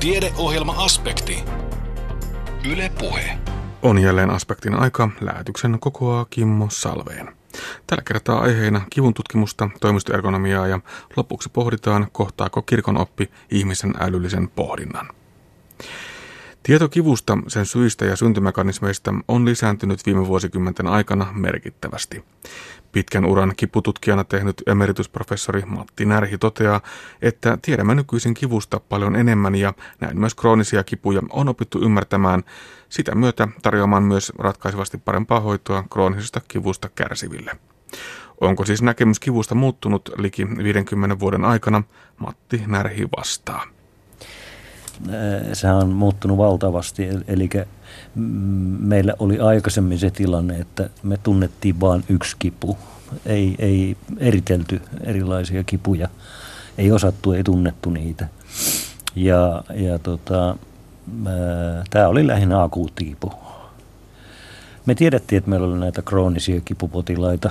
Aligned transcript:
Tiedeohjelma-aspekti. 0.00 1.44
Yle 2.72 2.90
Puhe. 2.98 3.38
On 3.82 3.98
jälleen 3.98 4.30
aspektin 4.30 4.74
aika. 4.74 5.08
Lähetyksen 5.20 5.76
kokoaa 5.80 6.26
Kimmo 6.30 6.66
Salveen. 6.70 7.36
Tällä 7.86 8.02
kertaa 8.02 8.40
aiheena 8.40 8.80
kivun 8.90 9.14
tutkimusta, 9.14 9.70
toimistoergonomiaa 9.80 10.66
ja 10.66 10.80
lopuksi 11.16 11.48
pohditaan, 11.52 12.06
kohtaako 12.12 12.62
kirkon 12.62 12.96
oppi 12.96 13.30
ihmisen 13.50 13.94
älyllisen 14.00 14.48
pohdinnan. 14.48 15.08
Tieto 16.68 16.88
kivusta, 16.88 17.38
sen 17.46 17.66
syistä 17.66 18.04
ja 18.04 18.16
syntymekanismeista 18.16 19.14
on 19.28 19.44
lisääntynyt 19.44 20.06
viime 20.06 20.26
vuosikymmenten 20.26 20.86
aikana 20.86 21.32
merkittävästi. 21.32 22.24
Pitkän 22.92 23.24
uran 23.24 23.52
kipututkijana 23.56 24.24
tehnyt 24.24 24.62
emeritusprofessori 24.66 25.62
Matti 25.66 26.04
Närhi 26.04 26.38
toteaa, 26.38 26.80
että 27.22 27.58
tiedämme 27.62 27.94
nykyisin 27.94 28.34
kivusta 28.34 28.80
paljon 28.80 29.16
enemmän 29.16 29.54
ja 29.54 29.74
näin 30.00 30.20
myös 30.20 30.34
kroonisia 30.34 30.84
kipuja 30.84 31.22
on 31.30 31.48
opittu 31.48 31.82
ymmärtämään, 31.82 32.42
sitä 32.88 33.14
myötä 33.14 33.48
tarjoamaan 33.62 34.02
myös 34.02 34.32
ratkaisevasti 34.38 34.98
parempaa 34.98 35.40
hoitoa 35.40 35.84
kroonisesta 35.90 36.40
kivusta 36.48 36.88
kärsiville. 36.94 37.58
Onko 38.40 38.64
siis 38.64 38.82
näkemys 38.82 39.20
kivusta 39.20 39.54
muuttunut 39.54 40.10
liki 40.16 40.48
50 40.48 41.18
vuoden 41.18 41.44
aikana? 41.44 41.82
Matti 42.18 42.62
Närhi 42.66 43.08
vastaa. 43.16 43.77
Sehän 45.52 45.76
on 45.76 45.88
muuttunut 45.88 46.38
valtavasti, 46.38 47.08
eli 47.28 47.50
meillä 48.78 49.14
oli 49.18 49.38
aikaisemmin 49.38 49.98
se 49.98 50.10
tilanne, 50.10 50.58
että 50.58 50.90
me 51.02 51.16
tunnettiin 51.22 51.80
vain 51.80 52.04
yksi 52.08 52.36
kipu. 52.38 52.78
Ei, 53.26 53.54
ei 53.58 53.96
eritelty 54.18 54.80
erilaisia 55.00 55.64
kipuja. 55.64 56.08
Ei 56.78 56.92
osattu, 56.92 57.32
ei 57.32 57.44
tunnettu 57.44 57.90
niitä. 57.90 58.28
Ja, 59.16 59.64
ja 59.74 59.98
tota, 59.98 60.56
tämä 61.90 62.08
oli 62.08 62.26
lähinnä 62.26 62.62
akuutti 62.62 63.04
kipu. 63.04 63.32
Me 64.86 64.94
tiedettiin, 64.94 65.38
että 65.38 65.50
meillä 65.50 65.66
oli 65.66 65.78
näitä 65.78 66.02
kroonisia 66.02 66.60
kipupotilaita, 66.60 67.50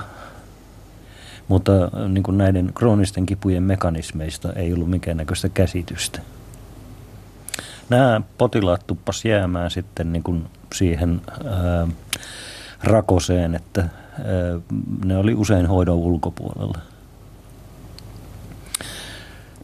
mutta 1.48 1.72
niin 2.08 2.22
kuin 2.22 2.38
näiden 2.38 2.70
kroonisten 2.74 3.26
kipujen 3.26 3.62
mekanismeista 3.62 4.52
ei 4.52 4.72
ollut 4.72 4.90
minkäännäköistä 4.90 5.48
käsitystä 5.48 6.20
nämä 7.88 8.20
potilaat 8.38 8.86
tuppas 8.86 9.24
jäämään 9.24 9.70
sitten 9.70 10.12
niin 10.12 10.22
kuin 10.22 10.46
siihen 10.74 11.20
ää, 11.44 11.88
rakoseen, 12.82 13.54
että 13.54 13.80
ää, 13.80 13.88
ne 15.04 15.16
oli 15.16 15.34
usein 15.34 15.66
hoidon 15.66 15.96
ulkopuolella. 15.96 16.78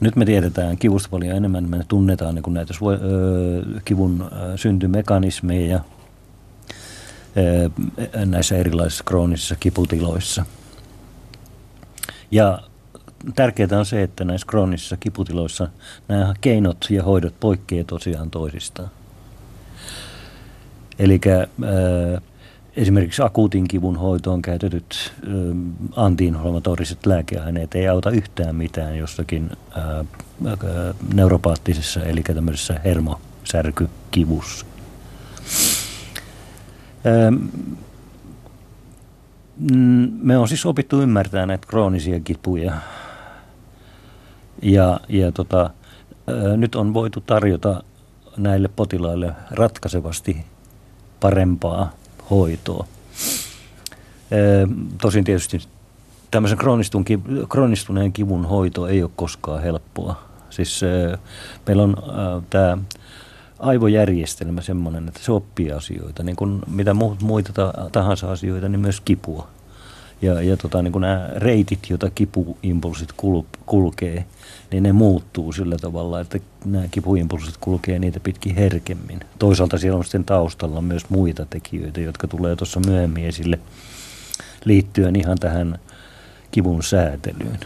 Nyt 0.01 0.17
me 0.17 0.25
tiedetään 0.25 0.77
kivusta 0.77 1.09
paljon 1.09 1.37
enemmän, 1.37 1.71
me 1.71 1.85
tunnetaan 1.89 2.35
niin 2.35 2.43
kuin 2.43 2.55
näitä 2.55 2.73
suo, 2.73 2.93
ää, 2.93 2.99
kivun 3.85 4.29
ää, 4.33 4.57
syntymekanismeja 4.57 5.81
ää, 7.37 8.25
näissä 8.27 8.57
erilaisissa 8.57 9.05
kroonisissa 9.05 9.57
kiputiloissa. 9.61 10.45
Ja 12.31 12.59
tärkeää 13.35 13.79
on 13.79 13.87
se, 13.87 14.03
että 14.03 14.25
näissä 14.25 14.47
kroonisissa 14.47 14.97
kiputiloissa 14.97 15.69
nämä 16.09 16.35
keinot 16.41 16.87
ja 16.91 17.03
hoidot 17.03 17.35
poikkeavat 17.41 17.87
tosiaan 17.87 18.31
toisistaan. 18.31 18.91
Eli 20.99 21.21
äh, 21.27 22.23
esimerkiksi 22.77 23.23
akuutin 23.23 23.69
kivun 23.69 23.97
hoitoon 23.97 24.43
käytetyt 24.43 25.13
äh, 25.23 25.33
antiinflammatoriset 25.97 27.07
lääkeaineet 27.07 27.75
ei 27.75 27.89
auta 27.89 28.11
yhtään 28.11 28.57
mitään 28.57 28.99
jossakin 28.99 29.51
äh, 29.77 29.99
äh, 29.99 30.07
neuropaattisessa 31.15 32.03
eli 32.03 32.23
tämmöisessä 32.23 32.81
hermosärkykivussa. 32.85 34.67
Ähm, 37.07 37.35
me 40.23 40.39
on 40.39 40.49
siis 40.49 40.67
opittu 40.67 41.01
ymmärtää 41.01 41.47
näitä 41.47 41.67
kroonisia 41.67 42.21
kipuja 42.21 42.73
ja, 44.65 45.01
ja 45.09 45.33
tota, 45.33 45.71
nyt 46.57 46.75
on 46.75 46.95
voitu 46.95 47.21
tarjota 47.21 47.83
näille 48.37 48.69
potilaille 48.69 49.33
ratkaisevasti 49.51 50.45
parempaa 51.21 51.93
hoitoa. 52.31 52.87
Tosin 55.01 55.25
tietysti 55.25 55.59
tämmöisen 56.31 56.59
kroonistuneen 57.49 58.13
kivun 58.13 58.45
hoito 58.45 58.87
ei 58.87 59.03
ole 59.03 59.11
koskaan 59.17 59.63
helppoa. 59.63 60.23
Siis 60.51 60.81
meillä 61.67 61.83
on 61.83 61.97
tämä 62.51 62.79
aivojärjestelmä 63.59 64.61
semmoinen, 64.61 65.09
että 65.09 65.21
se 65.23 65.33
oppii 65.33 65.73
asioita, 65.73 66.23
niin 66.23 66.37
kuin 66.37 66.61
mitä 66.67 66.95
muita 67.21 67.73
tahansa 67.93 68.33
asioita, 68.33 68.69
niin 68.69 68.81
myös 68.81 69.01
kipua. 69.01 69.49
Ja, 70.23 70.43
ja 70.43 70.57
tota, 70.57 70.83
niin 70.83 70.93
kuin 70.93 71.01
nämä 71.01 71.29
reitit, 71.37 71.91
joita 71.91 72.11
kipuimpulsit 72.11 73.13
kul, 73.17 73.43
kulkee, 73.67 74.25
niin 74.71 74.83
ne 74.83 74.93
muuttuu 74.93 75.53
sillä 75.53 75.77
tavalla, 75.77 76.21
että 76.21 76.39
nämä 76.65 76.85
kipuimpulsit 76.91 77.57
kulkee 77.57 77.99
niitä 77.99 78.21
pitkin 78.21 78.55
herkemmin. 78.55 79.21
Toisaalta 79.39 79.79
siellä 79.79 79.99
on 79.99 80.05
sitten 80.05 80.25
taustalla 80.25 80.81
myös 80.81 81.11
muita 81.11 81.47
tekijöitä, 81.51 82.01
jotka 82.01 82.27
tulee 82.27 82.57
tuossa 82.57 82.81
myöhemmin 82.87 83.27
esille 83.27 83.59
liittyen 84.65 85.17
ihan 85.17 85.39
tähän 85.39 85.79
kivun 86.51 86.83
säätelyyn. 86.83 87.61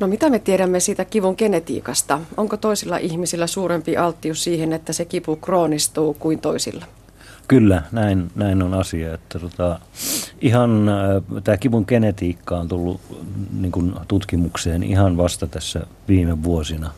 No 0.00 0.06
mitä 0.06 0.30
me 0.30 0.38
tiedämme 0.38 0.80
siitä 0.80 1.04
kivun 1.04 1.34
genetiikasta? 1.38 2.20
Onko 2.36 2.56
toisilla 2.56 2.96
ihmisillä 2.96 3.46
suurempi 3.46 3.96
alttius 3.96 4.44
siihen, 4.44 4.72
että 4.72 4.92
se 4.92 5.04
kipu 5.04 5.36
kroonistuu 5.36 6.14
kuin 6.14 6.38
toisilla? 6.38 6.84
Kyllä, 7.48 7.82
näin, 7.92 8.30
näin 8.34 8.62
on 8.62 8.74
asia. 8.74 9.14
Että 9.14 9.38
tota, 9.38 9.80
ihan 10.40 10.88
äh, 10.88 11.42
tämä 11.44 11.56
kivun 11.56 11.84
genetiikka 11.88 12.58
on 12.58 12.68
tullut 12.68 13.00
niin 13.60 13.72
kuin 13.72 13.94
tutkimukseen 14.08 14.82
ihan 14.82 15.16
vasta 15.16 15.46
tässä 15.46 15.80
viime 16.08 16.42
vuosina. 16.42 16.90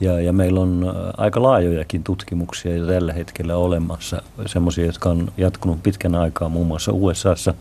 Ja, 0.00 0.20
ja 0.20 0.32
meillä 0.32 0.60
on 0.60 0.84
äh, 0.88 1.12
aika 1.16 1.42
laajojakin 1.42 2.04
tutkimuksia 2.04 2.76
jo 2.76 2.86
tällä 2.86 3.12
hetkellä 3.12 3.56
olemassa, 3.56 4.22
semmoisia, 4.46 4.86
jotka 4.86 5.10
on 5.10 5.32
jatkunut 5.36 5.82
pitkän 5.82 6.14
aikaa 6.14 6.48
muun 6.48 6.66
muassa 6.66 6.92
USAssa. 6.92 7.54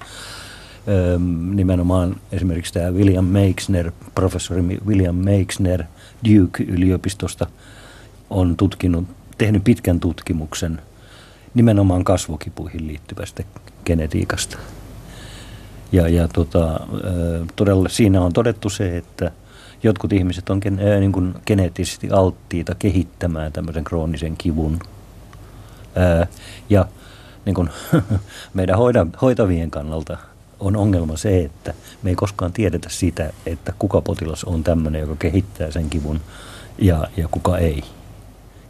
Ähm, 0.88 1.56
nimenomaan 1.56 2.16
esimerkiksi 2.32 2.74
tämä 2.74 2.92
William 2.92 3.26
Meixner, 3.26 3.92
professori 4.16 4.62
William 4.88 5.16
Meixner 5.16 5.84
Duke-yliopistosta 6.30 7.48
on 8.30 8.58
tutkinut, 8.58 9.06
tehnyt 9.38 9.64
pitkän 9.64 10.00
tutkimuksen– 10.00 10.82
nimenomaan 11.53 12.03
kasvokipuihin 12.03 12.88
liittyvästä 12.88 13.44
genetiikasta. 13.85 14.57
Ja, 15.91 16.07
ja 16.07 16.28
tota, 16.28 16.79
todella 17.56 17.89
siinä 17.89 18.22
on 18.22 18.34
todettu 18.34 18.69
se, 18.69 18.97
että 18.97 19.31
jotkut 19.84 20.13
ihmiset 20.13 20.50
on 20.50 20.59
gen, 20.61 20.79
ää, 20.79 21.00
niin 21.00 21.11
kuin 21.11 21.34
geneettisesti 21.45 22.09
alttiita 22.09 22.75
kehittämään 22.75 23.51
tämmöisen 23.51 23.84
kroonisen 23.84 24.38
kivun. 24.38 24.79
Ää, 25.95 26.28
ja 26.69 26.85
niin 27.45 27.53
kuin, 27.53 27.69
meidän 28.53 28.78
hoida, 28.78 29.06
hoitavien 29.22 29.72
kannalta 29.72 30.17
on 30.59 30.75
ongelma 30.75 31.17
se, 31.17 31.40
että 31.40 31.73
me 32.03 32.09
ei 32.09 32.16
koskaan 32.16 32.53
tiedetä 32.53 32.90
sitä, 32.90 33.34
että 33.45 33.73
kuka 33.79 34.01
potilas 34.01 34.44
on 34.44 34.63
tämmöinen, 34.63 35.01
joka 35.01 35.16
kehittää 35.16 35.72
sen 35.72 35.90
kivun 35.90 36.22
ja, 36.78 37.07
ja 37.17 37.28
kuka 37.28 37.57
ei. 37.57 37.84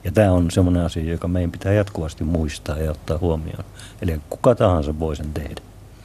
Ja 0.04 0.12
tämä 0.12 0.32
on 0.32 0.52
semmoinen 0.52 0.84
asia, 0.84 1.12
joka 1.12 1.28
meidän 1.28 1.52
pitää 1.52 1.74
jatkuvasti 1.74 2.24
muistaa 2.24 2.78
ja 2.78 2.92
ottaa 2.92 3.18
huomioon. 3.18 3.64
Eli 4.02 4.22
kuka 4.30 4.56
tahansa 4.56 5.00
voi 5.00 5.16
sen 5.16 5.34
tehdä. 5.34 5.62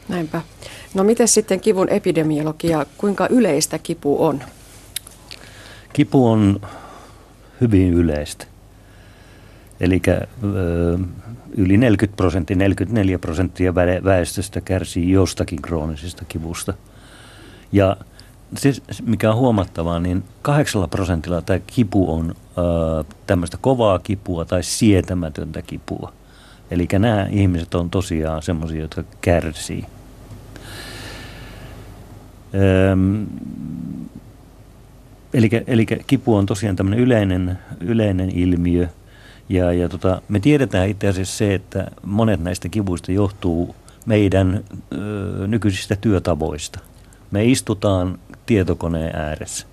Näinpä. 0.09 0.43
No 0.95 1.05
miten 1.05 1.29
sitten 1.29 1.61
kivun 1.61 1.89
epidemiologia, 1.89 2.87
kuinka 2.99 3.27
yleistä 3.31 3.79
kipu 3.79 4.25
on? 4.25 4.43
Kipu 5.93 6.29
on 6.29 6.61
hyvin 7.61 7.95
yleistä. 7.95 8.47
Eli 9.81 10.03
yli 11.57 11.77
40 11.77 12.17
prosenttia, 12.17 12.57
44 12.57 13.19
prosenttia 13.19 13.75
väestöstä 14.05 14.61
kärsii 14.61 15.11
jostakin 15.11 15.63
kroonisesta 15.63 16.25
kivusta. 16.29 16.75
Ja 17.73 17.97
siis 18.57 18.83
mikä 19.03 19.31
on 19.31 19.37
huomattavaa, 19.37 20.01
niin 20.01 20.25
kahdeksalla 20.43 20.89
prosentilla 20.89 21.43
tämä 21.43 21.61
kipu 21.67 22.15
on 22.15 22.35
tämmöistä 23.27 23.57
kovaa 23.61 23.99
kipua 23.99 24.45
tai 24.45 24.63
sietämätöntä 24.63 25.63
kipua. 25.63 26.13
Eli 26.71 26.89
nämä 26.99 27.27
ihmiset 27.31 27.75
on 27.75 27.91
tosiaan 27.91 28.43
semmoisia, 28.43 28.81
jotka 28.81 29.05
kärsii. 29.21 29.85
Eli 35.67 35.87
kipu 36.07 36.35
on 36.35 36.47
tosiaan 36.47 36.77
tämmöinen 36.77 37.01
yleinen, 37.01 37.59
yleinen 37.81 38.31
ilmiö. 38.31 38.89
Ja, 39.49 39.73
ja 39.73 39.89
tota, 39.89 40.23
me 40.29 40.41
tiedetään 40.41 40.89
itse 40.89 41.09
asiassa 41.09 41.37
se, 41.37 41.55
että 41.55 41.91
monet 42.03 42.41
näistä 42.41 42.69
kivuista 42.69 43.13
johtuu 43.13 43.77
meidän 44.07 44.65
ö, 44.93 45.47
nykyisistä 45.47 45.97
työtavoista. 45.97 46.79
Me 47.31 47.45
istutaan 47.45 48.19
tietokoneen 48.47 49.17
ääressä. 49.17 49.67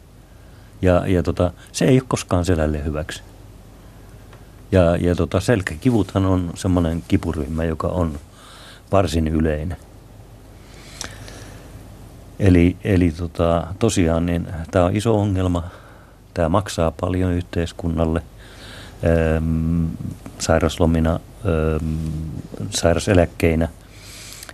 Ja, 0.83 1.07
ja 1.07 1.23
tota, 1.23 1.51
se 1.71 1.85
ei 1.85 1.95
ole 1.95 2.03
koskaan 2.07 2.45
selälle 2.45 2.85
hyväksi. 2.85 3.23
Ja, 4.71 4.95
ja 4.95 5.15
tota, 5.15 5.39
selkäkivuthan 5.39 6.25
on 6.25 6.51
semmoinen 6.55 7.03
kipuryhmä, 7.07 7.63
joka 7.63 7.87
on 7.87 8.19
varsin 8.91 9.27
yleinen. 9.27 9.77
Eli, 12.39 12.77
eli 12.83 13.11
tota, 13.11 13.67
tosiaan 13.79 14.25
niin 14.25 14.47
tämä 14.71 14.85
on 14.85 14.95
iso 14.95 15.19
ongelma. 15.19 15.63
Tämä 16.33 16.49
maksaa 16.49 16.91
paljon 16.91 17.31
yhteiskunnalle 17.31 18.21
sairaslomina, 20.39 21.19
ähm, 21.45 21.95
sairaseläkkeinä. 22.69 23.67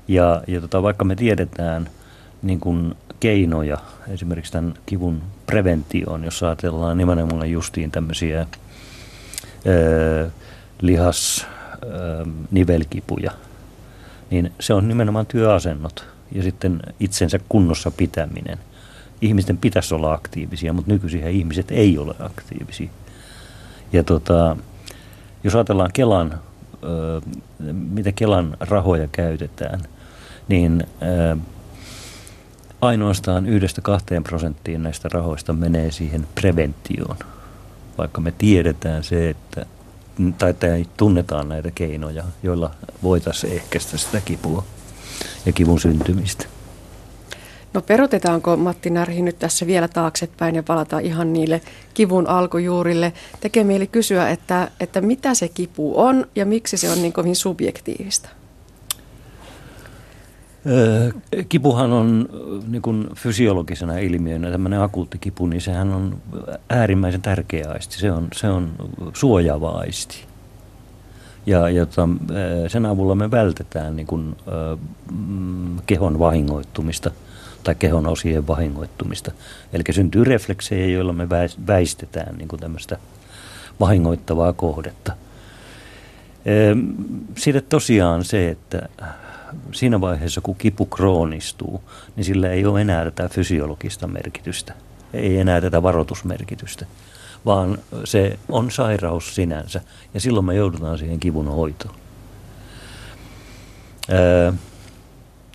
Ja, 0.08 0.42
ja 0.48 0.62
tota, 0.62 0.84
vaikka 0.84 1.06
me 1.06 1.16
tiedetään 1.16 1.90
niin 2.42 2.60
kuin 2.60 2.96
keinoja 3.20 3.78
esimerkiksi 4.08 4.52
tämän 4.52 4.74
kivun 4.86 5.22
preventioon, 5.46 6.24
jos 6.24 6.44
ajatellaan 6.44 6.98
nimenomaan 6.98 7.52
justiin 7.52 7.92
tämmöisiä 7.92 8.38
ää, 8.40 8.48
lihas, 10.82 11.48
ää, 11.72 12.26
nivelkipuja, 12.52 13.32
niin 14.32 14.52
se 14.60 14.74
on 14.74 14.88
nimenomaan 14.88 15.26
työasennot 15.26 16.06
ja 16.32 16.44
sitten 16.44 16.80
itsensä 17.00 17.40
kunnossa 17.50 17.92
pitäminen. 17.92 18.58
Ihmisten 19.22 19.58
pitäisi 19.58 19.96
olla 19.96 20.14
aktiivisia, 20.14 20.74
mutta 20.74 20.92
nykyisin 20.92 21.28
ihmiset 21.28 21.72
ei 21.72 21.98
ole 21.98 22.16
aktiivisia. 22.20 22.90
Ja 23.94 24.04
tota, 24.04 24.58
jos 25.44 25.56
ajatellaan 25.56 25.92
Kelan, 25.94 26.32
ää, 26.34 27.22
mitä 27.74 28.12
Kelan 28.12 28.58
rahoja 28.60 29.08
käytetään, 29.12 29.82
niin 30.48 30.84
ää, 31.02 31.38
ainoastaan 32.82 33.46
yhdestä 33.46 33.82
kahteen 33.82 34.24
prosenttiin 34.24 34.84
näistä 34.84 35.10
rahoista 35.14 35.54
menee 35.54 35.92
siihen 35.92 36.28
preventioon, 36.36 37.18
vaikka 37.98 38.22
me 38.22 38.32
tiedetään 38.32 39.04
se, 39.04 39.30
että 39.30 39.66
tai, 40.38 40.54
tai 40.54 40.86
tunnetaan 40.98 41.50
näitä 41.50 41.72
keinoja, 41.72 42.24
joilla 42.44 42.72
voitaisiin 43.04 43.54
ehkäistä 43.54 43.98
sitä 43.98 44.22
kipua 44.22 44.64
ja 45.46 45.52
kivun 45.52 45.80
syntymistä. 45.80 46.46
No 47.74 47.82
perotetaanko 47.82 48.58
Matti 48.58 48.90
Närhi 48.90 49.22
nyt 49.22 49.40
tässä 49.40 49.68
vielä 49.68 49.88
taaksepäin 49.88 50.56
ja 50.56 50.64
palata 50.64 51.00
ihan 51.00 51.34
niille 51.34 51.62
kivun 51.94 52.28
alkujuurille? 52.28 53.14
Tekee 53.40 53.64
mieli 53.64 53.88
kysyä, 53.88 54.30
että, 54.30 54.72
että 54.80 55.02
mitä 55.02 55.34
se 55.34 55.48
kipu 55.48 56.00
on 56.00 56.28
ja 56.36 56.46
miksi 56.46 56.78
se 56.78 56.92
on 56.92 57.02
niin 57.02 57.14
kovin 57.14 57.36
subjektiivista? 57.36 58.30
Kipuhan 61.50 61.92
on 61.92 62.30
niin 62.68 62.82
kuin 62.82 63.08
fysiologisena 63.16 63.98
ilmiönä, 63.98 64.52
tämmöinen 64.52 64.82
akuutti 64.82 65.18
kipu, 65.18 65.48
niin 65.48 65.62
sehän 65.62 65.94
on 65.94 66.18
äärimmäisen 66.70 67.22
tärkeä 67.22 67.70
aisti. 67.70 67.98
Se 67.98 68.12
on, 68.12 68.28
se 68.34 68.48
on 68.50 68.72
suojaava 69.14 69.70
aisti. 69.70 70.26
Ja, 71.46 71.86
tota, 71.86 72.10
sen 72.68 72.86
avulla 72.86 73.16
me 73.16 73.32
vältetään 73.32 73.96
niin 73.96 74.08
kuin, 74.08 74.36
mm, 75.28 75.78
kehon 75.86 76.20
vahingoittumista 76.20 77.12
tai 77.64 77.76
kehon 77.76 78.08
osien 78.08 78.48
vahingoittumista. 78.48 79.32
Eli 79.74 79.84
syntyy 79.92 80.24
refleksejä, 80.24 80.88
joilla 80.88 81.14
me 81.14 81.30
väistetään 81.68 82.38
niin 82.38 82.48
kuin 82.48 82.60
tämmöistä 82.60 82.98
vahingoittavaa 83.80 84.54
kohdetta. 84.54 85.14
Sitten 87.38 87.64
tosiaan 87.70 88.24
se, 88.24 88.50
että 88.50 88.90
siinä 89.72 90.02
vaiheessa, 90.02 90.42
kun 90.42 90.56
kipu 90.56 90.86
kroonistuu, 90.86 91.84
niin 92.16 92.26
sillä 92.26 92.50
ei 92.50 92.66
ole 92.66 92.82
enää 92.82 93.04
tätä 93.04 93.30
fysiologista 93.30 94.08
merkitystä, 94.08 94.74
ei 95.14 95.38
enää 95.38 95.62
tätä 95.62 95.84
varoitusmerkitystä, 95.84 96.86
vaan 97.46 97.78
se 98.04 98.40
on 98.50 98.72
sairaus 98.72 99.36
sinänsä 99.36 99.82
ja 100.14 100.20
silloin 100.20 100.46
me 100.46 100.56
joudutaan 100.56 100.98
siihen 100.98 101.20
kivun 101.20 101.48
hoitoon. 101.48 101.96
Ää, 104.10 104.54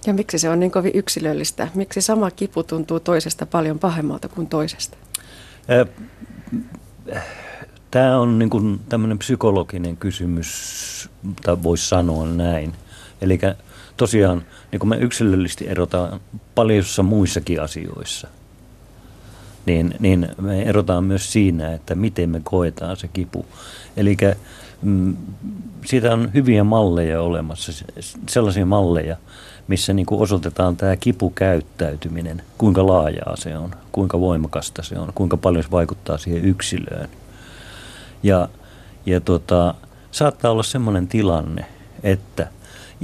ja 0.07 0.15
miksi 0.15 0.39
se 0.39 0.51
on 0.51 0.61
niin 0.61 0.71
kovin 0.71 0.93
yksilöllistä? 0.95 1.69
Miksi 1.75 2.01
sama 2.01 2.31
kipu 2.31 2.63
tuntuu 2.63 3.01
toisesta 3.01 3.47
paljon 3.47 3.79
pahemmalta 3.79 4.29
kuin 4.29 4.47
toisesta? 4.47 4.97
Ää, 5.69 5.87
Tämä 7.95 8.19
on 8.19 8.39
niin 8.39 8.51
kuin 8.51 8.81
tämmöinen 8.89 9.19
psykologinen 9.19 9.97
kysymys, 9.97 11.11
tai 11.43 11.57
voisi 11.63 11.89
sanoa 11.89 12.27
näin. 12.27 12.73
Eli 13.21 13.39
tosiaan 13.97 14.45
niin 14.73 14.81
kun 14.81 14.89
me 14.89 14.97
yksilöllisesti 14.97 15.69
erotaan 15.69 16.21
paljossa 16.55 17.03
muissakin 17.03 17.63
asioissa, 17.63 18.29
niin, 19.67 19.95
niin 19.99 20.29
me 20.41 20.63
erotaan 20.63 21.05
myös 21.05 21.33
siinä, 21.33 21.73
että 21.73 21.95
miten 21.95 22.31
me 22.31 22.41
koetaan 22.45 22.97
se 22.97 23.09
kipu. 23.09 23.47
Eli 23.97 24.17
mm, 24.83 25.17
siitä 25.85 26.13
on 26.13 26.31
hyviä 26.35 26.65
malleja 26.65 27.21
olemassa, 27.21 27.73
sellaisia 28.29 28.67
malleja, 28.67 29.17
missä 29.69 29.93
niin 29.93 30.07
kuin 30.07 30.21
osoitetaan 30.21 30.77
tämä 30.77 30.97
kipukäyttäytyminen, 30.97 32.43
kuinka 32.59 32.87
laajaa 32.87 33.37
se 33.37 33.59
on, 33.59 33.71
kuinka 33.93 34.21
voimakasta 34.21 34.83
se 34.83 34.99
on, 34.99 35.13
kuinka 35.15 35.37
paljon 35.37 35.65
se 35.65 35.71
vaikuttaa 35.71 36.19
siihen 36.19 36.45
yksilöön. 36.45 37.09
Ja, 38.23 38.49
ja 39.07 39.21
tota, 39.21 39.75
saattaa 40.11 40.51
olla 40.51 40.63
sellainen 40.63 41.09
tilanne, 41.09 41.67
että– 42.03 42.49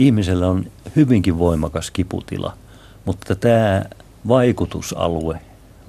ihmisellä 0.06 0.48
on 0.48 0.66
hyvinkin 0.96 1.38
voimakas 1.38 1.90
kiputila, 1.90 2.56
mutta 3.04 3.34
tämä 3.34 3.84
vaikutusalue 4.28 5.40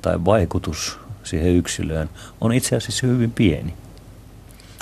tai 0.02 0.26
vaikutus 0.26 1.00
siihen 1.24 1.56
yksilöön 1.56 2.10
on 2.42 2.54
itse 2.54 2.76
asiassa 2.76 3.08
hyvin 3.08 3.32
pieni. 3.32 3.74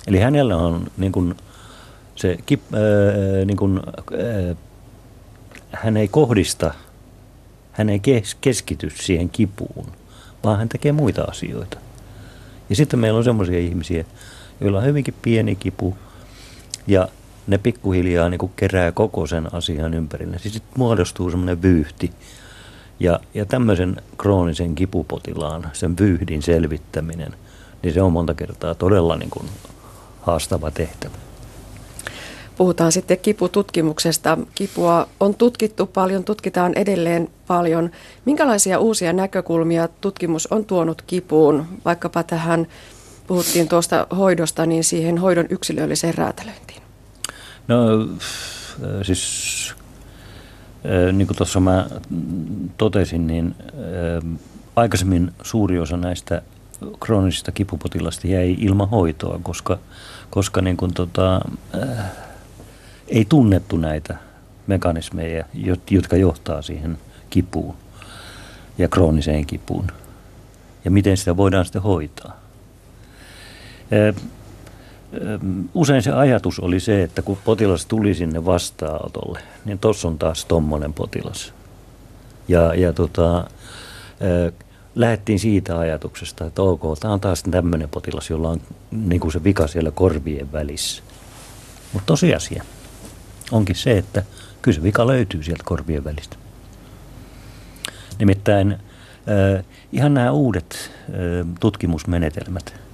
Eli 0.07 0.19
hänellä 0.19 0.57
on 0.57 0.87
niin 0.97 1.11
kuin 1.11 1.35
se, 2.15 2.37
kip, 2.45 2.61
ää, 2.73 3.45
niin 3.45 3.57
kuin, 3.57 3.79
ää, 3.79 4.55
hän 5.71 5.97
ei 5.97 6.07
kohdista, 6.07 6.73
hän 7.71 7.89
ei 7.89 7.99
kes, 7.99 8.35
keskity 8.41 8.89
siihen 8.89 9.29
kipuun, 9.29 9.87
vaan 10.43 10.57
hän 10.57 10.69
tekee 10.69 10.91
muita 10.91 11.23
asioita. 11.23 11.77
Ja 12.69 12.75
sitten 12.75 12.99
meillä 12.99 13.17
on 13.17 13.23
sellaisia 13.23 13.59
ihmisiä, 13.59 14.05
joilla 14.61 14.77
on 14.77 14.85
hyvinkin 14.85 15.13
pieni 15.21 15.55
kipu 15.55 15.97
ja 16.87 17.07
ne 17.49 17.57
pikkuhiljaa 17.57 18.29
niin 18.29 18.39
kuin 18.39 18.51
kerää 18.55 18.91
koko 18.91 19.27
sen 19.27 19.53
asian 19.53 19.93
ympärille. 19.93 20.39
Siis 20.39 20.53
sitten 20.53 20.73
muodostuu 20.77 21.31
semmoinen 21.31 21.61
vyyhti. 21.61 22.11
Ja, 22.99 23.19
ja 23.33 23.45
tämmöisen 23.45 24.01
kroonisen 24.17 24.75
kipupotilaan, 24.75 25.69
sen 25.73 25.97
vyyhdin 25.99 26.41
selvittäminen, 26.41 27.35
niin 27.83 27.93
se 27.93 28.01
on 28.01 28.13
monta 28.13 28.33
kertaa 28.33 28.75
todella 28.75 29.15
niin 29.15 29.29
kuin 29.29 29.49
haastava 30.21 30.71
tehtävä. 30.71 31.15
Puhutaan 32.57 32.91
sitten 32.91 33.17
kipututkimuksesta. 33.17 34.37
Kipua 34.55 35.07
on 35.19 35.35
tutkittu 35.35 35.85
paljon, 35.85 36.23
tutkitaan 36.23 36.73
edelleen 36.75 37.29
paljon. 37.47 37.91
Minkälaisia 38.25 38.79
uusia 38.79 39.13
näkökulmia 39.13 39.87
tutkimus 40.01 40.47
on 40.47 40.65
tuonut 40.65 41.01
kipuun, 41.01 41.65
vaikkapa 41.85 42.23
tähän, 42.23 42.67
puhuttiin 43.27 43.67
tuosta 43.67 44.07
hoidosta, 44.17 44.65
niin 44.65 44.83
siihen 44.83 45.17
hoidon 45.17 45.45
yksilölliseen 45.49 46.15
räätälöintiin? 46.15 46.88
No 47.69 48.07
siis 49.01 49.75
niin 51.13 51.27
kuin 51.27 51.37
tuossa 51.37 51.59
mä 51.59 51.87
totesin, 52.77 53.27
niin 53.27 53.55
aikaisemmin 54.75 55.31
suuri 55.43 55.79
osa 55.79 55.97
näistä 55.97 56.41
kroonisista 56.99 57.51
kipupotilasta 57.51 58.27
jäi 58.27 58.55
ilman 58.59 58.89
hoitoa, 58.89 59.39
koska, 59.43 59.77
koska 60.29 60.61
niin 60.61 60.77
kuin 60.77 60.93
tota, 60.93 61.41
äh, 61.75 62.05
ei 63.07 63.25
tunnettu 63.25 63.77
näitä 63.77 64.17
mekanismeja, 64.67 65.45
jotka 65.89 66.15
johtaa 66.15 66.61
siihen 66.61 66.97
kipuun 67.29 67.75
ja 68.77 68.87
krooniseen 68.87 69.45
kipuun. 69.45 69.87
Ja 70.85 70.91
miten 70.91 71.17
sitä 71.17 71.37
voidaan 71.37 71.65
sitten 71.65 71.81
hoitaa. 71.81 72.39
Usein 75.73 76.03
se 76.03 76.11
ajatus 76.11 76.59
oli 76.59 76.79
se, 76.79 77.03
että 77.03 77.21
kun 77.21 77.37
potilas 77.45 77.85
tuli 77.85 78.13
sinne 78.13 78.45
vastaanotolle, 78.45 79.39
niin 79.65 79.79
tuossa 79.79 80.07
on 80.07 80.17
taas 80.17 80.45
tommonen 80.45 80.93
potilas. 80.93 81.53
Ja, 82.47 82.75
ja 82.75 82.93
tota, 82.93 83.49
lähdettiin 84.95 85.39
siitä 85.39 85.79
ajatuksesta, 85.79 86.45
että 86.45 86.61
ok, 86.61 86.81
tämä 86.99 87.13
on 87.13 87.19
taas 87.19 87.43
tämmöinen 87.43 87.89
potilas, 87.89 88.29
jolla 88.29 88.49
on 88.49 88.61
niin 88.91 89.19
kuin 89.19 89.31
se 89.31 89.43
vika 89.43 89.67
siellä 89.67 89.91
korvien 89.91 90.51
välissä. 90.51 91.03
Mutta 91.93 92.05
tosiasia 92.05 92.63
onkin 93.51 93.75
se, 93.75 93.97
että 93.97 94.23
kyllä 94.61 94.75
se 94.75 94.83
vika 94.83 95.07
löytyy 95.07 95.43
sieltä 95.43 95.63
korvien 95.65 96.03
välistä. 96.03 96.37
Nimittäin 98.19 98.77
ihan 99.91 100.13
nämä 100.13 100.31
uudet 100.31 100.91
tutkimusmenetelmät– 101.59 102.73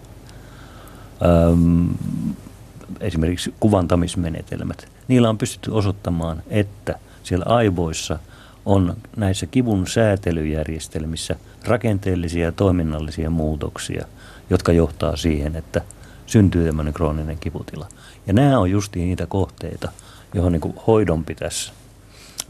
esimerkiksi 3.00 3.54
kuvantamismenetelmät, 3.60 4.88
niillä 5.08 5.30
on 5.30 5.38
pystytty 5.38 5.72
osoittamaan, 5.72 6.44
että 6.48 7.00
siellä 7.24 7.46
aivoissa 7.48 8.20
on 8.66 8.98
näissä 9.18 9.46
kivun 9.46 9.88
säätelyjärjestelmissä 9.88 11.36
rakenteellisia 11.66 12.46
ja 12.46 12.52
toiminnallisia 12.52 13.30
muutoksia, 13.30 14.06
jotka 14.50 14.72
johtaa 14.72 15.16
siihen, 15.16 15.56
että 15.56 15.82
syntyy 16.26 16.66
tämmöinen 16.66 16.94
krooninen 16.94 17.38
kiputila. 17.40 17.88
Ja 18.28 18.34
nämä 18.34 18.60
on 18.60 18.72
justiin 18.72 19.08
niitä 19.08 19.26
kohteita, 19.26 19.92
johon 20.34 20.52
niin 20.52 20.74
hoidon 20.88 21.26
pitäisi, 21.26 21.72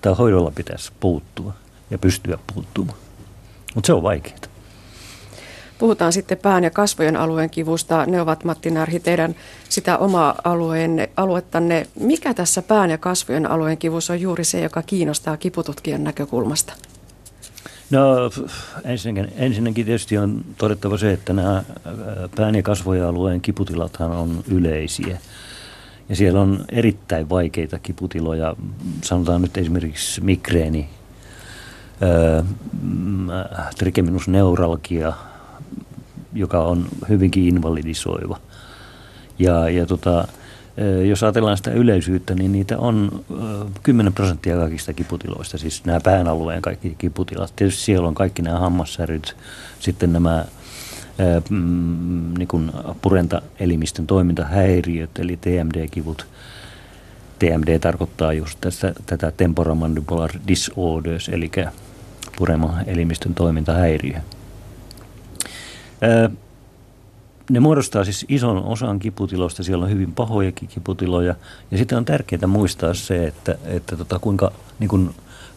tai 0.02 0.14
hoidolla 0.14 0.52
pitäisi 0.52 0.92
puuttua 1.00 1.54
ja 1.90 1.98
pystyä 1.98 2.38
puuttumaan. 2.54 2.98
Mutta 3.76 3.88
se 3.88 3.94
on 3.94 4.04
vaikeaa. 4.04 4.55
Puhutaan 5.80 6.14
sitten 6.14 6.38
pään 6.38 6.64
ja 6.64 6.70
kasvojen 6.70 7.18
alueen 7.18 7.50
kivusta. 7.50 8.06
Ne 8.06 8.22
ovat 8.22 8.44
Matti 8.44 8.72
Närhi 8.72 9.00
teidän 9.00 9.36
sitä 9.70 9.98
omaa 9.98 10.36
alueenne, 10.44 11.10
aluettanne. 11.18 11.88
Mikä 12.00 12.34
tässä 12.34 12.62
pään 12.62 12.90
ja 12.90 12.98
kasvojen 12.98 13.52
alueen 13.52 13.78
kivussa 13.78 14.14
on 14.14 14.22
juuri 14.22 14.44
se, 14.44 14.62
joka 14.62 14.82
kiinnostaa 14.82 15.38
kipututkijan 15.38 16.04
näkökulmasta? 16.04 16.74
No 17.90 18.32
ensinnäkin, 18.84 19.34
ensinnäkin 19.38 19.86
tietysti 19.86 20.18
on 20.18 20.46
todettava 20.58 20.98
se, 20.98 21.12
että 21.12 21.34
nämä 21.34 21.64
pään 22.36 22.56
ja 22.56 22.64
kasvojen 22.64 23.06
alueen 23.06 23.42
kiputilathan 23.42 24.12
on 24.12 24.44
yleisiä. 24.48 25.18
Ja 26.10 26.16
siellä 26.16 26.42
on 26.42 26.66
erittäin 26.72 27.30
vaikeita 27.30 27.80
kiputiloja, 27.80 28.56
sanotaan 29.04 29.42
nyt 29.42 29.58
esimerkiksi 29.58 30.22
migreeni, 30.22 30.90
trigeminusneuralgia, 33.78 35.14
joka 36.36 36.64
on 36.64 36.88
hyvinkin 37.10 37.48
invalidisoiva. 37.48 38.40
Ja, 39.40 39.70
ja 39.70 39.86
tota, 39.86 40.28
jos 41.08 41.24
ajatellaan 41.24 41.58
sitä 41.58 41.72
yleisyyttä, 41.72 42.36
niin 42.36 42.52
niitä 42.52 42.78
on 42.78 43.26
10 43.84 44.14
prosenttia 44.14 44.56
kaikista 44.56 44.94
kiputiloista, 44.94 45.58
siis 45.58 45.86
nämä 45.86 46.00
pään 46.00 46.28
alueen 46.28 46.62
kaikki 46.62 46.96
kiputilat. 46.98 47.54
Tietysti 47.56 47.82
siellä 47.84 48.08
on 48.08 48.16
kaikki 48.16 48.42
nämä 48.42 48.60
hammassäryt, 48.60 49.36
sitten 49.80 50.14
nämä 50.14 50.46
mm, 51.50 52.34
niin 52.38 52.48
kuin 52.48 52.72
purentaelimistön 53.02 54.08
toimintahäiriöt, 54.08 55.20
eli 55.20 55.38
TMD-kivut. 55.38 56.28
TMD 57.40 57.80
tarkoittaa 57.80 58.34
just 58.34 58.62
tässä, 58.62 58.94
tätä 59.06 59.32
temporomandibular 59.32 60.32
disorders, 60.48 61.30
eli 61.30 61.52
purema-elimistön 62.38 63.34
toimintahäiriö. 63.34 64.22
Ne 67.50 67.60
muodostaa 67.60 68.04
siis 68.04 68.26
ison 68.30 68.64
osan 68.64 69.00
kiputiloista, 69.00 69.64
siellä 69.64 69.84
on 69.84 69.92
hyvin 69.92 70.14
pahojakin 70.14 70.68
kiputiloja. 70.68 71.36
Ja 71.72 71.78
sitten 71.78 71.98
on 71.98 72.06
tärkeää 72.06 72.48
muistaa 72.48 72.94
se, 72.94 73.28
että, 73.28 73.56
että 73.66 73.98
tota, 73.98 74.20
kuinka 74.20 74.52
niin 74.80 74.88
kuin 74.88 75.10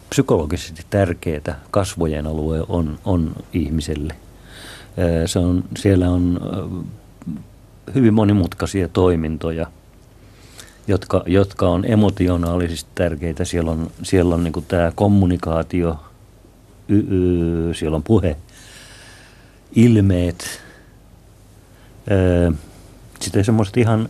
psykologisesti 0.09 0.85
tärkeää 0.89 1.59
kasvojen 1.71 2.27
alue 2.27 2.63
on, 2.67 2.99
on 3.05 3.35
ihmiselle. 3.53 4.15
Se 5.25 5.39
on, 5.39 5.63
siellä 5.77 6.09
on 6.09 6.39
hyvin 7.95 8.13
monimutkaisia 8.13 8.87
toimintoja, 8.87 9.67
jotka, 10.87 11.23
jotka 11.25 11.69
on 11.69 11.85
emotionaalisesti 11.85 12.89
tärkeitä. 12.95 13.45
Siellä 13.45 13.71
on, 13.71 13.91
siellä 14.03 14.35
on 14.35 14.43
niin 14.43 14.65
tämä 14.67 14.91
kommunikaatio, 14.95 15.99
y, 16.89 16.97
y, 16.99 17.73
siellä 17.73 17.95
on 17.95 18.03
puhe, 18.03 18.35
ilmeet, 19.75 20.61
sitten 23.19 23.45
semmoiset 23.45 23.77
ihan 23.77 24.09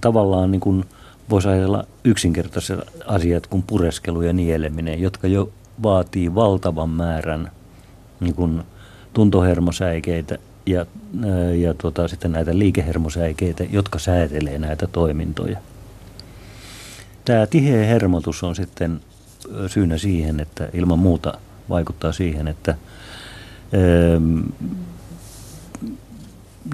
tavallaan 0.00 0.50
niin 0.50 0.60
kuin 0.60 0.84
voisi 1.30 1.48
ajatella 1.48 1.84
yksinkertaiset 2.04 2.80
asiat 3.06 3.46
kuin 3.46 3.62
pureskelu 3.62 4.22
ja 4.22 4.32
nieleminen, 4.32 5.00
jotka 5.00 5.26
jo 5.26 5.52
vaatii 5.82 6.34
valtavan 6.34 6.90
määrän 6.90 7.50
niin 8.20 8.34
kuin 8.34 8.62
tuntohermosäikeitä 9.12 10.38
ja, 10.66 10.86
ja 11.58 11.74
tuota, 11.74 12.08
sitten 12.08 12.32
näitä 12.32 12.58
liikehermosäikeitä, 12.58 13.64
jotka 13.70 13.98
säätelee 13.98 14.58
näitä 14.58 14.86
toimintoja. 14.86 15.58
Tämä 17.24 17.46
tiheä 17.46 17.86
hermotus 17.86 18.42
on 18.42 18.56
sitten 18.56 19.00
syynä 19.66 19.98
siihen, 19.98 20.40
että 20.40 20.68
ilman 20.72 20.98
muuta 20.98 21.38
vaikuttaa 21.68 22.12
siihen, 22.12 22.48
että 22.48 22.74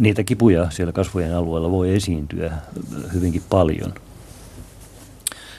niitä 0.00 0.24
kipuja 0.24 0.70
siellä 0.70 0.92
kasvojen 0.92 1.36
alueella 1.36 1.70
voi 1.70 1.94
esiintyä 1.94 2.52
hyvinkin 3.14 3.42
paljon. 3.50 3.94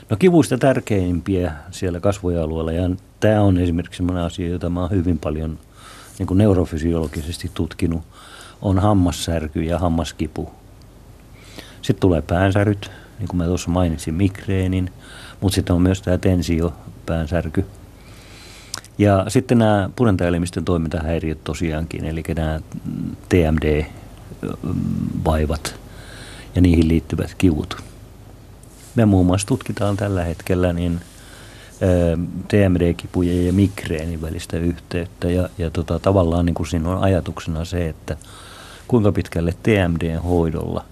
No 0.09 0.17
kivuista 0.17 0.57
tärkeimpiä 0.57 1.53
siellä 1.71 1.99
kasvojen 1.99 2.41
alueella, 2.41 2.71
ja 2.71 2.89
tämä 3.19 3.41
on 3.41 3.57
esimerkiksi 3.57 3.97
sellainen 3.97 4.23
asia, 4.23 4.49
jota 4.49 4.69
mä 4.69 4.81
oon 4.81 4.91
hyvin 4.91 5.19
paljon 5.19 5.59
niin 6.19 6.27
kuin 6.27 6.37
neurofysiologisesti 6.37 7.51
tutkinut, 7.53 8.03
on 8.61 8.79
hammassärky 8.79 9.63
ja 9.63 9.79
hammaskipu. 9.79 10.51
Sitten 11.81 12.01
tulee 12.01 12.21
päänsäryt, 12.21 12.91
niin 13.19 13.27
kuin 13.27 13.37
mä 13.37 13.45
tuossa 13.45 13.71
mainitsin, 13.71 14.13
migreenin, 14.13 14.91
mutta 15.41 15.55
sitten 15.55 15.75
on 15.75 15.81
myös 15.81 16.01
tämä 16.01 16.17
tensio, 16.17 16.73
päänsärky. 17.05 17.65
Ja 18.97 19.25
sitten 19.27 19.57
nämä 19.57 19.89
purentaelimistön 19.95 20.65
toimintahäiriöt 20.65 21.43
tosiaankin, 21.43 22.05
eli 22.05 22.23
nämä 22.35 22.59
TMD, 23.29 23.85
vaivat 25.25 25.75
ja 26.55 26.61
niihin 26.61 26.87
liittyvät 26.87 27.35
kivut. 27.37 27.77
Me 28.95 29.05
muun 29.05 29.25
muassa 29.25 29.47
tutkitaan 29.47 29.97
tällä 29.97 30.23
hetkellä 30.23 30.73
niin 30.73 31.01
TMD-kipujen 32.47 33.45
ja 33.45 33.53
migreenin 33.53 34.21
välistä 34.21 34.57
yhteyttä 34.57 35.29
ja, 35.29 35.49
ja 35.57 35.69
tota, 35.69 35.99
tavallaan 35.99 36.45
niin 36.45 36.53
kuin 36.53 36.67
siinä 36.67 36.89
on 36.89 37.03
ajatuksena 37.03 37.65
se, 37.65 37.89
että 37.89 38.17
kuinka 38.87 39.11
pitkälle 39.11 39.53
TMD-hoidolla 39.63 40.85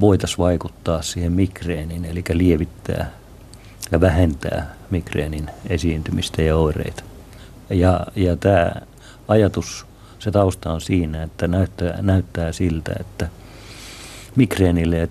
voitaisiin 0.00 0.38
vaikuttaa 0.38 1.02
siihen 1.02 1.32
migreeniin, 1.32 2.04
eli 2.04 2.24
lievittää 2.32 3.10
ja 3.92 4.00
vähentää 4.00 4.74
migreenin 4.90 5.50
esiintymistä 5.68 6.42
ja 6.42 6.56
oireita. 6.56 7.02
Ja, 7.70 8.06
ja 8.16 8.36
tämä 8.36 8.72
ajatus 9.28 9.86
se 10.18 10.30
tausta 10.30 10.72
on 10.72 10.80
siinä, 10.80 11.22
että 11.22 11.48
näyttää, 11.48 12.02
näyttää 12.02 12.52
siltä, 12.52 12.92
että 13.00 13.28
migreenillä 14.36 14.96
ja 14.96 15.06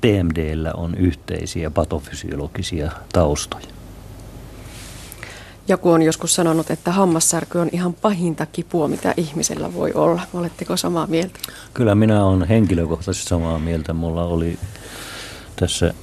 TMDllä 0.00 0.72
on 0.72 0.94
yhteisiä 0.94 1.70
patofysiologisia 1.70 2.92
taustoja. 3.12 3.66
Joku 5.68 5.90
on 5.90 6.02
joskus 6.02 6.34
sanonut, 6.34 6.70
että 6.70 6.92
hammassärky 6.92 7.58
on 7.58 7.68
ihan 7.72 7.94
pahinta 7.94 8.46
kipua, 8.46 8.88
mitä 8.88 9.14
ihmisellä 9.16 9.74
voi 9.74 9.92
olla. 9.94 10.22
Oletteko 10.34 10.76
samaa 10.76 11.06
mieltä? 11.06 11.38
Kyllä 11.74 11.94
minä 11.94 12.24
olen 12.24 12.48
henkilökohtaisesti 12.48 13.28
samaa 13.28 13.58
mieltä. 13.58 13.92
Mulla 13.92 14.24
oli 14.24 14.58
tässä 15.56 15.94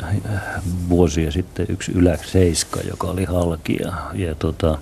vuosia 0.89 1.31
sitten 1.31 1.65
yksi 1.69 1.91
yläseiska, 1.91 2.79
joka 2.81 3.07
oli 3.07 3.25
halkia. 3.25 3.93
Ja 4.13 4.35
tota, 4.35 4.77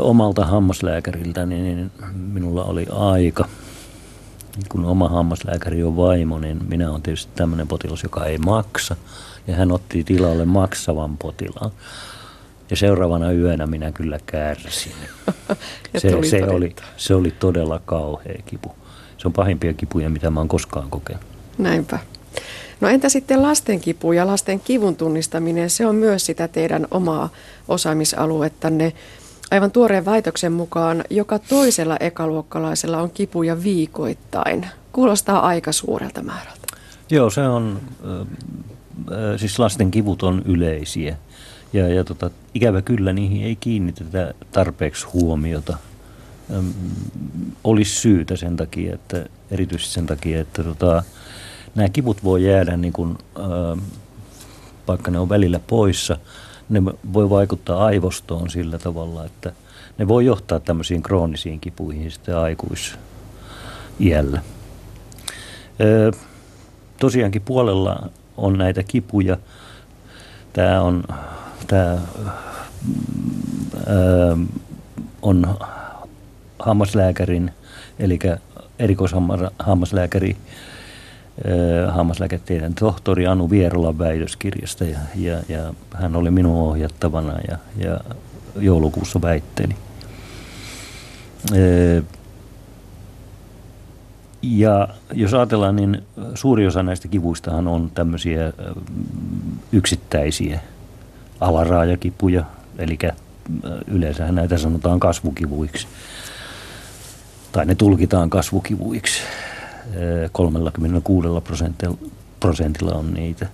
omalta 0.00 0.44
hammaslääkäriltä, 0.44 1.46
niin 1.46 1.90
minulla 2.14 2.64
oli 2.64 2.86
aika. 2.90 3.48
Kun 4.68 4.84
oma 4.84 5.08
hammaslääkäri 5.08 5.82
on 5.84 5.96
vaimo, 5.96 6.38
niin 6.38 6.58
minä 6.68 6.90
olen 6.90 7.02
tietysti 7.02 7.32
tämmöinen 7.34 7.68
potilas, 7.68 8.02
joka 8.02 8.24
ei 8.24 8.38
maksa. 8.38 8.96
Ja 9.46 9.56
hän 9.56 9.72
otti 9.72 10.04
tilalle 10.04 10.44
maksavan 10.44 11.16
potilaan. 11.18 11.70
Ja 12.70 12.76
seuraavana 12.76 13.32
yönä 13.32 13.66
minä 13.66 13.92
kyllä 13.92 14.18
kärsin. 14.26 14.92
se, 15.98 16.10
se, 16.30 16.44
oli, 16.44 16.76
se 16.96 17.14
oli 17.14 17.30
todella 17.30 17.80
kauhea 17.84 18.42
kipu. 18.46 18.74
Se 19.18 19.28
on 19.28 19.32
pahimpia 19.32 19.72
kipuja, 19.72 20.10
mitä 20.10 20.30
mä 20.30 20.40
oon 20.40 20.48
koskaan 20.48 20.90
kokenut. 20.90 21.22
Näinpä. 21.58 21.98
No 22.80 22.88
entä 22.88 23.08
sitten 23.08 23.42
lasten 23.42 23.80
kipu 23.80 24.12
ja 24.12 24.26
lasten 24.26 24.60
kivun 24.60 24.96
tunnistaminen? 24.96 25.70
Se 25.70 25.86
on 25.86 25.94
myös 25.94 26.26
sitä 26.26 26.48
teidän 26.48 26.86
omaa 26.90 27.28
osaamisaluettanne. 27.68 28.92
Aivan 29.50 29.70
tuoreen 29.70 30.04
väitöksen 30.04 30.52
mukaan 30.52 31.04
joka 31.10 31.38
toisella 31.38 31.96
ekaluokkalaisella 32.00 32.98
on 32.98 33.10
kipuja 33.10 33.62
viikoittain. 33.62 34.66
Kuulostaa 34.92 35.46
aika 35.46 35.72
suurelta 35.72 36.22
määrältä. 36.22 36.66
Joo, 37.10 37.30
se 37.30 37.40
on, 37.40 37.80
siis 39.36 39.58
lasten 39.58 39.90
kivut 39.90 40.22
on 40.22 40.42
yleisiä. 40.44 41.16
Ja, 41.72 41.88
ja 41.88 42.04
tota, 42.04 42.30
ikävä 42.54 42.82
kyllä 42.82 43.12
niihin 43.12 43.42
ei 43.42 43.56
kiinnitetä 43.56 44.34
tarpeeksi 44.52 45.06
huomiota. 45.06 45.78
Ähm, 46.54 46.68
olisi 47.64 47.94
syytä 47.94 48.36
sen 48.36 48.56
takia, 48.56 48.94
että 48.94 49.26
erityisesti 49.50 49.94
sen 49.94 50.06
takia, 50.06 50.40
että 50.40 50.64
tota, 50.64 51.02
nämä 51.76 51.88
kivut 51.88 52.24
voi 52.24 52.44
jäädä, 52.44 52.76
niin 52.76 52.92
kuin, 52.92 53.18
vaikka 54.88 55.10
ne 55.10 55.18
on 55.18 55.28
välillä 55.28 55.58
poissa– 55.58 56.18
ne 56.68 56.82
voi 57.12 57.30
vaikuttaa 57.30 57.84
aivostoon 57.84 58.50
sillä 58.50 58.78
tavalla, 58.78 59.24
että 59.24 59.52
ne 59.98 60.08
voi 60.08 60.26
johtaa 60.26 60.60
tämmöisiin 60.60 61.02
kroonisiin 61.02 61.60
kipuihin 61.60 62.10
sitten 62.10 62.36
aikuisiällä. 62.36 64.42
Tosiaankin 67.00 67.42
puolella 67.42 68.08
on 68.36 68.58
näitä 68.58 68.82
kipuja. 68.82 69.36
Tämä 70.52 70.82
on, 70.82 71.04
tämä, 71.66 71.98
on 75.22 75.56
hammaslääkärin, 76.58 77.50
eli 77.98 78.18
erikoishammaslääkäri, 78.78 80.36
hammaslääketieteen 81.88 82.74
tohtori 82.74 83.26
Anu 83.26 83.50
Vierolan 83.50 83.98
väitöskirjasta 83.98 84.84
ja, 84.84 84.98
ja, 85.14 85.38
ja 85.48 85.74
hän 85.94 86.16
oli 86.16 86.30
minun 86.30 86.56
ohjattavana 86.56 87.38
ja, 87.48 87.58
ja 87.76 88.00
joulukuussa 88.56 89.22
väitteli. 89.22 89.76
Ja 94.42 94.88
jos 95.12 95.34
ajatellaan, 95.34 95.76
niin 95.76 96.02
suuri 96.34 96.66
osa 96.66 96.82
näistä 96.82 97.08
kivuistahan 97.08 97.68
on 97.68 97.90
tämmöisiä 97.94 98.52
yksittäisiä 99.72 100.60
alaraajakipuja, 101.40 102.44
eli 102.78 102.98
yleensä 103.86 104.32
näitä 104.32 104.58
sanotaan 104.58 105.00
kasvukivuiksi. 105.00 105.86
Tai 107.52 107.66
ne 107.66 107.74
tulkitaan 107.74 108.30
kasvukivuiksi. 108.30 109.20
36 110.32 111.28
prosentilla, 112.40 112.94
on 112.94 113.14
niitä 113.14 113.46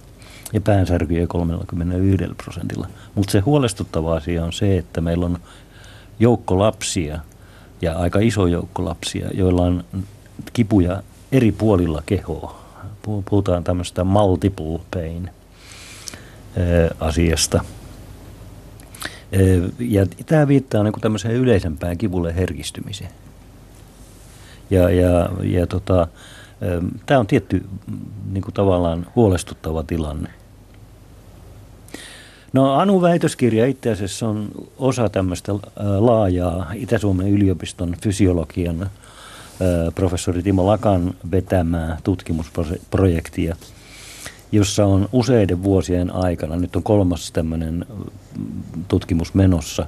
ja 0.52 0.61
päänsärkyjä 0.61 1.26
31 1.26 2.34
prosentilla. 2.37 2.87
Mutta 3.14 3.32
se 3.32 3.40
huolestuttava 3.40 4.16
asia 4.16 4.44
on 4.44 4.52
se, 4.52 4.78
että 4.78 5.00
meillä 5.00 5.26
on 5.26 5.38
joukko 6.18 6.58
lapsia 6.58 7.20
ja 7.82 7.99
aika 7.99 8.18
iso 8.18 8.46
joukko 8.46 8.84
lapsia, 8.84 9.28
joilla 9.34 9.62
on 9.62 9.84
kipuja 10.52 11.02
eri 11.32 11.52
puolilla 11.52 12.02
kehoa. 12.06 12.62
Puhutaan 13.02 13.64
tämmöistä 13.64 14.04
multiple 14.04 14.80
pain 14.94 15.30
asiasta. 17.00 17.64
Ja 19.78 20.06
tämä 20.26 20.49
viittaa 20.49 20.82
niin 20.82 20.92
tämmöiseen 21.00 21.34
yleisempään 21.34 21.99
kivulle 21.99 22.37
herkistymiseen. 22.37 23.11
Ja, 24.73 24.91
ja, 24.91 25.29
ja 25.43 25.67
tota, 25.67 26.07
tämä 27.07 27.21
on 27.21 27.26
tietty 27.26 27.64
niin 28.33 28.43
kuin 28.43 28.55
tavallaan 28.55 29.07
huolestuttava 29.17 29.83
tilanne. 29.83 30.31
No 32.52 32.75
Anu 32.75 33.02
väitöskirja 33.02 33.67
itse 33.67 33.91
asiassa 33.91 34.29
on 34.29 34.49
osa 34.79 35.09
tämmöistä 35.09 35.52
laajaa 35.99 36.73
Itä-Suomen 36.75 37.29
yliopiston 37.29 37.97
fysiologian 38.02 38.91
professori 39.95 40.43
Timo 40.43 40.67
Lakan 40.67 41.14
vetämää 41.31 41.99
tutkimusprojektia, 42.05 43.57
jossa 44.52 44.87
on 44.87 45.09
useiden 45.12 45.62
vuosien 45.62 46.14
aikana, 46.14 46.57
nyt 46.57 46.76
on 46.76 46.83
kolmas 46.83 47.33
tämmöinen 47.33 47.87
tutkimus 48.88 49.35
menossa, 49.35 49.87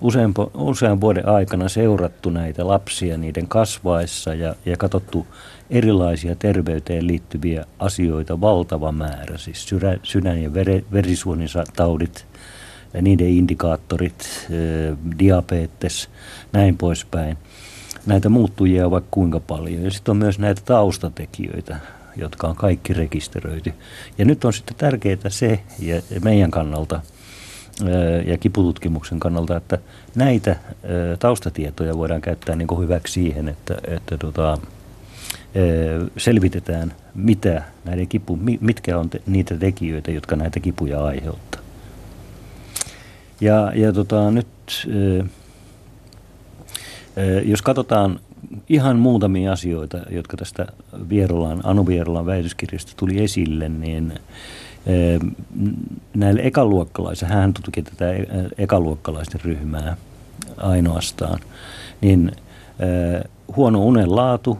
usean, 0.00 0.34
usean 0.54 1.00
vuoden 1.00 1.28
aikana 1.28 1.68
seurattu 1.68 2.30
näitä 2.30 2.66
lapsia 2.66 3.16
niiden 3.18 3.48
kasvaessa 3.48 4.34
ja, 4.34 4.54
ja 4.66 4.76
katsottu 4.76 5.26
erilaisia 5.70 6.34
terveyteen 6.34 7.06
liittyviä 7.06 7.64
asioita 7.78 8.40
valtava 8.40 8.92
määrä, 8.92 9.38
siis 9.38 9.66
sydän- 10.02 10.42
ja 10.42 10.54
vere, 10.54 10.84
verisuonitaudit, 10.92 12.26
ja 12.94 13.02
niiden 13.02 13.28
indikaattorit, 13.28 14.48
diabetes, 15.18 16.08
näin 16.52 16.76
poispäin 16.76 17.38
näitä 18.06 18.28
muuttujia 18.28 18.84
on 18.84 18.90
vaikka 18.90 19.08
kuinka 19.10 19.40
paljon. 19.40 19.82
Ja 19.82 19.90
sitten 19.90 20.12
on 20.12 20.16
myös 20.16 20.38
näitä 20.38 20.62
taustatekijöitä, 20.64 21.76
jotka 22.16 22.48
on 22.48 22.56
kaikki 22.56 22.92
rekisteröity. 22.92 23.72
Ja 24.18 24.24
nyt 24.24 24.44
on 24.44 24.52
sitten 24.52 24.76
tärkeää 24.76 25.28
se, 25.28 25.60
ja 25.78 26.02
meidän 26.24 26.50
kannalta 26.50 27.00
ja 28.26 28.38
kipututkimuksen 28.38 29.20
kannalta, 29.20 29.56
että 29.56 29.78
näitä 30.14 30.56
taustatietoja 31.18 31.96
voidaan 31.96 32.20
käyttää 32.20 32.56
niin 32.56 32.78
hyväksi 32.80 33.12
siihen, 33.12 33.48
että, 33.48 33.74
että 33.88 34.18
tota, 34.18 34.58
selvitetään, 36.16 36.94
mitä 37.14 37.62
näiden 37.84 38.08
kipu, 38.08 38.38
mitkä 38.60 38.98
on 38.98 39.10
te, 39.10 39.22
niitä 39.26 39.56
tekijöitä, 39.56 40.10
jotka 40.10 40.36
näitä 40.36 40.60
kipuja 40.60 41.04
aiheuttaa. 41.04 41.60
Ja, 43.40 43.72
ja 43.74 43.92
tota, 43.92 44.30
nyt 44.30 44.46
jos 47.44 47.62
katsotaan 47.62 48.20
ihan 48.68 48.98
muutamia 48.98 49.52
asioita, 49.52 49.98
jotka 50.10 50.36
tästä 50.36 50.66
Vierolan, 51.08 51.60
Anu 51.64 51.86
Vierolan 51.86 52.26
väitöskirjasta 52.26 52.92
tuli 52.96 53.24
esille, 53.24 53.68
niin 53.68 54.12
näille 56.14 56.40
ekaluokkalaisille, 56.44 57.32
hän 57.32 57.54
tutki 57.54 57.82
tätä 57.82 58.04
ekaluokkalaisten 58.58 59.40
ryhmää 59.40 59.96
ainoastaan, 60.56 61.40
niin 62.00 62.32
huono 63.56 63.84
unen 63.84 64.16
laatu, 64.16 64.58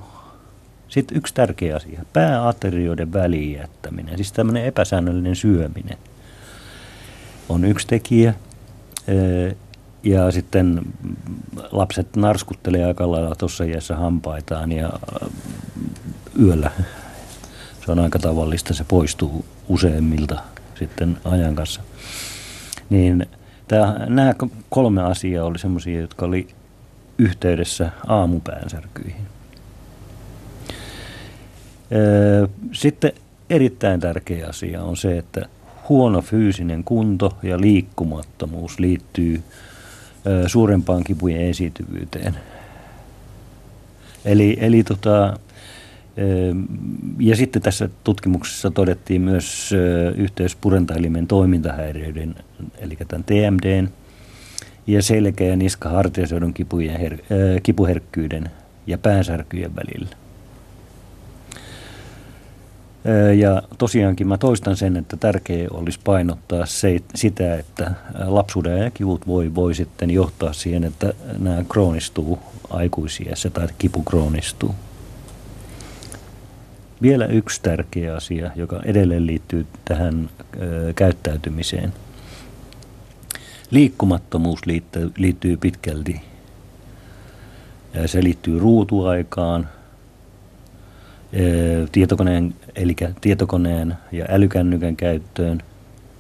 sitten 0.89 1.17
yksi 1.17 1.35
tärkeä 1.35 1.77
asia, 1.77 2.05
pääaterioiden 2.13 3.13
väliin 3.13 3.53
jättäminen, 3.59 4.17
siis 4.17 4.33
tämmöinen 4.33 4.65
epäsäännöllinen 4.65 5.37
syöminen 5.37 5.99
on 7.49 7.65
yksi 7.65 7.87
tekijä. 7.87 8.35
Ja 10.03 10.31
sitten 10.31 10.81
lapset 11.73 12.17
narskuttelee 12.17 12.85
aika 12.85 13.11
lailla 13.11 13.35
tuossa 13.35 13.65
iässä 13.65 13.97
hampaitaan 13.97 14.73
ja 14.73 14.93
yöllä 16.43 16.71
se 17.85 17.93
on 17.93 17.99
aika 17.99 18.19
tavallista, 18.19 18.75
se 18.75 18.85
poistuu 18.85 19.45
useimmilta 19.69 20.43
sitten 20.75 21.17
ajan 21.25 21.55
kanssa. 21.55 21.81
Niin 22.91 23.27
tämä, 23.69 24.07
nämä 24.09 24.35
kolme 24.69 25.03
asiaa 25.03 25.45
oli 25.45 25.59
semmoisia, 25.59 26.01
jotka 26.01 26.27
oli 26.27 26.49
yhteydessä 27.19 27.91
aamupäänsäärkyihin. 28.07 29.27
Öö, 31.93 32.47
sitten 32.73 33.13
erittäin 33.51 34.01
tärkeä 34.01 34.47
asia 34.49 34.83
on 34.83 34.97
se, 34.97 35.19
että 35.19 35.49
huono 35.89 36.23
fyysinen 36.23 36.85
kunto 36.85 37.37
ja 37.43 37.61
liikkumattomuus 37.61 38.79
liittyy 38.79 39.43
suurempaan 40.47 41.05
kipujen 41.05 41.41
esiintyvyyteen. 41.41 42.37
Eli, 44.25 44.57
eli 44.61 44.85
tota, 44.85 45.39
ja 47.19 47.37
sitten 47.37 47.63
tässä 47.63 47.89
tutkimuksessa 48.05 48.71
todettiin 48.71 49.23
myös 49.23 49.71
yhteys 50.17 50.57
purentaelimen 50.57 51.27
toimintahäiriöiden, 51.27 52.35
eli 52.79 52.97
tämän 53.09 53.25
TMDn, 53.25 53.89
ja 54.87 55.03
selkeä 55.03 55.49
ja 55.49 55.57
niska 55.57 55.91
kipujen 56.55 57.01
her, 57.01 57.19
kipuherkkyyden 57.63 58.51
ja 58.87 58.99
päänsärkyjen 58.99 59.77
välillä. 59.77 60.17
Ja 63.37 63.63
tosiaankin 63.79 64.29
mä 64.29 64.39
toistan 64.39 64.77
sen, 64.77 64.97
että 64.97 65.17
tärkeää 65.17 65.69
olisi 65.71 66.01
painottaa 66.05 66.67
se, 66.67 67.01
sitä, 67.15 67.55
että 67.55 67.91
lapsuuden 68.25 68.79
ja 68.79 68.91
kivut 68.91 69.27
voi, 69.27 69.55
voi 69.55 69.75
sitten 69.75 70.11
johtaa 70.11 70.53
siihen, 70.53 70.85
että 70.85 71.13
nämä 71.39 71.65
kroonistuu 71.69 72.39
aikuisiessa 72.71 73.51
tai 73.51 73.69
kipu 73.79 74.03
kroonistuu. 74.03 74.75
Vielä 77.03 77.27
yksi 77.27 77.63
tärkeä 77.63 78.17
asia, 78.17 78.51
joka 78.57 78.81
edelleen 78.85 79.27
liittyy 79.27 79.67
tähän 79.85 80.31
käyttäytymiseen. 80.95 81.93
Liikkumattomuus 83.71 84.61
liittyy, 85.17 85.57
pitkälti. 85.57 86.21
Se 88.07 88.25
liittyy 88.25 88.59
ruutuaikaan, 88.59 89.69
tietokoneen, 91.93 92.55
eli 92.77 92.97
tietokoneen 93.21 93.95
ja 94.13 94.25
älykännykän 94.29 94.97
käyttöön, 94.97 95.63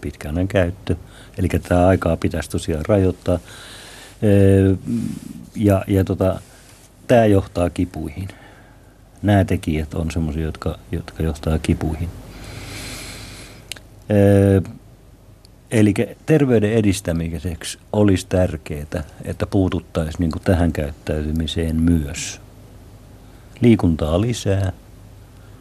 pitkäinen 0.01 0.49
käyttö. 0.49 0.97
Eli 1.39 1.49
tätä 1.49 1.87
aikaa 1.87 2.17
pitäisi 2.17 2.51
tosiaan 2.51 2.85
rajoittaa. 2.89 3.39
Ja, 5.57 5.85
ja 5.87 6.05
tota, 6.05 6.41
tämä 7.07 7.27
johtaa 7.27 7.71
kipuihin. 7.71 8.29
Nämä 9.22 9.44
tekijät 9.44 9.94
on 9.94 10.11
sellaisia, 10.11 10.42
jotka, 10.42 10.79
jotka 10.92 11.22
johtaa 11.22 11.59
kipuihin. 11.59 12.09
Eli 15.70 15.94
terveyden 16.26 16.72
edistämiseksi 16.72 17.79
olisi 17.92 18.26
tärkeää, 18.29 19.05
että 19.24 19.46
puututtaisiin 19.46 20.20
niin 20.20 20.42
tähän 20.44 20.72
käyttäytymiseen 20.72 21.76
myös. 21.76 22.40
Liikuntaa 23.61 24.20
lisää– 24.20 24.72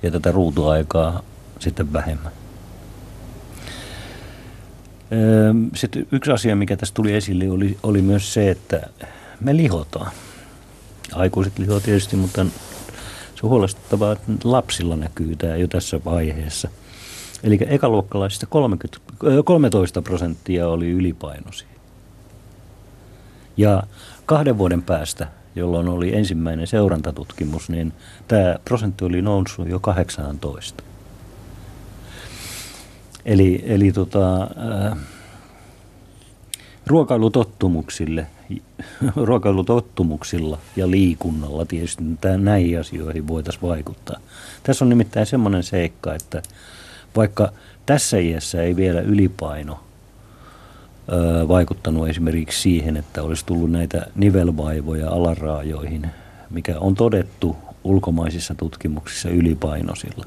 ja 0.06 0.12
tätä 0.12 0.32
ruutuaikaa 0.32 1.22
sitten 1.60 1.94
vähemmän. 1.94 2.32
Sitten 5.76 6.08
yksi 6.12 6.32
asia, 6.32 6.56
mikä 6.56 6.78
tässä 6.78 6.94
tuli 6.94 7.14
esille, 7.14 7.50
oli, 7.50 7.78
oli 7.84 8.02
myös 8.02 8.34
se, 8.34 8.52
että 8.52 8.82
me 9.42 9.58
lihotaan. 9.58 10.12
Aikuiset 11.14 11.60
lihoa 11.60 11.80
tietysti, 11.80 12.16
mutta 12.16 12.46
on 13.46 13.50
huolestuttavaa, 13.50 14.12
että 14.12 14.32
lapsilla 14.44 14.96
näkyy 14.96 15.36
tämä 15.36 15.56
jo 15.56 15.68
tässä 15.68 16.00
vaiheessa. 16.06 16.70
Eli 17.44 17.60
ekaluokkalaisista 17.68 18.46
30, 18.46 19.00
13 19.46 20.02
prosenttia 20.02 20.68
oli 20.68 20.92
ylipainoisia. 20.92 21.68
Ja 23.58 23.84
kahden 24.26 24.58
vuoden 24.58 24.82
päästä 24.82 25.28
jolloin 25.56 25.88
oli 25.88 26.16
ensimmäinen 26.16 26.68
seurantatutkimus, 26.68 27.70
niin 27.70 27.94
tämä 28.28 28.56
prosentti 28.66 29.06
oli 29.06 29.22
noussut 29.22 29.70
jo 29.70 29.80
18. 29.80 30.84
Eli, 33.26 33.64
eli 33.66 33.92
tota, 33.92 34.44
äh, 34.44 34.98
ruokailutottumuksille, 36.88 38.28
ruokailutottumuksilla 39.16 40.58
ja 40.76 40.92
liikunnalla 40.92 41.66
tietysti 41.66 42.04
näihin 42.38 42.80
asioihin 42.80 43.28
voitaisiin 43.28 43.62
vaikuttaa. 43.62 44.20
Tässä 44.64 44.86
on 44.86 44.90
nimittäin 44.90 45.26
semmoinen 45.26 45.64
seikka, 45.64 46.14
että 46.14 46.42
vaikka 47.16 47.52
tässä 47.86 48.18
iässä 48.18 48.62
ei 48.62 48.76
vielä 48.76 49.02
ylipaino 49.02 49.80
ö, 51.12 51.48
vaikuttanut 51.48 52.10
esimerkiksi 52.10 52.62
siihen, 52.62 52.98
että 52.98 53.24
olisi 53.24 53.46
tullut 53.46 53.72
näitä 53.72 54.06
nivelvaivoja 54.16 55.10
alaraajoihin, 55.10 56.08
mikä 56.50 56.80
on 56.80 56.96
todettu 56.96 57.58
ulkomaisissa 57.84 58.56
tutkimuksissa 58.56 59.30
ylipainoisilla, 59.30 60.26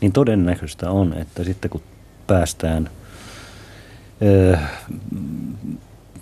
niin 0.00 0.12
todennäköistä 0.12 0.90
on, 0.90 1.14
että 1.14 1.44
sitten 1.44 1.70
kun 1.70 1.82
päästään 2.26 2.90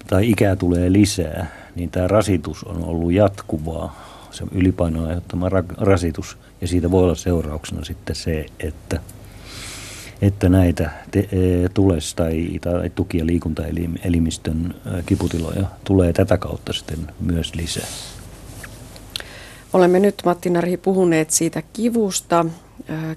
tai 0.08 0.30
ikää 0.30 0.56
tulee 0.56 0.92
lisää, 0.92 1.46
niin 1.74 1.90
tämä 1.90 2.08
rasitus 2.08 2.64
on 2.64 2.84
ollut 2.84 3.12
jatkuvaa, 3.12 4.08
se 4.30 4.44
ylipainon 4.52 5.06
aiheuttama 5.06 5.48
rasitus, 5.76 6.38
ja 6.60 6.68
siitä 6.68 6.90
voi 6.90 7.02
olla 7.04 7.14
seurauksena 7.14 7.84
sitten 7.84 8.16
se, 8.16 8.46
että, 8.60 9.00
että 10.22 10.48
näitä 10.48 10.90
te, 11.10 11.28
tules- 11.74 12.14
tai, 12.14 12.58
tai 12.60 12.90
tuki- 12.90 13.18
ja 13.18 13.26
liikuntaelimistön 13.26 14.74
kiputiloja 15.06 15.64
tulee 15.84 16.12
tätä 16.12 16.38
kautta 16.38 16.72
sitten 16.72 17.06
myös 17.20 17.54
lisää. 17.54 17.86
Olemme 19.72 20.00
nyt, 20.00 20.22
Matti 20.24 20.50
Narhi, 20.50 20.76
puhuneet 20.76 21.30
siitä 21.30 21.62
kivusta, 21.72 22.46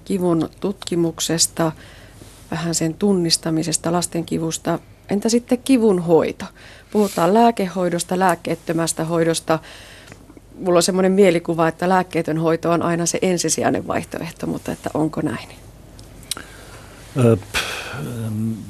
kivun 0.06 0.50
tutkimuksesta, 0.60 1.72
vähän 2.52 2.76
sen 2.76 2.94
tunnistamisesta, 2.94 3.92
lasten 3.92 4.26
kivusta. 4.26 4.80
Entä 5.10 5.30
sitten 5.30 5.58
kivun 5.58 6.00
hoito? 6.00 6.46
Puhutaan 6.92 7.34
lääkehoidosta, 7.34 8.20
lääkkeettömästä 8.20 9.06
hoidosta. 9.06 9.60
Mulla 10.60 10.78
on 10.78 10.84
semmoinen 10.84 11.12
mielikuva, 11.12 11.68
että 11.68 11.90
lääkkeetön 11.90 12.38
hoito 12.38 12.72
on 12.72 12.82
aina 12.82 13.06
se 13.06 13.20
ensisijainen 13.22 13.88
vaihtoehto, 13.88 14.48
mutta 14.48 14.72
että 14.72 14.90
onko 14.94 15.22
näin? 15.22 15.50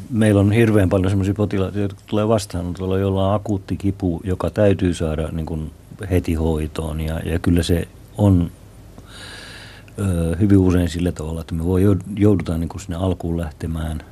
meillä 0.10 0.42
on 0.42 0.52
hirveän 0.52 0.90
paljon 0.90 1.10
sellaisia 1.10 1.34
potilaita, 1.34 1.80
jotka 1.80 2.02
tulee 2.08 2.28
vastaanotolla, 2.28 2.98
joilla 2.98 3.28
on 3.28 3.36
akuutti 3.36 3.78
kipu, 3.78 4.22
joka 4.24 4.50
täytyy 4.50 4.94
saada 4.94 5.30
niin 5.32 5.46
kuin 5.46 5.72
heti 6.10 6.34
hoitoon. 6.34 7.02
Ja, 7.02 7.20
ja 7.20 7.40
kyllä 7.40 7.64
se 7.64 7.88
on 8.18 8.52
hyvin 10.40 10.58
usein 10.58 10.90
sillä 10.90 11.12
tavalla, 11.12 11.42
että 11.42 11.56
me 11.56 11.66
voi 11.66 11.84
joudutaan 12.16 12.60
niin 12.60 12.70
kuin 12.70 12.82
sinne 12.82 12.96
alkuun 12.96 13.38
lähtemään 13.38 14.04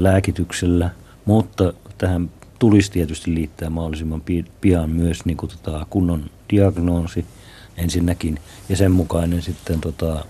lääkityksellä, 0.00 0.90
mutta 1.24 1.72
tähän 1.98 2.30
tulisi 2.60 2.92
tietysti 2.92 3.34
liittää 3.34 3.70
mahdollisimman 3.70 4.22
pian 4.60 4.90
myös 4.90 5.24
niin 5.24 5.36
kuin 5.36 5.50
tota 5.50 5.86
kunnon 5.90 6.30
diagnoosi 6.50 7.24
ensinnäkin 7.76 8.38
ja 8.68 8.76
sen 8.76 8.92
mukainen 8.92 9.42
sitten 9.42 9.80
tota, 9.80 10.24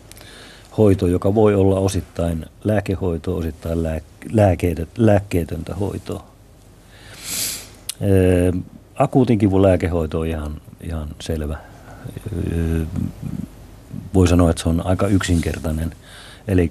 hoito, 0.78 1.06
joka 1.06 1.34
voi 1.34 1.54
olla 1.54 1.78
osittain 1.78 2.46
lääkehoitoa, 2.64 3.38
osittain 3.38 3.82
lää, 3.82 4.00
lääkeitä, 4.32 4.86
lääkkeetöntä 4.98 5.74
hoitoa. 5.74 6.26
Ää, 8.00 8.62
akuutin 8.94 9.38
kivun 9.38 9.62
lääkehoito 9.62 10.20
on 10.20 10.26
ihan, 10.26 10.60
ihan 10.80 11.08
selvä 11.20 11.58
voi 14.14 14.28
sanoa, 14.28 14.50
että 14.50 14.62
se 14.62 14.68
on 14.68 14.86
aika 14.86 15.06
yksinkertainen. 15.06 15.92
Eli 16.48 16.68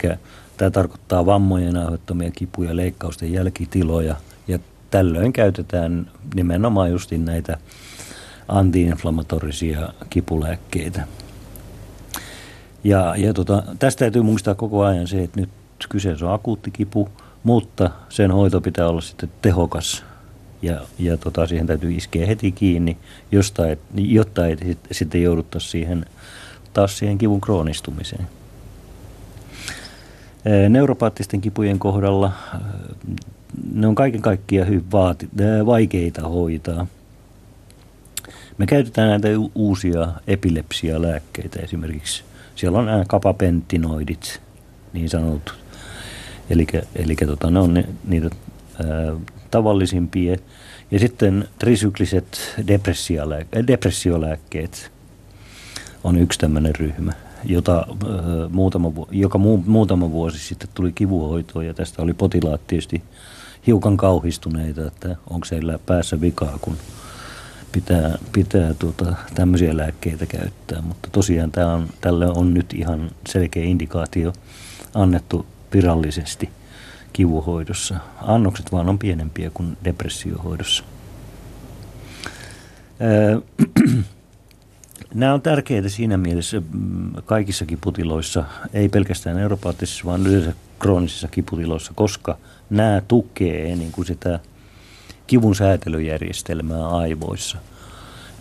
tämä 0.57 0.71
tarkoittaa 0.71 1.25
vammojen 1.25 1.77
aiheuttamia 1.77 2.31
kipuja, 2.31 2.75
leikkausten 2.75 3.33
jälkitiloja 3.33 4.07
ja 4.07 4.15
tällöin 4.91 5.33
käytetään 5.33 6.11
nimenomaan 6.35 6.91
just 6.91 7.11
näitä 7.11 7.57
antiinflammatorisia 8.47 9.89
kipulääkkeitä. 10.09 11.07
Ja, 12.83 13.15
ja 13.17 13.33
tota, 13.33 13.63
tästä 13.79 13.99
täytyy 13.99 14.21
muistaa 14.21 14.55
koko 14.55 14.83
ajan 14.83 15.07
se, 15.07 15.23
että 15.23 15.39
nyt 15.39 15.49
kyseessä 15.89 16.25
on 16.25 16.33
akuutti 16.33 16.71
kipu, 16.71 17.09
mutta 17.43 17.89
sen 18.09 18.31
hoito 18.31 18.61
pitää 18.61 18.87
olla 18.87 19.01
sitten 19.01 19.31
tehokas 19.41 20.03
ja, 20.61 20.81
ja 20.99 21.17
tota, 21.17 21.47
siihen 21.47 21.67
täytyy 21.67 21.91
iskeä 21.91 22.25
heti 22.25 22.51
kiinni, 22.51 22.97
josta 23.31 23.67
et, 23.67 23.79
jotta 23.95 24.47
ei 24.47 24.77
sitten 24.91 25.23
jouduttaisi 25.23 25.67
siihen– 25.67 26.05
taas 26.73 26.97
siihen 26.97 27.17
kivun 27.17 27.41
kroonistumiseen. 27.41 28.27
Neuropaattisten 30.69 31.41
kipujen 31.41 31.79
kohdalla 31.79 32.31
ne 33.73 33.87
on 33.87 33.95
kaiken 33.95 34.21
kaikkiaan 34.21 34.67
hyvin 34.67 34.91
vaati, 34.91 35.29
vaikeita 35.65 36.27
hoitaa. 36.27 36.87
Me 38.57 38.65
käytetään 38.65 39.09
näitä 39.09 39.27
uusia 39.55 40.07
epilepsialääkkeitä 40.27 41.59
esimerkiksi. 41.59 42.23
Siellä 42.55 42.79
on 42.79 42.85
nämä 42.85 43.03
kapapentinoidit, 43.07 44.41
niin 44.93 45.09
sanotut. 45.09 45.55
Eli, 46.95 47.15
tota, 47.27 47.51
ne 47.51 47.59
on 47.59 47.73
ne, 47.73 47.85
niitä 48.07 48.29
ää, 48.29 49.15
tavallisimpia. 49.51 50.37
Ja 50.91 50.99
sitten 50.99 51.47
trisykliset 51.59 52.55
depressiolääkkeet, 53.67 54.91
on 56.03 56.17
yksi 56.17 56.39
tämmöinen 56.39 56.75
ryhmä, 56.75 57.13
jota, 57.45 57.87
muutama, 58.49 58.91
joka 59.11 59.37
mu, 59.37 59.57
muutama 59.65 60.11
vuosi 60.11 60.39
sitten 60.39 60.69
tuli 60.73 60.91
kivuhoitoon 60.91 61.65
ja 61.65 61.73
tästä 61.73 62.01
oli 62.01 62.13
potilaat 62.13 62.67
tietysti 62.67 63.01
hiukan 63.69 63.97
kauhistuneita, 63.97 64.87
että 64.87 65.15
onko 65.29 65.45
siellä 65.45 65.79
päässä 65.85 66.21
vikaa, 66.21 66.57
kun 66.61 66.77
pitää, 67.71 68.17
pitää 68.33 68.73
tuota, 68.73 69.15
tämmöisiä 69.35 69.77
lääkkeitä 69.77 70.25
käyttää. 70.25 70.81
Mutta 70.81 71.09
tosiaan 71.11 71.51
tämä 71.51 71.73
on, 71.73 71.87
tälle 72.01 72.27
on 72.27 72.53
nyt 72.53 72.73
ihan 72.73 73.11
selkeä 73.27 73.63
indikaatio 73.63 74.33
annettu 74.93 75.45
virallisesti 75.73 76.49
kivuhoidossa. 77.13 77.95
Annokset 78.21 78.71
vaan 78.71 78.89
on 78.89 78.99
pienempiä 78.99 79.51
kuin 79.53 79.77
depressiohoidossa. 79.83 80.83
Nämä 85.13 85.33
on 85.33 85.41
tärkeitä 85.41 85.89
siinä 85.89 86.17
mielessä 86.17 86.61
mm, 86.71 87.11
kaikissa 87.25 87.65
kiputiloissa, 87.65 88.43
ei 88.73 88.89
pelkästään 88.89 89.39
europaattisissa, 89.39 90.05
vaan 90.05 90.27
yleensä 90.27 90.53
kroonisissa 90.79 91.27
kiputiloissa, 91.27 91.91
koska 91.95 92.37
nämä 92.69 93.01
tukee 93.07 93.75
niin 93.75 93.91
kuin 93.91 94.05
sitä 94.05 94.39
kivun 95.27 95.55
säätelyjärjestelmää 95.55 96.87
aivoissa. 96.87 97.57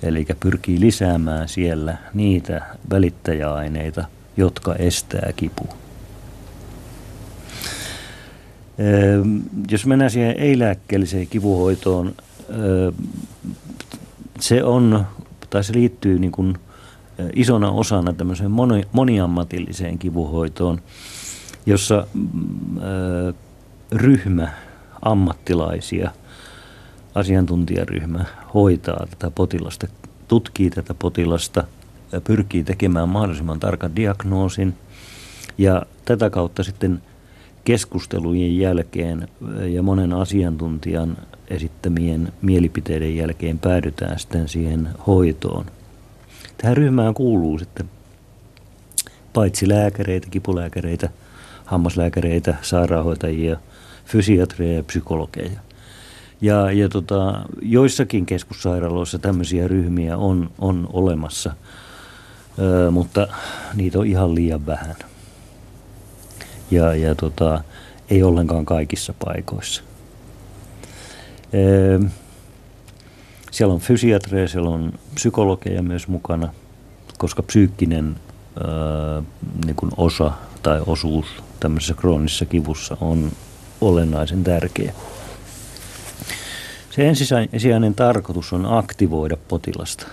Eli 0.03 0.27
pyrkii 0.41 0.81
lisäämään 0.81 1.49
siellä 1.49 1.97
niitä 2.15 2.63
välittäjäaineita, 2.91 4.05
jotka 4.37 4.75
estää 4.75 5.31
kipua. 5.37 5.75
Jos 9.71 9.87
mennään 9.87 10.11
siihen 10.11 10.37
ei-lääkkeelliseen 10.39 11.27
kivuhoitoon, 11.27 12.15
se 14.41 14.65
on 14.65 15.07
tai 15.51 15.65
se 15.65 15.73
liittyy 15.73 16.19
niin 16.19 16.33
kuin 16.33 16.59
isona 17.35 17.71
osana 17.71 18.13
tämmöiseen 18.13 18.51
moni, 18.51 18.85
moniammatilliseen 18.93 19.99
kivuhoitoon, 19.99 20.81
jossa 21.67 22.07
ryhmä 23.93 24.49
ammattilaisia, 25.03 26.11
asiantuntijaryhmä 27.15 28.25
hoitaa 28.55 29.07
tätä 29.11 29.31
potilasta, 29.31 29.87
tutkii 30.29 30.71
tätä 30.71 30.95
potilasta, 30.95 31.65
pyrkii 32.25 32.65
tekemään 32.65 33.09
mahdollisimman 33.09 33.61
tarkan 33.61 33.97
diagnoosin 33.97 34.75
ja 35.59 35.83
tätä 36.05 36.31
kautta 36.31 36.63
sitten 36.63 37.03
keskustelujen 37.65 38.59
jälkeen 38.59 39.29
ja 39.69 39.83
monen 39.83 40.13
asiantuntijan 40.13 41.17
esittämien 41.49 42.33
mielipiteiden 42.43 43.17
jälkeen 43.17 43.59
päädytään 43.59 44.19
sitten 44.19 44.49
siihen 44.49 44.89
hoitoon. 45.07 45.67
Tähän 46.59 46.77
ryhmään 46.77 47.15
kuuluu 47.15 47.59
sitten 47.59 47.91
paitsi 49.33 49.69
lääkäreitä, 49.69 50.27
kipulääkäreitä, 50.31 51.09
hammaslääkäreitä, 51.65 52.57
sairaanhoitajia, 52.63 53.57
fysiatreja 54.09 54.77
ja 54.77 54.83
psykologeja. 54.83 55.61
Ja, 56.41 56.73
ja 56.73 56.89
tota, 56.89 57.43
joissakin 57.63 58.27
keskussairaaloissa 58.27 59.19
tämmöisiä 59.19 59.69
ryhmiä 59.69 60.17
on, 60.17 60.51
on 60.59 60.89
olemassa, 60.93 61.53
ö, 62.59 62.91
mutta 62.91 63.29
niitä 63.75 63.99
on 63.99 64.07
ihan 64.07 64.35
liian 64.35 64.67
vähän. 64.67 64.97
Ja, 66.71 66.95
ja 66.95 67.15
tota, 67.15 67.65
ei 68.11 68.23
ollenkaan 68.23 68.65
kaikissa 68.65 69.15
paikoissa. 69.25 69.83
Siellä 73.51 73.75
on 73.75 73.81
fysiatreja, 73.81 74.49
siellä 74.49 74.71
on 74.71 74.93
psykologeja 75.15 75.83
myös 75.83 76.09
mukana, 76.09 76.53
koska 77.19 77.43
psyykkinen 77.43 78.17
ää, 78.65 79.23
niin 79.65 79.77
osa 79.97 80.33
tai 80.63 80.83
osuus 80.87 81.27
tämmöisessä 81.61 81.95
kroonisessa 81.95 82.45
kivussa 82.45 82.97
on 83.01 83.33
olennaisen 83.81 84.45
tärkeä. 84.45 84.93
Se 86.91 87.09
ensisijainen 87.09 87.95
tarkoitus 87.95 88.53
on 88.53 88.67
aktivoida 88.67 89.37
potilasta. 89.49 90.07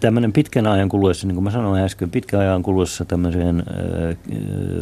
Tämmöinen 0.00 0.32
pitkän 0.32 0.66
ajan 0.66 0.88
kuluessa, 0.88 1.26
niin 1.26 1.34
kuin 1.34 1.44
mä 1.44 1.50
sanoin 1.50 1.82
äsken, 1.82 2.10
pitkän 2.10 2.40
ajan 2.40 2.62
kuluessa 2.62 3.04
tämmöiseen 3.04 3.64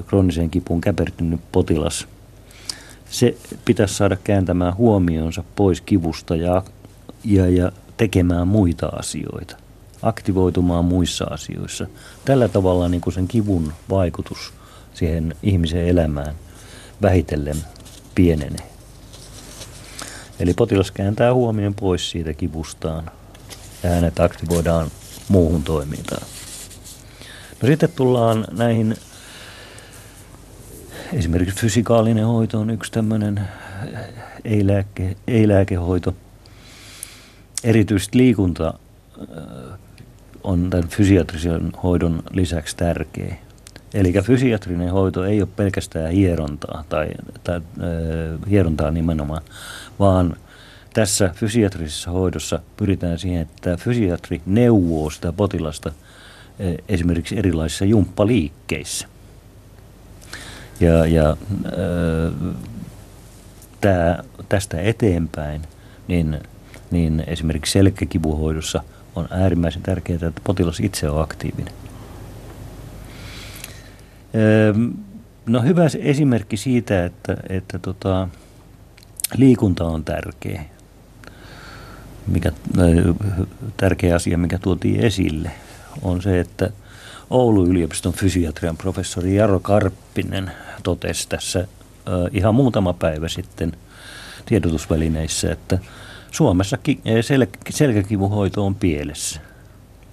krooniseen 0.06 0.50
kipuun 0.50 0.80
käpertynyt 0.80 1.40
potilas, 1.52 2.06
se 3.10 3.36
pitäisi 3.64 3.94
saada 3.94 4.16
kääntämään 4.24 4.76
huomionsa 4.76 5.44
pois 5.56 5.80
kivusta 5.80 6.36
ja, 6.36 6.62
ja, 7.24 7.48
ja 7.48 7.72
tekemään 7.96 8.48
muita 8.48 8.86
asioita, 8.86 9.56
aktivoitumaan 10.02 10.84
muissa 10.84 11.24
asioissa. 11.24 11.86
Tällä 12.24 12.48
tavalla 12.48 12.88
niin 12.88 13.00
kuin 13.00 13.14
sen 13.14 13.28
kivun 13.28 13.72
vaikutus 13.90 14.52
siihen 14.94 15.34
ihmisen 15.42 15.88
elämään 15.88 16.34
vähitellen 17.02 17.56
pienenee. 18.14 18.66
Eli 20.40 20.54
potilas 20.54 20.90
kääntää 20.90 21.34
huomioon 21.34 21.74
pois 21.74 22.10
siitä 22.10 22.32
kivustaan 22.32 23.10
ja 23.82 23.90
hänet 23.90 24.20
aktivoidaan 24.20 24.90
muuhun 25.28 25.62
toimintaan. 25.62 26.26
No 27.62 27.68
sitten 27.68 27.88
tullaan 27.96 28.44
näihin, 28.50 28.96
esimerkiksi 31.12 31.60
fysikaalinen 31.60 32.26
hoito 32.26 32.60
on 32.60 32.70
yksi 32.70 32.92
tämmöinen 32.92 33.40
ei-lääke, 34.44 35.16
ei-lääkehoito. 35.26 36.14
Erityisesti 37.64 38.18
liikunta 38.18 38.74
on 40.46 40.70
tämän 40.70 40.88
fysiatrisen 40.88 41.72
hoidon 41.82 42.22
lisäksi 42.30 42.76
tärkeä. 42.76 43.36
Eli 43.94 44.12
fysiatrinen 44.22 44.90
hoito 44.90 45.24
ei 45.24 45.42
ole 45.42 45.48
pelkästään 45.56 46.12
hierontaa, 46.12 46.84
tai, 46.88 47.08
tai 47.44 47.56
äh, 47.56 48.50
hierontaa 48.50 48.90
nimenomaan, 48.90 49.42
vaan 49.98 50.36
tässä 50.94 51.30
fysiatrisessa 51.34 52.10
hoidossa 52.10 52.60
pyritään 52.76 53.18
siihen, 53.18 53.42
että 53.42 53.76
fysiatri 53.76 54.42
neuvoo 54.46 55.10
sitä 55.10 55.32
potilasta 55.32 55.88
äh, 55.88 56.74
esimerkiksi 56.88 57.38
erilaisissa 57.38 57.84
jumppaliikkeissä. 57.84 59.08
Ja, 60.80 61.06
ja 61.06 61.30
äh, 61.30 62.56
tää, 63.80 64.24
tästä 64.48 64.80
eteenpäin, 64.80 65.62
niin, 66.08 66.40
niin 66.90 67.24
esimerkiksi 67.26 67.72
selkäkivuhoidossa 67.72 68.82
on 69.16 69.28
äärimmäisen 69.30 69.82
tärkeää, 69.82 70.18
että 70.28 70.40
potilas 70.44 70.80
itse 70.80 71.10
on 71.10 71.22
aktiivinen. 71.22 71.74
No 75.46 75.62
hyvä 75.62 75.82
esimerkki 75.98 76.56
siitä, 76.56 77.04
että, 77.04 77.36
että 77.48 77.78
tota, 77.78 78.28
liikunta 79.36 79.84
on 79.84 80.04
tärkeä. 80.04 80.64
Mikä, 82.26 82.52
tärkeä 83.76 84.14
asia, 84.14 84.38
mikä 84.38 84.58
tuotiin 84.58 85.00
esille, 85.00 85.50
on 86.02 86.22
se, 86.22 86.40
että 86.40 86.70
Oulun 87.30 87.68
yliopiston 87.68 88.12
fysiatrian 88.12 88.76
professori 88.76 89.34
Jaro 89.34 89.60
Karppinen 89.60 90.50
totesi 90.82 91.28
tässä 91.28 91.68
ihan 92.32 92.54
muutama 92.54 92.92
päivä 92.92 93.28
sitten 93.28 93.72
tiedotusvälineissä, 94.46 95.52
että 95.52 95.78
Suomessa 96.36 96.78
sel- 97.20 97.58
selkäkivuhoito 97.70 98.66
on 98.66 98.74
pielessä. 98.74 99.40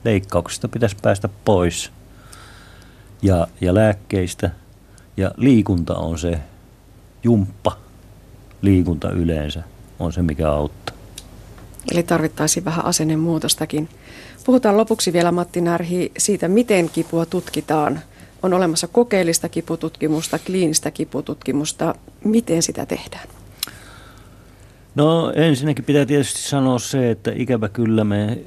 Leikkauksista 0.03 0.67
pitäisi 0.67 0.95
päästä 1.01 1.29
pois– 1.45 1.91
ja, 3.23 3.47
ja 3.61 3.73
lääkkeistä. 3.73 4.49
Ja 5.17 5.31
liikunta 5.37 5.95
on 5.95 6.19
se 6.19 6.39
jumppa, 7.23 7.77
liikunta 8.61 9.11
yleensä 9.11 9.63
on 9.99 10.13
se, 10.13 10.21
mikä 10.21 10.51
auttaa. 10.51 10.95
Eli 11.91 12.03
tarvittaisiin 12.03 12.65
vähän 12.65 12.85
asennemuutostakin. 12.85 13.89
Puhutaan 14.45 14.77
lopuksi 14.77 15.13
vielä 15.13 15.31
Matti 15.31 15.61
Närhi 15.61 16.11
siitä, 16.17 16.47
miten 16.47 16.89
kipua 16.89 17.25
tutkitaan. 17.25 17.99
On 18.43 18.53
olemassa 18.53 18.87
kokeellista 18.87 19.49
kipututkimusta, 19.49 20.39
kliinistä 20.39 20.91
kipututkimusta. 20.91 21.95
Miten 22.23 22.63
sitä 22.63 22.85
tehdään? 22.85 23.27
No 24.95 25.31
ensinnäkin 25.35 25.85
pitää 25.85 26.05
tietysti 26.05 26.41
sanoa 26.41 26.79
se, 26.79 27.11
että 27.11 27.31
ikävä 27.35 27.69
kyllä 27.69 28.03
me 28.03 28.37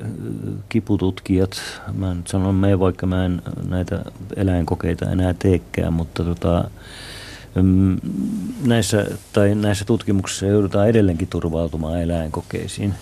kipututkijat, 0.68 1.62
mä 1.94 2.14
nyt 2.14 2.26
sanon 2.26 2.54
me, 2.54 2.78
vaikka 2.78 3.06
mä 3.06 3.24
en 3.24 3.42
näitä 3.68 4.04
eläinkokeita 4.36 5.10
enää 5.10 5.34
teekään, 5.34 5.92
mutta 5.92 6.24
tota, 6.24 6.70
mm, 7.54 7.96
näissä, 8.66 9.06
tai 9.32 9.54
näissä 9.54 9.84
tutkimuksissa 9.84 10.46
joudutaan 10.46 10.88
edelleenkin 10.88 11.28
turvautumaan 11.28 12.02
eläinkokeisiin 12.02 12.94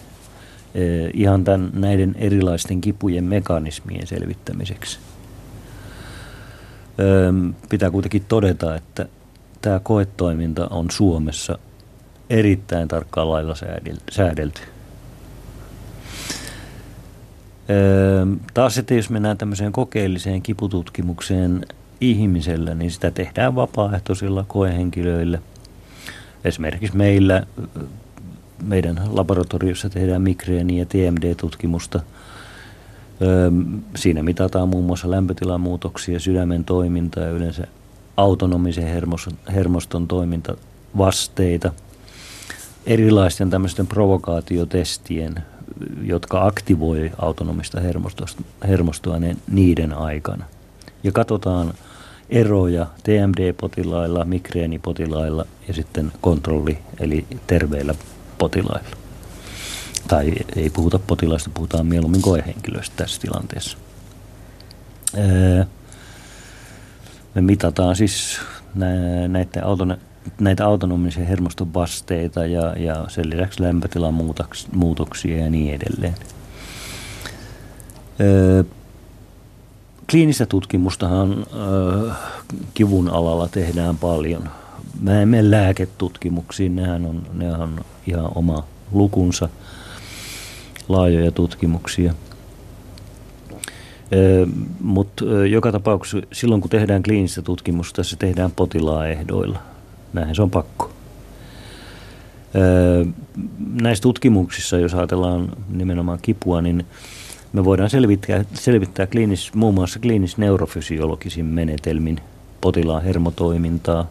e, 0.74 1.10
ihan 1.14 1.44
tämän, 1.44 1.70
näiden 1.72 2.14
erilaisten 2.18 2.80
kipujen 2.80 3.24
mekanismien 3.24 4.06
selvittämiseksi. 4.06 4.98
Pitää 7.68 7.90
kuitenkin 7.90 8.24
todeta, 8.28 8.76
että 8.76 9.06
tämä 9.62 9.80
koetoiminta 9.80 10.66
on 10.66 10.86
Suomessa– 10.90 11.58
erittäin 12.34 12.88
tarkkaan 12.88 13.30
lailla 13.30 13.54
säädelty. 14.10 14.62
Öö, 17.70 18.26
taas 18.54 18.78
että 18.78 18.94
jos 18.94 19.10
mennään 19.10 19.38
tämmöiseen 19.38 19.72
kokeelliseen 19.72 20.42
kipututkimukseen 20.42 21.66
ihmisellä, 22.00 22.74
niin 22.74 22.90
sitä 22.90 23.10
tehdään 23.10 23.54
vapaaehtoisilla 23.54 24.44
koehenkilöillä. 24.48 25.38
Esimerkiksi 26.44 26.96
meillä, 26.96 27.46
meidän 28.62 29.00
laboratoriossa 29.10 29.90
tehdään 29.90 30.22
migreeni- 30.22 30.78
ja 30.78 30.86
TMD-tutkimusta. 30.86 32.00
Öö, 33.22 33.50
siinä 33.96 34.22
mitataan 34.22 34.68
muun 34.68 34.84
muassa 34.84 35.10
lämpötilamuutoksia, 35.10 36.20
sydämen 36.20 36.64
toimintaa 36.64 37.24
ja 37.24 37.30
yleensä 37.30 37.66
autonomisen 38.16 39.04
hermoston 39.54 40.08
toimintavasteita– 40.08 41.72
erilaisten 42.86 43.50
tämmöisten 43.50 43.86
provokaatiotestien, 43.86 45.42
jotka 46.02 46.46
aktivoi 46.46 47.10
autonomista 47.18 47.80
hermostoa 48.68 49.18
ne, 49.18 49.36
niiden 49.50 49.92
aikana. 49.92 50.44
Ja 51.02 51.12
katsotaan 51.12 51.74
eroja 52.30 52.86
TMD-potilailla, 53.02 54.24
migreenipotilailla 54.24 55.44
ja 55.68 55.74
sitten 55.74 56.12
kontrolli 56.20 56.78
eli 57.00 57.26
terveillä 57.46 57.94
potilailla. 58.38 58.96
Tai 60.08 60.32
ei 60.56 60.70
puhuta 60.70 60.98
potilaista, 60.98 61.50
puhutaan 61.54 61.86
mieluummin 61.86 62.22
koehenkilöistä 62.22 62.96
tässä 62.96 63.20
tilanteessa. 63.20 63.78
Me 67.34 67.40
mitataan 67.40 67.96
siis 67.96 68.40
näiden 68.74 69.64
näitä 70.40 70.66
autonomisia 70.66 71.24
hermoston 71.24 71.74
vasteita 71.74 72.46
ja, 72.46 72.74
ja 72.78 73.04
sen 73.08 73.30
lisäksi 73.30 73.62
lämpötilan 73.62 74.14
muutoksia 74.72 75.38
ja 75.38 75.50
niin 75.50 75.74
edelleen. 75.74 76.14
Öö, 78.20 78.64
kliinistä 80.10 80.46
tutkimustahan 80.46 81.46
öö, 81.56 82.10
kivun 82.74 83.08
alalla 83.08 83.48
tehdään 83.48 83.96
paljon. 83.96 84.48
Mä 85.00 85.22
en 85.22 85.28
mene 85.28 85.50
lääketutkimuksiin, 85.50 86.76
nehän 86.76 87.04
on, 87.06 87.22
nehän 87.32 87.60
on 87.60 87.84
ihan 88.06 88.30
oma 88.34 88.64
lukunsa, 88.92 89.48
laajoja 90.88 91.32
tutkimuksia. 91.32 92.14
Öö, 94.12 94.46
Mutta 94.80 95.24
joka 95.24 95.72
tapauksessa 95.72 96.26
silloin 96.32 96.60
kun 96.60 96.70
tehdään 96.70 97.02
kliinistä 97.02 97.42
tutkimusta, 97.42 98.04
se 98.04 98.16
tehdään 98.16 98.50
potilaan 98.50 99.10
ehdoilla– 99.10 99.58
näin 100.14 100.34
se 100.34 100.42
on 100.42 100.50
pakko. 100.50 100.90
näissä 103.82 104.02
tutkimuksissa, 104.02 104.78
jos 104.78 104.94
ajatellaan 104.94 105.52
nimenomaan 105.68 106.18
kipua, 106.22 106.62
niin 106.62 106.86
me 107.52 107.64
voidaan 107.64 107.90
selvittää, 107.90 108.44
selvittää 108.54 109.06
kliinis, 109.06 109.54
muun 109.54 109.74
muassa 109.74 109.98
kliinis-neurofysiologisin 109.98 111.44
menetelmin 111.44 112.20
potilaan 112.60 113.02
hermotoimintaa, 113.02 114.10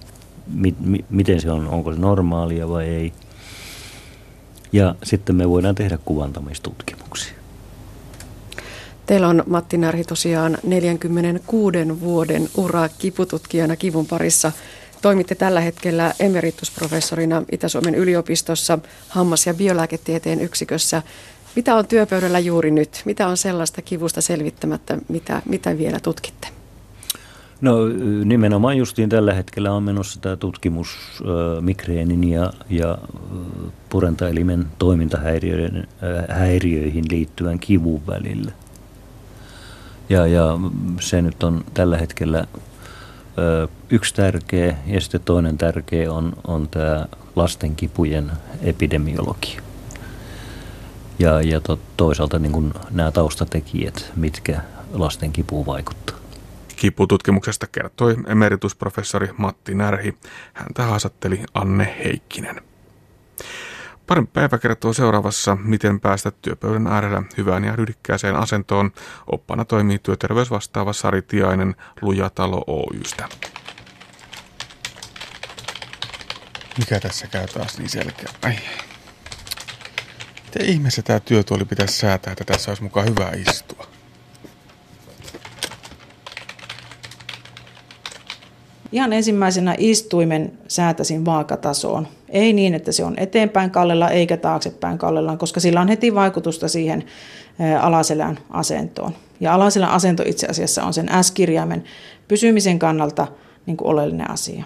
mi, 0.53 0.75
mi, 0.79 1.05
miten 1.09 1.41
se 1.41 1.51
on, 1.51 1.67
onko 1.67 1.93
se 1.93 1.99
normaalia 1.99 2.69
vai 2.69 2.85
ei. 2.85 3.13
Ja 4.71 4.95
sitten 5.03 5.35
me 5.35 5.49
voidaan 5.49 5.75
tehdä 5.75 5.97
kuvantamistutkimuksia. 6.05 7.33
Teillä 9.05 9.27
on 9.27 9.43
Matti 9.47 9.77
Närhi 9.77 10.03
tosiaan 10.03 10.57
46 10.63 11.77
vuoden 11.99 12.49
ura 12.57 12.89
kipututkijana 12.89 13.75
kivun 13.75 14.05
parissa– 14.05 14.51
Toimitte 15.03 15.35
tällä 15.35 15.61
hetkellä 15.61 16.13
emeritusprofessorina 16.19 17.43
Itä-Suomen 17.51 17.95
yliopistossa 17.95 18.79
hammas- 19.09 19.47
ja 19.47 19.53
biolääketieteen 19.53 20.41
yksikössä. 20.41 21.01
Mitä 21.55 21.75
on 21.75 21.87
työpöydällä 21.87 22.39
juuri 22.39 22.71
nyt? 22.71 23.01
Mitä 23.05 23.27
on 23.27 23.37
sellaista 23.37 23.81
kivusta 23.81 24.21
selvittämättä, 24.21 24.97
mitä, 25.09 25.41
mitä 25.45 25.77
vielä 25.77 25.99
tutkitte? 25.99 26.47
No 27.61 27.77
nimenomaan 28.25 28.77
justiin 28.77 29.09
tällä 29.09 29.33
hetkellä 29.33 29.71
on 29.71 29.83
menossa 29.83 30.21
tämä 30.21 30.35
tutkimus 30.35 30.87
äh, 30.87 31.25
migreenin 31.61 32.23
ja, 32.23 32.53
ja 32.69 32.97
purentaelimen 33.89 34.65
toimintahäiriöihin 34.79 37.05
liittyvän 37.11 37.59
kivun 37.59 38.07
välillä. 38.07 38.51
Ja, 40.09 40.27
ja 40.27 40.59
se 40.99 41.21
nyt 41.21 41.43
on 41.43 41.63
tällä 41.73 41.97
hetkellä 41.97 42.47
yksi 43.89 44.15
tärkeä 44.15 44.77
ja 44.85 45.01
sitten 45.01 45.21
toinen 45.21 45.57
tärkeä 45.57 46.13
on, 46.13 46.33
on 46.47 46.67
tämä 46.67 47.05
lasten 47.35 47.75
kipujen 47.75 48.31
epidemiologia. 48.61 49.61
Ja, 51.19 51.41
ja 51.41 51.61
to, 51.61 51.79
toisaalta 51.97 52.39
niin 52.39 52.51
kuin 52.51 52.73
nämä 52.91 53.11
taustatekijät, 53.11 54.11
mitkä 54.15 54.61
lasten 54.93 55.31
kipuun 55.31 55.65
vaikuttaa. 55.65 56.15
Kipututkimuksesta 56.75 57.67
kertoi 57.67 58.15
emeritusprofessori 58.27 59.29
Matti 59.37 59.75
Närhi. 59.75 60.17
Häntä 60.53 60.83
haastatteli 60.83 61.43
Anne 61.53 61.95
Heikkinen. 62.05 62.61
Parin 64.07 64.27
päivä 64.27 64.57
kertoo 64.57 64.93
seuraavassa, 64.93 65.57
miten 65.63 65.99
päästä 65.99 66.31
työpöydän 66.31 66.87
äärellä 66.87 67.23
hyvään 67.37 67.63
ja 67.63 67.75
ryhdikkääseen 67.75 68.35
asentoon. 68.35 68.91
Oppana 69.31 69.65
toimii 69.65 69.99
työterveysvastaava 69.99 70.93
Sari 70.93 71.21
Tiainen 71.21 71.75
Lujatalo 72.01 72.63
Oystä. 72.67 73.29
Mikä 76.77 76.99
tässä 76.99 77.27
käy 77.27 77.47
taas 77.47 77.77
niin 77.77 77.89
selkeä? 77.89 78.29
Ai. 78.43 78.55
Miten 80.45 80.65
ihmeessä 80.65 81.01
tämä 81.01 81.19
työtuoli 81.19 81.65
pitäisi 81.65 81.97
säätää, 81.97 82.31
että 82.31 82.43
tässä 82.43 82.71
olisi 82.71 82.83
mukaan 82.83 83.07
hyvä 83.09 83.31
istua? 83.49 83.87
Ihan 88.91 89.13
ensimmäisenä 89.13 89.75
istuimen 89.77 90.59
säätäisin 90.67 91.25
vaakatasoon. 91.25 92.07
Ei 92.33 92.53
niin, 92.53 92.73
että 92.73 92.91
se 92.91 93.03
on 93.03 93.13
eteenpäin 93.17 93.71
kallella 93.71 94.09
eikä 94.09 94.37
taaksepäin 94.37 94.97
kallellaan, 94.97 95.37
koska 95.37 95.59
sillä 95.59 95.81
on 95.81 95.87
heti 95.87 96.15
vaikutusta 96.15 96.67
siihen 96.67 97.03
alaselän 97.81 98.39
asentoon. 98.49 99.11
Ja 99.39 99.53
alaselän 99.53 99.89
asento 99.89 100.23
itse 100.25 100.47
asiassa 100.47 100.83
on 100.83 100.93
sen 100.93 101.09
S-kirjaimen 101.21 101.83
pysymisen 102.27 102.79
kannalta 102.79 103.27
niin 103.65 103.77
kuin 103.77 103.87
oleellinen 103.87 104.29
asia. 104.29 104.63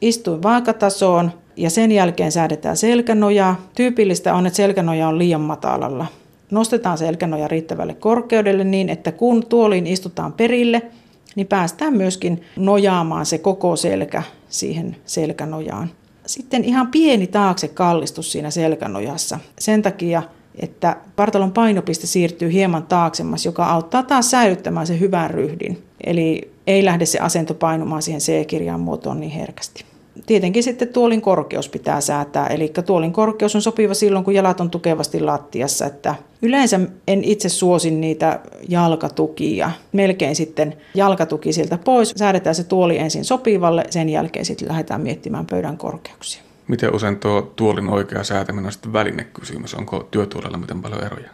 Istuin 0.00 0.42
vaakatasoon 0.42 1.32
ja 1.56 1.70
sen 1.70 1.92
jälkeen 1.92 2.32
säädetään 2.32 2.76
selkänojaa. 2.76 3.68
Tyypillistä 3.74 4.34
on, 4.34 4.46
että 4.46 4.56
selkänoja 4.56 5.08
on 5.08 5.18
liian 5.18 5.40
matalalla. 5.40 6.06
Nostetaan 6.50 6.98
selkänoja 6.98 7.48
riittävälle 7.48 7.94
korkeudelle 7.94 8.64
niin, 8.64 8.88
että 8.88 9.12
kun 9.12 9.46
tuoliin 9.46 9.86
istutaan 9.86 10.32
perille– 10.32 10.82
niin 11.38 11.46
päästään 11.46 11.96
myöskin 11.96 12.42
nojaamaan 12.56 13.26
se 13.26 13.38
koko 13.38 13.76
selkä 13.76 14.22
siihen 14.48 14.96
selkänojaan. 15.06 15.90
Sitten 16.28 16.64
ihan 16.64 16.88
pieni 16.88 17.26
taakse 17.26 17.68
kallistus 17.68 18.32
siinä 18.32 18.50
selkänojassa. 18.50 19.38
Sen 19.58 19.82
takia, 19.82 20.22
että 20.58 20.96
partalon 21.16 21.52
painopiste 21.52 22.06
siirtyy 22.06 22.52
hieman 22.52 22.82
taaksemmas, 22.82 23.44
joka 23.46 23.66
auttaa 23.66 24.02
taas 24.02 24.30
säilyttämään 24.30 24.86
se 24.86 25.00
hyvän 25.00 25.30
ryhdin. 25.30 25.82
Eli 26.04 26.50
ei 26.66 26.84
lähde 26.84 27.06
se 27.06 27.18
asento 27.18 27.54
painumaan 27.54 28.02
siihen 28.02 28.20
C-kirjan 28.20 28.80
muotoon 28.80 29.20
niin 29.20 29.32
herkästi. 29.32 29.84
Tietenkin 30.26 30.62
sitten 30.62 30.88
tuolin 30.88 31.20
korkeus 31.20 31.68
pitää 31.68 32.00
säätää, 32.00 32.46
eli 32.46 32.72
tuolin 32.86 33.12
korkeus 33.12 33.54
on 33.54 33.62
sopiva 33.62 33.94
silloin, 33.94 34.24
kun 34.24 34.34
jalat 34.34 34.60
on 34.60 34.70
tukevasti 34.70 35.20
lattiassa. 35.20 35.86
Että 35.86 36.14
yleensä 36.42 36.80
en 37.08 37.24
itse 37.24 37.48
suosin 37.48 38.00
niitä 38.00 38.40
jalkatukia. 38.68 39.70
Melkein 39.92 40.36
sitten 40.36 40.76
jalkatuki 40.94 41.52
siltä 41.52 41.78
pois. 41.84 42.14
Säädetään 42.16 42.54
se 42.54 42.64
tuoli 42.64 42.98
ensin 42.98 43.24
sopivalle, 43.24 43.84
sen 43.90 44.08
jälkeen 44.08 44.44
sitten 44.44 44.68
lähdetään 44.68 45.00
miettimään 45.00 45.46
pöydän 45.46 45.78
korkeuksia. 45.78 46.42
Miten 46.68 46.94
usein 46.94 47.16
tuo 47.16 47.52
tuolin 47.56 47.88
oikea 47.88 48.24
säätäminen 48.24 48.66
on 48.66 48.72
sitten 48.72 48.92
välinekysymys? 48.92 49.74
Onko 49.74 50.08
työtuolella 50.10 50.58
miten 50.58 50.82
paljon 50.82 51.04
eroja? 51.04 51.30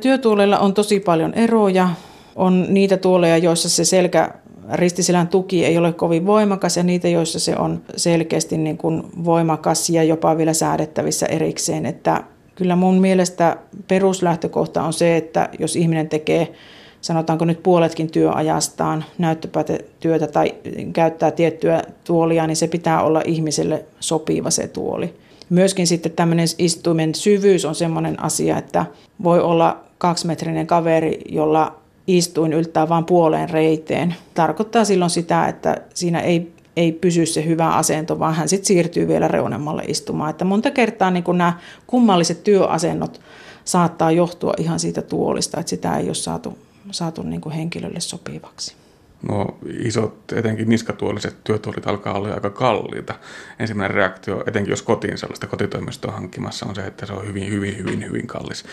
Työtuolella 0.00 0.58
on 0.58 0.74
tosi 0.74 1.00
paljon 1.00 1.34
eroja. 1.34 1.88
On 2.36 2.66
niitä 2.68 2.96
tuoleja, 2.96 3.38
joissa 3.38 3.68
se 3.68 3.84
selkä 3.84 4.30
ristiselän 4.72 5.28
tuki 5.28 5.64
ei 5.64 5.78
ole 5.78 5.92
kovin 5.92 6.26
voimakas 6.26 6.76
ja 6.76 6.82
niitä, 6.82 7.08
joissa 7.08 7.40
se 7.40 7.56
on 7.56 7.82
selkeästi 7.96 8.58
niin 8.58 8.78
kuin 8.78 9.02
voimakas 9.24 9.90
ja 9.90 10.02
jopa 10.02 10.36
vielä 10.36 10.52
säädettävissä 10.52 11.26
erikseen. 11.26 11.86
Että 11.86 12.24
kyllä 12.54 12.76
mun 12.76 13.00
mielestä 13.00 13.56
peruslähtökohta 13.88 14.82
on 14.82 14.92
se, 14.92 15.16
että 15.16 15.48
jos 15.58 15.76
ihminen 15.76 16.08
tekee 16.08 16.52
sanotaanko 17.00 17.44
nyt 17.44 17.62
puoletkin 17.62 18.10
työajastaan 18.10 19.04
näyttöpäätetyötä 19.18 20.26
tai 20.26 20.54
käyttää 20.92 21.30
tiettyä 21.30 21.82
tuolia, 22.04 22.46
niin 22.46 22.56
se 22.56 22.68
pitää 22.68 23.02
olla 23.02 23.22
ihmiselle 23.24 23.84
sopiva 24.00 24.50
se 24.50 24.68
tuoli. 24.68 25.14
Myöskin 25.50 25.86
sitten 25.86 26.12
tämmöinen 26.12 26.46
istuimen 26.58 27.14
syvyys 27.14 27.64
on 27.64 27.74
semmoinen 27.74 28.22
asia, 28.22 28.58
että 28.58 28.86
voi 29.22 29.40
olla 29.40 29.80
kaksimetrinen 29.98 30.66
kaveri, 30.66 31.20
jolla 31.28 31.74
istuin 32.08 32.52
yltää 32.52 32.88
vain 32.88 33.04
puoleen 33.04 33.50
reiteen. 33.50 34.14
Tarkoittaa 34.34 34.84
silloin 34.84 35.10
sitä, 35.10 35.48
että 35.48 35.76
siinä 35.94 36.20
ei, 36.20 36.52
ei 36.76 36.92
pysy 36.92 37.26
se 37.26 37.44
hyvä 37.44 37.68
asento, 37.68 38.18
vaan 38.18 38.34
hän 38.34 38.48
sitten 38.48 38.66
siirtyy 38.66 39.08
vielä 39.08 39.28
reunemmalle 39.28 39.82
istumaan. 39.86 40.30
Että 40.30 40.44
monta 40.44 40.70
kertaa 40.70 41.10
niin 41.10 41.24
nämä 41.32 41.58
kummalliset 41.86 42.44
työasennot 42.44 43.20
saattaa 43.64 44.10
johtua 44.10 44.54
ihan 44.58 44.80
siitä 44.80 45.02
tuolista, 45.02 45.60
että 45.60 45.70
sitä 45.70 45.96
ei 45.96 46.06
ole 46.06 46.14
saatu, 46.14 46.58
saatu 46.90 47.22
niin 47.22 47.50
henkilölle 47.50 48.00
sopivaksi 48.00 48.74
nuo 49.22 49.58
isot, 49.80 50.32
etenkin 50.32 50.68
niskatuoliset 50.68 51.36
työtuolit 51.44 51.86
alkaa 51.86 52.14
olla 52.14 52.34
aika 52.34 52.50
kalliita. 52.50 53.14
Ensimmäinen 53.58 53.94
reaktio, 53.94 54.44
etenkin 54.46 54.70
jos 54.70 54.82
kotiin 54.82 55.18
sellaista 55.18 55.46
kotitoimistoa 55.46 56.12
hankkimassa, 56.12 56.66
on 56.66 56.74
se, 56.74 56.86
että 56.86 57.06
se 57.06 57.12
on 57.12 57.26
hyvin, 57.26 57.50
hyvin, 57.50 57.78
hyvin, 57.78 58.04
hyvin 58.04 58.26
kallis. 58.26 58.64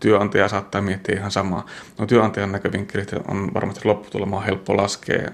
Työnantaja 0.00 0.48
saattaa 0.48 0.82
miettiä 0.82 1.16
ihan 1.16 1.30
samaa. 1.30 1.66
No 1.98 2.06
työnantajan 2.06 2.52
näkövinkkelit 2.52 3.12
on 3.28 3.54
varmasti 3.54 3.80
lopputulema 3.88 4.36
on 4.36 4.44
helppo 4.44 4.76
laskea. 4.76 5.30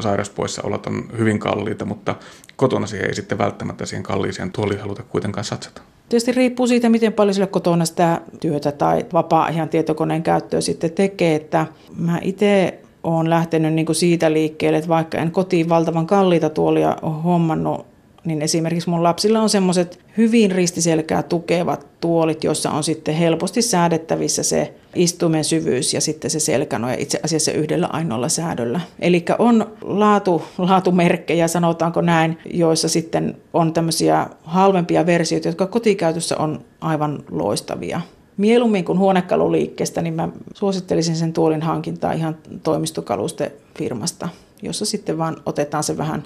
Sairauspoissaolot 0.00 0.86
on 0.86 1.08
hyvin 1.18 1.38
kalliita, 1.38 1.84
mutta 1.84 2.14
kotona 2.56 2.86
siihen 2.86 3.08
ei 3.08 3.14
sitten 3.14 3.38
välttämättä 3.38 3.86
siihen 3.86 4.02
kalliiseen 4.02 4.52
tuoliin 4.52 4.80
haluta 4.80 5.02
kuitenkaan 5.02 5.44
satsata. 5.44 5.82
Tietysti 6.08 6.32
riippuu 6.32 6.66
siitä, 6.66 6.88
miten 6.88 7.12
paljon 7.12 7.34
sille 7.34 7.46
kotona 7.46 7.84
sitä 7.84 8.20
työtä 8.40 8.72
tai 8.72 9.06
vapaa-ajan 9.12 9.68
tietokoneen 9.68 10.22
käyttöä 10.22 10.60
sitten 10.60 10.92
tekee. 10.92 11.34
Että 11.34 11.66
mä 11.96 12.18
itse 12.22 12.79
olen 13.02 13.30
lähtenyt 13.30 13.74
niin 13.74 13.86
kuin 13.86 13.96
siitä 13.96 14.32
liikkeelle, 14.32 14.78
että 14.78 14.88
vaikka 14.88 15.18
en 15.18 15.30
kotiin 15.30 15.68
valtavan 15.68 16.06
kalliita 16.06 16.50
tuolia 16.50 16.96
ole 17.02 17.22
hommannut, 17.24 17.86
niin 18.24 18.42
esimerkiksi 18.42 18.90
mun 18.90 19.02
lapsilla 19.02 19.40
on 19.40 19.48
semmoiset 19.48 20.00
hyvin 20.16 20.50
ristiselkää 20.50 21.22
tukevat 21.22 21.86
tuolit, 22.00 22.44
joissa 22.44 22.70
on 22.70 22.84
sitten 22.84 23.14
helposti 23.14 23.62
säädettävissä 23.62 24.42
se 24.42 24.74
istumen 24.94 25.44
syvyys 25.44 25.94
ja 25.94 26.00
sitten 26.00 26.30
se 26.30 26.40
selkänoja 26.40 26.96
itse 26.98 27.20
asiassa 27.24 27.52
yhdellä 27.52 27.88
ainoalla 27.92 28.28
säädöllä. 28.28 28.80
Eli 28.98 29.24
on 29.38 29.72
laatu, 29.82 30.42
laatumerkkejä, 30.58 31.48
sanotaanko 31.48 32.00
näin, 32.00 32.38
joissa 32.52 32.88
sitten 32.88 33.36
on 33.52 33.72
tämmöisiä 33.72 34.26
halvempia 34.44 35.06
versioita, 35.06 35.48
jotka 35.48 35.66
kotikäytössä 35.66 36.36
on 36.38 36.60
aivan 36.80 37.18
loistavia 37.30 38.00
mieluummin 38.40 38.84
kuin 38.84 38.98
huonekaluliikkeestä, 38.98 40.02
niin 40.02 40.14
mä 40.14 40.28
suosittelisin 40.54 41.16
sen 41.16 41.32
tuolin 41.32 41.62
hankintaa 41.62 42.12
ihan 42.12 42.36
toimistokalustefirmasta, 42.62 44.28
jossa 44.62 44.84
sitten 44.84 45.18
vaan 45.18 45.36
otetaan 45.46 45.84
se 45.84 45.96
vähän 45.96 46.22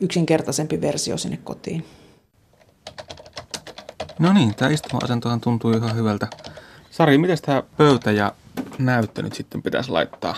yksinkertaisempi 0.00 0.80
versio 0.80 1.16
sinne 1.16 1.38
kotiin. 1.44 1.84
No 4.18 4.32
niin, 4.32 4.54
tämä 4.54 4.70
istuma-asentohan 4.70 5.40
tuntuu 5.40 5.72
ihan 5.72 5.96
hyvältä. 5.96 6.26
Sari, 6.90 7.18
miten 7.18 7.38
tämä 7.42 7.62
pöytä 7.76 8.12
ja 8.12 8.32
näyttö 8.78 9.22
nyt 9.22 9.34
sitten 9.34 9.62
pitäisi 9.62 9.90
laittaa? 9.90 10.36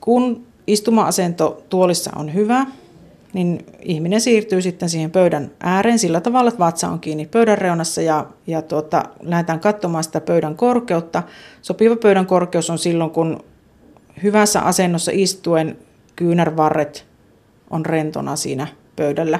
Kun 0.00 0.46
istuma-asento 0.66 1.62
tuolissa 1.68 2.10
on 2.16 2.34
hyvä, 2.34 2.66
niin 3.32 3.66
ihminen 3.82 4.20
siirtyy 4.20 4.62
sitten 4.62 4.88
siihen 4.88 5.10
pöydän 5.10 5.50
ääreen 5.60 5.98
sillä 5.98 6.20
tavalla, 6.20 6.48
että 6.48 6.58
vatsa 6.58 6.88
on 6.88 7.00
kiinni 7.00 7.26
pöydän 7.26 7.58
reunassa 7.58 8.02
ja, 8.02 8.26
ja 8.46 8.62
tuota, 8.62 9.02
lähdetään 9.22 9.60
katsomaan 9.60 10.04
sitä 10.04 10.20
pöydän 10.20 10.56
korkeutta. 10.56 11.22
Sopiva 11.62 11.96
pöydän 11.96 12.26
korkeus 12.26 12.70
on 12.70 12.78
silloin, 12.78 13.10
kun 13.10 13.44
hyvässä 14.22 14.60
asennossa 14.60 15.10
istuen 15.14 15.78
kyynärvarret 16.16 17.06
on 17.70 17.86
rentona 17.86 18.36
siinä 18.36 18.66
pöydällä. 18.96 19.38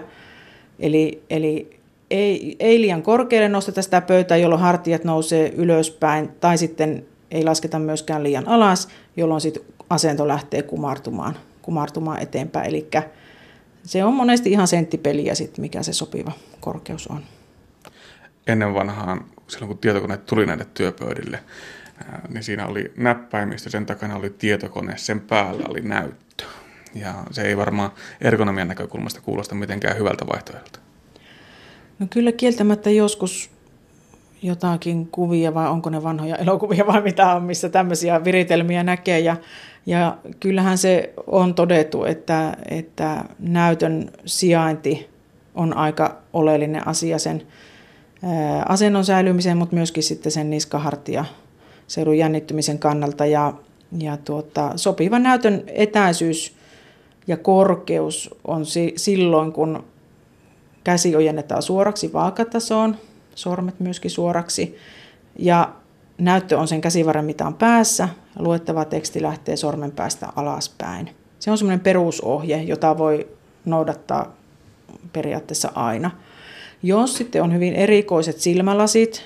Eli, 0.79 1.23
eli 1.31 1.81
ei, 2.11 2.57
ei 2.61 2.81
liian 2.81 3.03
korkealle 3.03 3.49
nosteta 3.49 3.83
sitä 3.83 4.01
pöytää, 4.01 4.37
jolloin 4.37 4.61
hartiat 4.61 5.05
nousee 5.05 5.53
ylöspäin, 5.57 6.31
tai 6.41 6.59
sitten 6.59 7.07
ei 7.31 7.45
lasketa 7.45 7.79
myöskään 7.79 8.23
liian 8.23 8.49
alas, 8.49 8.89
jolloin 9.17 9.41
sitten 9.41 9.63
asento 9.91 10.29
lähtee 10.29 10.63
kumartumaan, 10.63 11.37
kumartumaan 11.63 12.23
eteenpäin. 12.23 12.69
Eli 12.69 12.89
se 13.85 14.05
on 14.05 14.15
monesti 14.15 14.51
ihan 14.51 14.69
senttipeliä 14.69 15.35
sitten, 15.35 15.63
mikä 15.63 15.83
se 15.83 15.93
sopiva 15.93 16.33
korkeus 16.61 17.07
on. 17.07 17.23
Ennen 18.47 18.75
vanhaan, 18.75 19.25
silloin 19.49 19.69
kun 19.69 19.79
tietokoneet 19.79 20.27
tuli 20.27 20.47
näille 20.47 20.67
työpöydille, 20.75 21.43
niin 22.29 22.43
siinä 22.43 22.67
oli 22.67 22.93
näppäimistö, 22.97 23.71
sen 23.71 23.87
takana 23.87 24.17
oli 24.17 24.31
tietokone, 24.31 24.97
sen 24.97 25.21
päällä 25.21 25.65
oli 25.69 25.81
näyttö. 25.81 26.45
Ja 26.95 27.15
se 27.31 27.43
ei 27.43 27.57
varmaan 27.57 27.91
ergonomian 28.21 28.69
näkökulmasta 28.69 29.21
kuulosta 29.21 29.55
mitenkään 29.55 29.99
hyvältä 29.99 30.27
vaihtoehdolta. 30.27 30.79
No 31.99 32.07
kyllä 32.11 32.33
kieltämättä 32.33 32.91
joskus 32.91 33.51
jotakin 34.43 35.07
kuvia 35.07 35.55
vai 35.55 35.69
onko 35.69 35.91
ne 35.91 36.03
vanhoja 36.03 36.37
elokuvia 36.37 36.87
vai 36.87 37.03
mitä 37.03 37.35
on, 37.35 37.43
missä 37.43 37.69
tämmöisiä 37.69 38.25
viritelmiä 38.25 38.83
näkee. 38.83 39.21
Ja, 39.21 39.37
ja 39.87 40.19
kyllähän 40.41 40.79
se 40.79 41.13
on 41.27 41.55
todettu, 41.55 42.05
että, 42.05 42.57
että 42.69 43.25
näytön 43.39 44.11
sijainti 44.25 45.09
on 45.55 45.77
aika 45.77 46.17
oleellinen 46.33 46.89
asia 46.89 47.19
sen 47.19 47.43
asennon 48.69 49.05
säilymisen, 49.05 49.57
mutta 49.57 49.77
myöskin 49.77 50.03
sitten 50.03 50.33
sen 50.33 50.51
niskahartia 50.51 51.25
seudun 51.87 52.19
jännittymisen 52.19 52.79
kannalta. 52.79 53.27
Ja, 53.27 53.53
ja 53.99 54.17
tuota, 54.17 54.73
sopiva 54.77 55.19
näytön 55.19 55.63
etäisyys 55.67 56.57
ja 57.27 57.37
korkeus 57.37 58.35
on 58.45 58.67
si- 58.67 58.95
silloin, 58.97 59.53
kun 59.53 59.85
käsi 60.85 61.17
ojennetaan 61.17 61.63
suoraksi 61.63 62.13
vaakatasoon, 62.13 62.97
sormet 63.35 63.81
myöskin 63.81 64.11
suoraksi. 64.11 64.77
Ja 65.39 65.73
näyttö 66.19 66.59
on 66.59 66.69
sen 66.69 66.81
käsivarren 66.81 67.25
mitaan 67.25 67.55
päässä 67.55 68.09
luettava 68.39 68.85
teksti 68.85 69.23
lähtee 69.23 69.57
sormen 69.57 69.93
päästä 69.93 70.29
alaspäin. 70.37 71.11
Se 71.39 71.51
on 71.51 71.59
semmoinen 71.59 71.81
perusohje, 71.81 72.63
jota 72.63 72.99
voi 72.99 73.29
noudattaa 73.65 74.37
periaatteessa 75.13 75.73
aina. 75.75 76.11
Jos 76.83 77.17
sitten 77.17 77.43
on 77.43 77.55
hyvin 77.55 77.75
erikoiset 77.75 78.39
silmälasit, 78.39 79.23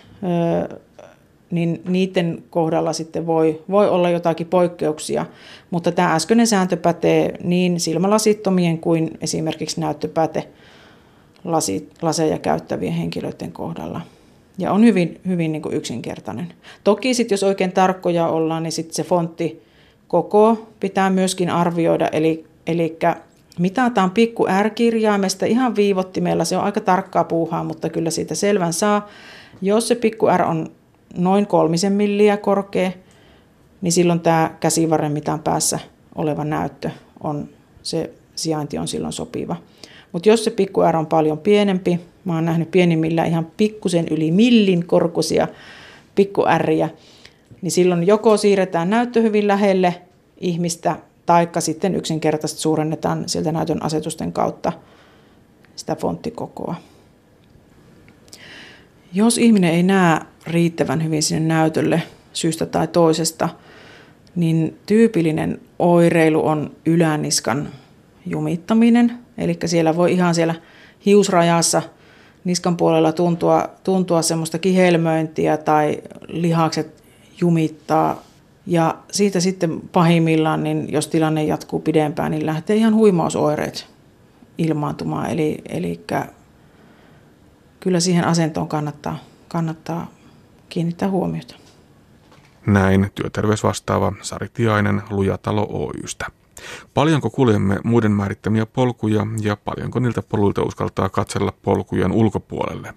niin 1.51 1.83
niiden 1.89 2.45
kohdalla 2.51 2.93
sitten 2.93 3.27
voi, 3.27 3.63
voi 3.71 3.89
olla 3.89 4.11
jotakin 4.11 4.47
poikkeuksia, 4.47 5.27
mutta 5.71 5.93
tämä 5.93 6.15
äskeinen 6.15 6.47
sääntö 6.47 6.77
pätee 6.77 7.39
niin 7.45 7.81
silmälasittomien 7.81 8.79
kuin 8.79 9.11
esimerkiksi 9.21 9.81
näyttöpäte 9.81 10.49
laseja 12.03 12.39
käyttävien 12.39 12.93
henkilöiden 12.93 13.53
kohdalla. 13.53 14.01
Ja 14.59 14.73
on 14.73 14.85
hyvin, 14.85 15.21
hyvin 15.27 15.53
niin 15.53 15.63
kuin 15.63 15.75
yksinkertainen. 15.75 16.53
Toki 16.85 17.15
sitten 17.15 17.35
jos 17.35 17.43
oikein 17.43 17.73
tarkkoja 17.73 18.29
ollaan, 18.29 18.63
niin 18.63 18.73
sitten 18.73 18.95
se 18.95 19.03
fontti 19.03 19.63
koko 20.09 20.69
pitää 20.81 21.11
myöskin 21.11 21.51
arvioida, 21.51 22.09
eli, 22.09 22.45
eli 22.67 22.99
mitataan 23.59 24.11
pikku 24.11 24.47
R-kirjaimesta 24.63 25.47
ihan 25.47 25.77
viivottimella, 25.77 26.45
se 26.45 26.57
on 26.57 26.65
aika 26.65 26.81
tarkkaa 26.81 27.25
puuhaa, 27.25 27.65
mutta 27.65 27.89
kyllä 27.89 28.11
siitä 28.11 28.35
selvän 28.35 28.73
saa. 28.73 29.09
Jos 29.63 29.89
se 29.89 29.95
pikku 29.95 30.27
R 30.37 30.43
on 30.43 30.71
noin 31.17 31.47
kolmisen 31.47 31.93
milliä 31.93 32.37
korkea, 32.37 32.91
niin 33.81 33.93
silloin 33.93 34.21
tämä 34.21 34.51
käsivarren 34.61 35.13
mitään 35.13 35.41
päässä 35.41 35.79
oleva 36.15 36.45
näyttö 36.45 36.91
on, 37.23 37.49
se 37.83 38.11
sijainti 38.35 38.79
on 38.79 38.89
silloin 38.89 39.13
sopiva. 39.13 39.57
Mutta 40.13 40.29
jos 40.29 40.45
se 40.45 40.51
pikku 40.51 40.81
R 40.93 40.97
on 40.97 41.07
paljon 41.07 41.39
pienempi, 41.39 42.01
mä 42.25 42.35
oon 42.35 42.45
nähnyt 42.45 42.71
pienimmillä 42.71 43.25
ihan 43.25 43.47
pikkusen 43.57 44.09
yli 44.11 44.31
millin 44.31 44.87
korkuisia 44.87 45.49
pikku 46.15 46.45
Riä, 46.59 46.89
niin 47.63 47.71
silloin 47.71 48.07
joko 48.07 48.37
siirretään 48.37 48.91
näyttö 48.91 49.23
hyvin 49.23 49.49
lähelle 49.49 49.95
ihmistä, 50.41 50.97
taikka 51.27 51.61
sitten 51.61 51.95
yksinkertaisesti 51.95 52.63
suurennetaan 52.63 53.29
sieltä 53.29 53.53
näytön 53.53 53.83
asetusten 53.83 54.33
kautta 54.33 54.73
sitä 55.77 55.97
fonttikokoa. 55.97 56.75
Jos 59.13 59.39
ihminen 59.39 59.75
ei 59.75 59.83
näe 59.83 60.21
riittävän 60.47 61.05
hyvin 61.05 61.23
sinne 61.23 61.55
näytölle 61.55 62.03
syystä 62.33 62.67
tai 62.67 62.89
toisesta, 62.89 63.49
niin 64.37 64.79
tyypillinen 64.87 65.61
oireilu 65.79 66.47
on 66.47 66.77
yläniskan 66.87 67.69
jumittaminen. 68.27 69.19
Eli 69.39 69.59
siellä 69.65 69.97
voi 69.97 70.13
ihan 70.13 70.35
siellä 70.35 70.55
hiusrajassa 71.07 71.83
niskan 72.45 72.77
puolella 72.77 73.13
tuntua, 73.13 73.69
tuntua 73.85 74.23
semmoista 74.23 74.59
kihelmöintiä 74.59 75.57
tai 75.57 76.03
lihakset 76.29 77.05
jumittaa. 77.41 78.23
Ja 78.67 78.95
siitä 79.11 79.41
sitten 79.41 79.81
pahimmillaan, 79.93 80.63
niin 80.63 80.93
jos 80.93 81.09
tilanne 81.09 81.45
jatkuu 81.45 81.81
pidempään, 81.81 82.31
niin 82.31 82.47
lähtee 82.47 82.77
ihan 82.77 82.95
huimausoireet 82.95 83.87
ilmaantumaan. 84.59 85.31
Eli, 85.31 85.59
eli 85.69 86.01
kyllä 87.81 88.01
siihen 88.01 88.25
asentoon 88.25 88.69
kannattaa, 88.69 89.19
kannattaa 89.49 90.11
kiinnittää 90.69 91.11
huomiota. 91.11 91.55
Näin 92.67 93.11
työterveysvastaava 93.15 94.13
Sari 94.23 94.49
Tiainen 94.49 95.03
Lujatalo 95.11 95.67
Oystä. 95.71 96.27
Paljonko 96.95 97.31
kuljemme 97.31 97.79
muiden 97.85 98.13
määrittämiä 98.13 98.67
polkuja 98.67 99.27
ja 99.41 99.57
paljonko 99.57 99.99
niiltä 99.99 100.23
poluilta 100.23 100.63
uskaltaa 100.63 101.09
katsella 101.09 101.53
polkujen 101.63 102.13
ulkopuolelle? 102.13 102.95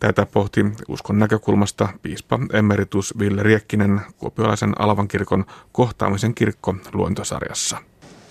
Tätä 0.00 0.26
pohti 0.26 0.64
uskon 0.88 1.18
näkökulmasta 1.18 1.88
piispa 2.02 2.38
emeritus 2.52 3.18
Ville 3.18 3.42
Riekkinen 3.42 4.00
Kuopiolaisen 4.18 4.80
Alavan 4.80 5.08
kirkon 5.08 5.44
kohtaamisen 5.72 6.34
kirkko 6.34 6.74
luontosarjassa. 6.92 7.78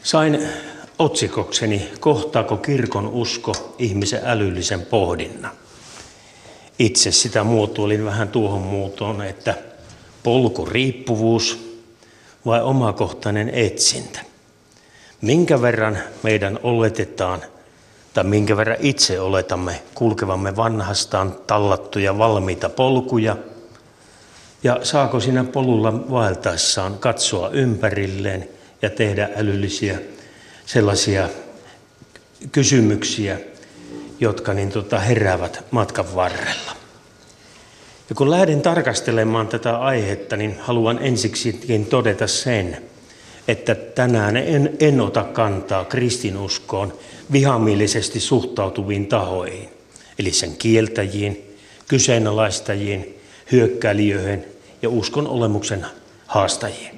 Sain 0.04 0.40
otsikokseni 1.00 1.90
Kohtaako 2.00 2.58
kirkon 2.58 3.08
usko 3.08 3.76
ihmisen 3.78 4.22
älyllisen 4.24 4.82
pohdinnan? 4.82 5.52
Itse 6.80 7.12
sitä 7.12 7.44
muotoilin 7.44 8.06
vähän 8.06 8.30
tuohon 8.30 8.62
muotoon, 8.62 9.22
että 9.22 9.56
polkuriippuvuus 10.24 11.76
vai 12.46 12.62
omakohtainen 12.62 13.50
etsintä. 13.50 14.20
Minkä 15.26 15.62
verran 15.62 15.98
meidän 16.24 16.60
oletetaan 16.64 17.42
tai 18.14 18.24
minkä 18.24 18.58
verran 18.58 18.78
itse 18.80 19.20
oletamme 19.20 19.82
kulkevamme 19.96 20.56
vanhastaan 20.56 21.36
tallattuja 21.48 22.18
valmiita 22.18 22.70
polkuja 22.70 23.38
ja 24.64 24.80
saako 24.84 25.20
siinä 25.20 25.44
polulla 25.44 26.10
vaeltaessaan 26.12 26.98
katsoa 26.98 27.50
ympärilleen 27.50 28.50
ja 28.82 28.90
tehdä 28.90 29.30
älyllisiä 29.36 30.00
sellaisia 30.66 31.30
kysymyksiä, 32.52 33.40
jotka 34.20 34.54
niin 34.54 34.70
tota 34.70 35.00
heräävät 35.00 35.66
matkan 35.72 36.16
varrella. 36.16 36.72
Ja 38.10 38.16
kun 38.16 38.32
lähden 38.32 38.62
tarkastelemaan 38.62 39.48
tätä 39.48 39.78
aihetta, 39.78 40.38
niin 40.38 40.60
haluan 40.60 41.00
ensiksikin 41.02 41.86
todeta 41.86 42.28
sen, 42.28 42.95
että 43.48 43.76
tänään 43.76 44.38
en, 44.38 44.78
en 44.80 45.02
ota 45.02 45.24
kantaa 45.24 45.86
kristinuskoon 45.86 46.94
vihamielisesti 47.32 48.20
suhtautuviin 48.20 49.08
tahoihin, 49.08 49.70
eli 50.20 50.32
sen 50.32 50.56
kieltäjiin, 50.58 51.56
kyseenalaistajiin, 51.88 53.20
hyökkäilijöihin 53.52 54.46
ja 54.82 54.90
uskon 54.90 55.28
olemuksen 55.28 55.86
haastajiin. 56.28 56.96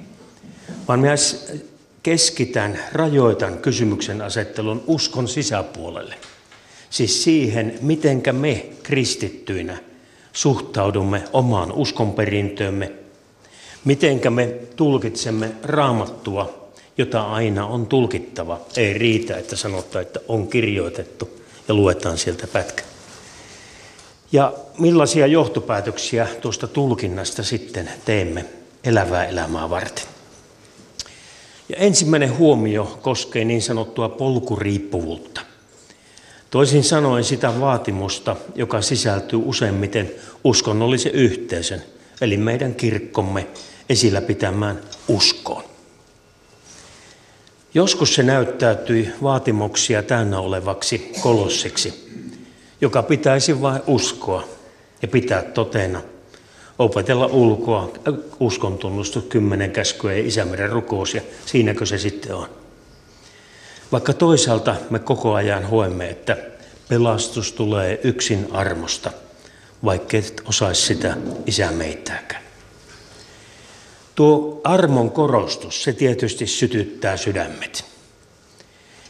Vaan 0.88 1.00
myös 1.00 1.52
keskitän, 2.02 2.78
rajoitan 2.92 3.58
kysymyksen 3.58 4.22
asettelun 4.22 4.84
uskon 4.86 5.28
sisäpuolelle. 5.28 6.14
Siis 6.90 7.24
siihen, 7.24 7.78
mitenkä 7.80 8.32
me 8.32 8.66
kristittyinä 8.82 9.78
suhtaudumme 10.32 11.22
omaan 11.32 11.72
uskonperintöömme, 11.72 12.92
mitenkä 13.84 14.30
me 14.30 14.54
tulkitsemme 14.76 15.50
raamattua, 15.62 16.68
jota 16.98 17.22
aina 17.22 17.66
on 17.66 17.86
tulkittava. 17.86 18.60
Ei 18.76 18.92
riitä, 18.92 19.36
että 19.36 19.56
sanotaan, 19.56 20.02
että 20.02 20.20
on 20.28 20.48
kirjoitettu 20.48 21.30
ja 21.68 21.74
luetaan 21.74 22.18
sieltä 22.18 22.46
pätkä. 22.46 22.82
Ja 24.32 24.52
millaisia 24.78 25.26
johtopäätöksiä 25.26 26.26
tuosta 26.40 26.66
tulkinnasta 26.66 27.42
sitten 27.42 27.90
teemme 28.04 28.44
elävää 28.84 29.24
elämää 29.24 29.70
varten. 29.70 30.04
Ja 31.68 31.76
ensimmäinen 31.76 32.38
huomio 32.38 32.98
koskee 33.02 33.44
niin 33.44 33.62
sanottua 33.62 34.08
polkuriippuvuutta. 34.08 35.40
Toisin 36.50 36.84
sanoen 36.84 37.24
sitä 37.24 37.60
vaatimusta, 37.60 38.36
joka 38.54 38.82
sisältyy 38.82 39.38
useimmiten 39.44 40.10
uskonnollisen 40.44 41.12
yhteisön, 41.12 41.82
eli 42.20 42.36
meidän 42.36 42.74
kirkkomme 42.74 43.46
esillä 43.88 44.20
pitämään 44.20 44.80
uskoon. 45.08 45.64
Joskus 47.74 48.14
se 48.14 48.22
näyttäytyi 48.22 49.12
vaatimuksia 49.22 50.02
täynnä 50.02 50.38
olevaksi 50.38 51.12
kolossiksi, 51.20 52.08
joka 52.80 53.02
pitäisi 53.02 53.62
vain 53.62 53.82
uskoa 53.86 54.48
ja 55.02 55.08
pitää 55.08 55.42
totena, 55.42 56.02
opetella 56.78 57.26
ulkoa 57.26 57.92
uskontunnustus, 58.40 59.24
kymmenen 59.24 59.70
käskyä 59.70 60.12
ja 60.12 60.26
isämeren 60.26 60.70
rukous 60.70 61.14
ja 61.14 61.20
siinäkö 61.46 61.86
se 61.86 61.98
sitten 61.98 62.34
on. 62.34 62.48
Vaikka 63.92 64.12
toisaalta 64.12 64.76
me 64.90 64.98
koko 64.98 65.34
ajan 65.34 65.64
hoemme, 65.64 66.08
että 66.08 66.36
pelastus 66.88 67.52
tulee 67.52 68.00
yksin 68.04 68.48
armosta, 68.52 69.10
vaikka 69.84 70.16
et 70.16 70.42
osaisi 70.44 70.82
sitä 70.82 71.16
isä 71.46 71.70
meitääkään. 71.70 72.42
Tuo 74.14 74.60
armon 74.64 75.10
korostus, 75.10 75.82
se 75.82 75.92
tietysti 75.92 76.46
sytyttää 76.46 77.16
sydämet. 77.16 77.84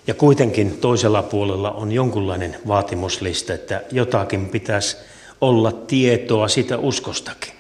Ja 0.07 0.15
kuitenkin 0.15 0.79
toisella 0.81 1.23
puolella 1.23 1.71
on 1.71 1.93
jonkunlainen 1.93 2.57
vaatimuslista, 2.69 3.55
että 3.55 3.83
jotakin 3.91 4.49
pitäisi 4.49 4.97
olla 5.41 5.73
tietoa 5.73 6.49
sitä 6.49 6.79
uskostakin. 6.79 7.53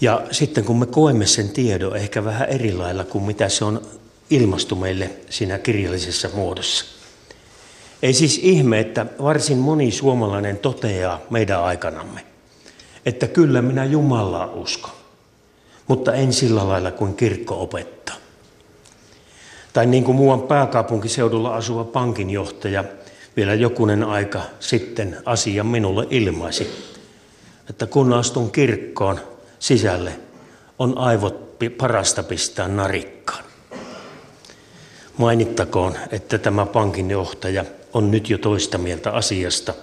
Ja 0.00 0.22
sitten 0.30 0.64
kun 0.64 0.78
me 0.78 0.86
koemme 0.86 1.26
sen 1.26 1.48
tiedon 1.48 1.96
ehkä 1.96 2.24
vähän 2.24 2.48
eri 2.48 2.72
lailla 2.72 3.04
kuin 3.04 3.24
mitä 3.24 3.48
se 3.48 3.64
on 3.64 3.82
ilmastu 4.30 4.76
meille 4.76 5.10
siinä 5.30 5.58
kirjallisessa 5.58 6.28
muodossa. 6.34 6.97
Ei 8.02 8.12
siis 8.12 8.40
ihme, 8.42 8.80
että 8.80 9.06
varsin 9.22 9.58
moni 9.58 9.90
suomalainen 9.90 10.58
toteaa 10.58 11.20
meidän 11.30 11.62
aikanamme, 11.62 12.20
että 13.06 13.28
kyllä 13.28 13.62
minä 13.62 13.84
Jumalaa 13.84 14.46
uskon, 14.46 14.92
mutta 15.86 16.14
en 16.14 16.32
sillä 16.32 16.68
lailla 16.68 16.90
kuin 16.90 17.14
kirkko 17.14 17.62
opettaa. 17.62 18.16
Tai 19.72 19.86
niin 19.86 20.04
kuin 20.04 20.16
muuan 20.16 20.42
pääkaupunkiseudulla 20.42 21.54
asuva 21.54 21.84
pankinjohtaja 21.84 22.84
vielä 23.36 23.54
jokunen 23.54 24.04
aika 24.04 24.42
sitten 24.60 25.16
asia 25.24 25.64
minulle 25.64 26.06
ilmaisi, 26.10 26.94
että 27.70 27.86
kun 27.86 28.12
astun 28.12 28.50
kirkkoon 28.50 29.20
sisälle, 29.58 30.20
on 30.78 30.98
aivot 30.98 31.58
parasta 31.78 32.22
pistää 32.22 32.68
narikkaan. 32.68 33.44
Mainittakoon, 35.16 35.96
että 36.10 36.38
tämä 36.38 36.66
pankinjohtaja 36.66 37.64
on 37.98 38.10
nyt 38.10 38.30
jo 38.30 38.38
toista 38.38 38.78
mieltä 38.78 39.10
asiasta 39.10 39.74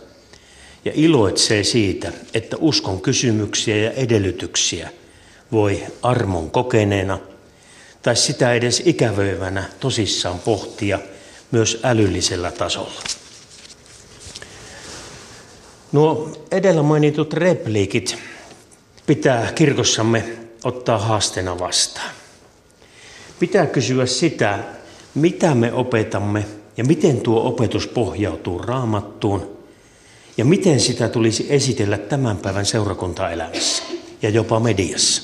ja 0.86 0.92
iloitsee 0.96 1.64
siitä, 1.64 2.12
että 2.34 2.58
uskon 2.60 3.02
kysymyksiä 3.02 3.78
ja 3.78 3.92
edellytyksiä 3.92 4.90
voi 5.52 5.84
armon 6.02 6.52
kokeneena– 6.52 7.20
tai 8.06 8.16
sitä 8.16 8.54
edes 8.54 8.84
ikävöivänä 8.86 9.64
tosissaan 9.80 10.40
pohtia 10.40 11.00
myös 11.52 11.80
älyllisellä 11.84 12.52
tasolla. 12.52 13.02
Nuo 15.92 16.32
edellä 16.52 16.84
mainitut 16.84 17.34
repliikit 17.34 18.18
pitää 19.08 19.52
kirkossamme 19.52 20.24
ottaa 20.64 20.98
haasteena 20.98 21.60
vastaan. 21.60 22.12
Pitää 23.40 23.66
kysyä 23.66 24.06
sitä, 24.06 24.60
mitä 25.16 25.56
me 25.56 25.74
opetamme 25.74 26.46
ja 26.78 26.84
miten 26.84 27.22
tuo 27.22 27.48
opetus 27.48 27.88
pohjautuu 27.88 28.60
raamattuun 28.60 29.58
ja 30.38 30.46
miten 30.46 30.80
sitä 30.80 31.10
tulisi 31.10 31.46
esitellä 31.50 31.98
tämän 31.98 32.38
päivän 32.38 32.66
seurakuntaelämässä 32.66 33.84
ja 34.22 34.30
jopa 34.30 34.60
mediassa. 34.60 35.22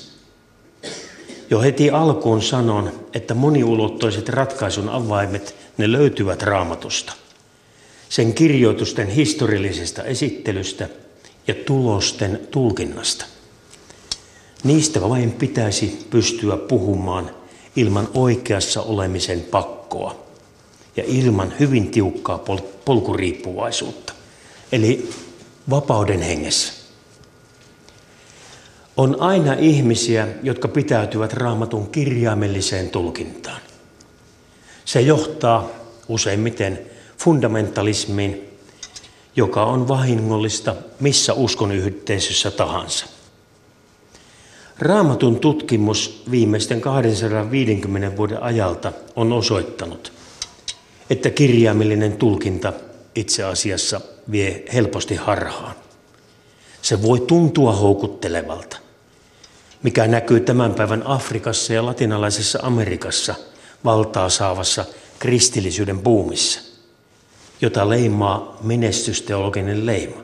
Jo 1.49 1.61
heti 1.61 1.89
alkuun 1.89 2.41
sanon, 2.41 2.91
että 3.13 3.33
moniulottoiset 3.33 4.29
ratkaisun 4.29 4.89
avaimet, 4.89 5.55
ne 5.77 5.91
löytyvät 5.91 6.41
raamatusta. 6.41 7.13
Sen 8.09 8.33
kirjoitusten 8.33 9.07
historiallisesta 9.07 10.03
esittelystä 10.03 10.89
ja 11.47 11.53
tulosten 11.53 12.39
tulkinnasta. 12.51 13.25
Niistä 14.63 15.01
vain 15.01 15.31
pitäisi 15.31 16.07
pystyä 16.09 16.57
puhumaan 16.57 17.31
ilman 17.75 18.09
oikeassa 18.13 18.81
olemisen 18.81 19.41
pakkoa 19.41 20.30
ja 20.97 21.03
ilman 21.07 21.53
hyvin 21.59 21.91
tiukkaa 21.91 22.37
pol- 22.37 22.67
polkuriippuvaisuutta, 22.85 24.13
eli 24.71 25.09
vapauden 25.69 26.21
hengessä. 26.21 26.73
On 28.97 29.21
aina 29.21 29.53
ihmisiä, 29.53 30.27
jotka 30.43 30.67
pitäytyvät 30.67 31.33
raamatun 31.33 31.89
kirjaimelliseen 31.89 32.89
tulkintaan. 32.89 33.61
Se 34.85 35.01
johtaa 35.01 35.69
useimmiten 36.07 36.79
fundamentalismiin, 37.17 38.49
joka 39.35 39.65
on 39.65 39.87
vahingollista 39.87 40.75
missä 40.99 41.33
uskon 41.33 41.71
yhteisössä 41.71 42.51
tahansa. 42.51 43.05
Raamatun 44.79 45.39
tutkimus 45.39 46.23
viimeisten 46.31 46.81
250 46.81 48.17
vuoden 48.17 48.43
ajalta 48.43 48.91
on 49.15 49.33
osoittanut, 49.33 50.13
että 51.11 51.29
kirjaimellinen 51.29 52.13
tulkinta 52.13 52.73
itse 53.15 53.43
asiassa 53.43 54.01
vie 54.31 54.63
helposti 54.73 55.15
harhaan. 55.15 55.75
Se 56.81 57.01
voi 57.01 57.19
tuntua 57.19 57.73
houkuttelevalta, 57.73 58.77
mikä 59.83 60.07
näkyy 60.07 60.39
tämän 60.39 60.73
päivän 60.73 61.07
Afrikassa 61.07 61.73
ja 61.73 61.85
latinalaisessa 61.85 62.59
Amerikassa 62.61 63.35
valtaa 63.85 64.29
saavassa 64.29 64.85
kristillisyyden 65.19 65.99
buumissa, 65.99 66.61
jota 67.61 67.89
leimaa 67.89 68.57
menestysteologinen 68.63 69.85
leima. 69.85 70.23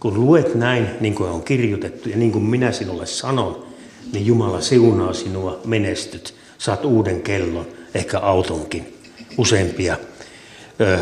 Kun 0.00 0.20
luet 0.20 0.54
näin, 0.54 0.88
niin 1.00 1.14
kuin 1.14 1.30
on 1.30 1.42
kirjoitettu 1.42 2.08
ja 2.08 2.16
niin 2.16 2.32
kuin 2.32 2.44
minä 2.44 2.72
sinulle 2.72 3.06
sanon, 3.06 3.66
niin 4.12 4.26
Jumala 4.26 4.60
siunaa 4.60 5.12
sinua, 5.12 5.60
menestyt, 5.64 6.34
saat 6.58 6.84
uuden 6.84 7.22
kellon, 7.22 7.66
ehkä 7.94 8.18
autonkin, 8.18 8.95
useampia 9.38 9.96
ö, 10.80 10.98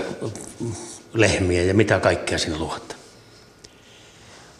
lehmiä 1.14 1.62
ja 1.62 1.74
mitä 1.74 2.00
kaikkea 2.00 2.38
sinä 2.38 2.58
luot. 2.58 2.96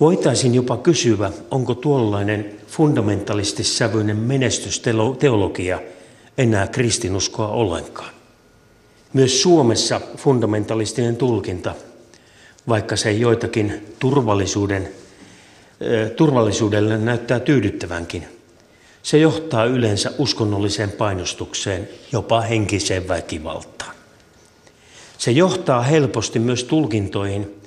Voitaisiin 0.01 0.55
jopa 0.55 0.77
kysyä, 0.77 1.33
onko 1.51 1.75
tuollainen 1.75 2.57
fundamentalistissävyinen 2.67 4.17
menestysteologia 4.17 5.81
enää 6.39 6.67
kristinuskoa 6.67 7.49
ollenkaan. 7.49 8.15
Myös 9.13 9.43
Suomessa 9.43 10.01
fundamentalistinen 10.17 11.17
tulkinta, 11.17 11.75
vaikka 12.69 12.97
se 12.97 13.13
joitakin 13.13 13.87
turvallisuuden, 13.99 14.89
turvallisuudelle 16.17 16.99
näyttää 16.99 17.41
tyydyttävänkin, 17.41 18.25
se 19.05 19.19
johtaa 19.19 19.65
yleensä 19.65 20.13
uskonnolliseen 20.19 20.93
painostukseen, 20.93 21.89
jopa 22.13 22.41
henkiseen 22.41 23.09
väkivaltaan. 23.09 23.95
Se 25.19 25.31
johtaa 25.31 25.83
helposti 25.83 26.39
myös 26.39 26.65
tulkintoihin, 26.65 27.61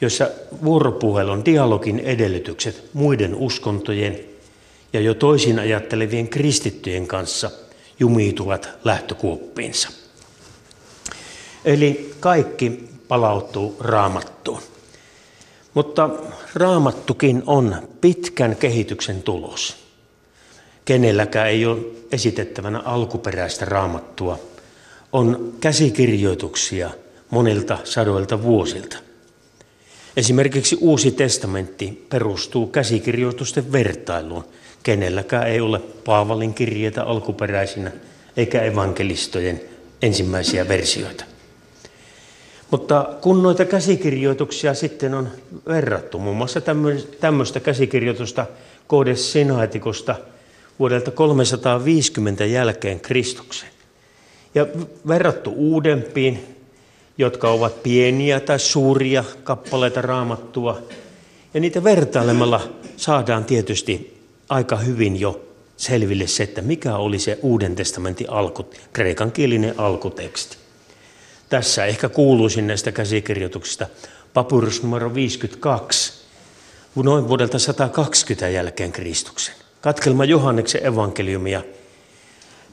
joissa 0.00 0.30
vuoropuhelun 0.64 1.44
dialogin 1.44 1.98
edellytykset 1.98 2.84
muiden 2.92 3.34
uskontojen 3.34 4.20
ja 4.92 5.00
jo 5.00 5.14
toisin 5.14 5.58
ajattelevien 5.58 6.28
kristittyjen 6.28 7.06
kanssa 7.06 7.50
jumiituvat 8.00 8.68
lähtökuoppiinsa. 8.84 9.88
Eli 11.64 12.14
kaikki 12.20 12.88
palautuu 13.08 13.76
raamattuun. 13.80 14.60
Mutta 15.74 16.10
raamattukin 16.54 17.42
on 17.46 17.88
pitkän 18.00 18.56
kehityksen 18.56 19.22
tulos. 19.22 19.83
Kenelläkään 20.84 21.48
ei 21.48 21.66
ole 21.66 21.78
esitettävänä 22.12 22.80
alkuperäistä 22.80 23.64
raamattua. 23.64 24.38
On 25.12 25.54
käsikirjoituksia 25.60 26.90
monilta 27.30 27.78
sadoilta 27.84 28.42
vuosilta. 28.42 28.96
Esimerkiksi 30.16 30.78
Uusi 30.80 31.10
testamentti 31.10 32.06
perustuu 32.08 32.66
käsikirjoitusten 32.66 33.72
vertailuun. 33.72 34.44
Kenelläkään 34.82 35.48
ei 35.48 35.60
ole 35.60 35.78
Paavalin 35.78 36.54
kirjeitä 36.54 37.02
alkuperäisinä 37.02 37.92
eikä 38.36 38.62
evankelistojen 38.62 39.60
ensimmäisiä 40.02 40.68
versioita. 40.68 41.24
Mutta 42.70 43.08
kun 43.20 43.42
noita 43.42 43.64
käsikirjoituksia 43.64 44.74
sitten 44.74 45.14
on 45.14 45.28
verrattu, 45.68 46.18
muun 46.18 46.36
muassa 46.36 46.60
tämmöistä 47.20 47.60
käsikirjoitusta 47.60 48.46
Codes 48.88 49.32
Sinaitikosta 49.32 50.14
vuodelta 50.78 51.10
350 51.10 52.44
jälkeen 52.44 53.00
Kristuksen, 53.00 53.68
ja 54.54 54.66
verrattu 55.08 55.52
uudempiin 55.56 56.54
jotka 57.18 57.50
ovat 57.50 57.82
pieniä 57.82 58.40
tai 58.40 58.58
suuria 58.58 59.24
kappaleita 59.44 60.02
raamattua. 60.02 60.82
Ja 61.54 61.60
niitä 61.60 61.84
vertailemalla 61.84 62.68
saadaan 62.96 63.44
tietysti 63.44 64.20
aika 64.48 64.76
hyvin 64.76 65.20
jo 65.20 65.44
selville 65.76 66.26
se, 66.26 66.42
että 66.42 66.62
mikä 66.62 66.96
oli 66.96 67.18
se 67.18 67.38
Uuden 67.42 67.76
testamentin 67.76 68.30
alku, 68.30 68.66
kreikankielinen 68.92 69.80
alkuteksti. 69.80 70.56
Tässä 71.48 71.84
ehkä 71.84 72.08
kuuluisin 72.08 72.66
näistä 72.66 72.92
käsikirjoituksista 72.92 73.86
papyrus 74.34 74.82
numero 74.82 75.14
52, 75.14 76.12
noin 76.96 77.28
vuodelta 77.28 77.58
120 77.58 78.48
jälkeen 78.48 78.92
Kristuksen. 78.92 79.54
Katkelma 79.84 80.24
Johanneksen 80.24 80.86
evankeliumia 80.86 81.62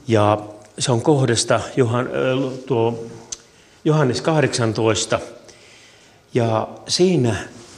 ja 0.08 0.38
se 0.80 0.92
on 0.92 1.02
kohdasta 1.02 1.62
Johan, 1.76 2.10
tuo 2.66 3.06
Johannes 3.86 4.22
18. 4.22 5.20
Ja 6.34 6.68
siinä 6.88 7.36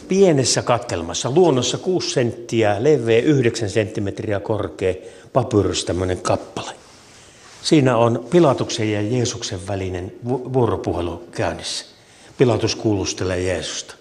pienessä 0.08 0.62
katkelmassa, 0.62 1.32
luonnossa 1.32 1.78
6 1.78 2.10
senttiä 2.10 2.84
leveä, 2.84 3.22
9 3.22 3.70
senttimetriä 3.70 4.40
korkea, 4.40 4.94
papyrus 5.34 5.86
tämmöinen 5.86 6.22
kappale. 6.22 6.72
Siinä 7.62 7.98
on 7.98 8.26
Pilatuksen 8.30 8.92
ja 8.92 9.02
Jeesuksen 9.02 9.68
välinen 9.68 10.14
vuoropuhelu 10.26 11.24
käynnissä. 11.32 11.86
Pilatus 12.38 12.76
kuulustelee 12.76 13.42
Jeesusta. 13.42 13.96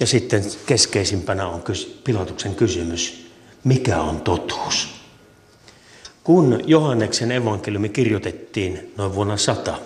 Ja 0.00 0.06
sitten 0.06 0.44
keskeisimpänä 0.66 1.48
on 1.48 1.62
Pilatuksen 2.04 2.54
kysymys, 2.54 3.25
mikä 3.66 4.00
on 4.00 4.20
totuus? 4.20 4.88
Kun 6.24 6.60
Johanneksen 6.64 7.32
evankeliumi 7.32 7.88
kirjoitettiin 7.88 8.92
noin 8.96 9.14
vuonna 9.14 9.36
100, 9.36 9.78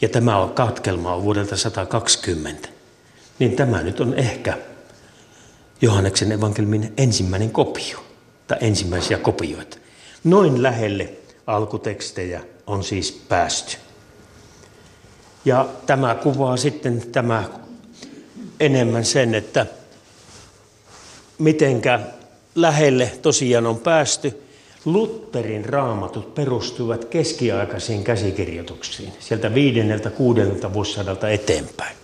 ja 0.00 0.08
tämä 0.08 0.36
on 0.36 0.50
katkelma 0.50 1.14
on 1.14 1.22
vuodelta 1.22 1.56
120, 1.56 2.68
niin 3.38 3.56
tämä 3.56 3.82
nyt 3.82 4.00
on 4.00 4.14
ehkä 4.14 4.58
Johanneksen 5.80 6.32
evankeliumin 6.32 6.92
ensimmäinen 6.96 7.50
kopio, 7.50 8.04
tai 8.46 8.58
ensimmäisiä 8.60 9.18
kopioita. 9.18 9.78
Noin 10.24 10.62
lähelle 10.62 11.12
alkutekstejä 11.46 12.42
on 12.66 12.84
siis 12.84 13.12
päästy. 13.28 13.76
Ja 15.44 15.68
tämä 15.86 16.14
kuvaa 16.14 16.56
sitten 16.56 17.02
tämä 17.12 17.44
enemmän 18.60 19.04
sen, 19.04 19.34
että 19.34 19.66
mitenkä 21.38 22.00
lähelle 22.56 23.12
tosiaan 23.22 23.66
on 23.66 23.78
päästy. 23.78 24.42
Lutterin 24.84 25.64
raamatut 25.64 26.34
perustuvat 26.34 27.04
keskiaikaisiin 27.04 28.04
käsikirjoituksiin, 28.04 29.12
sieltä 29.20 29.54
viidenneltä, 29.54 30.10
kuudennelta 30.10 30.72
vuosisadalta 30.72 31.28
eteenpäin. 31.28 31.96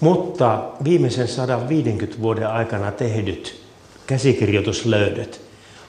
Mutta 0.00 0.62
viimeisen 0.84 1.28
150 1.28 2.22
vuoden 2.22 2.48
aikana 2.48 2.92
tehdyt 2.92 3.60
käsikirjoituslöydöt 4.06 5.40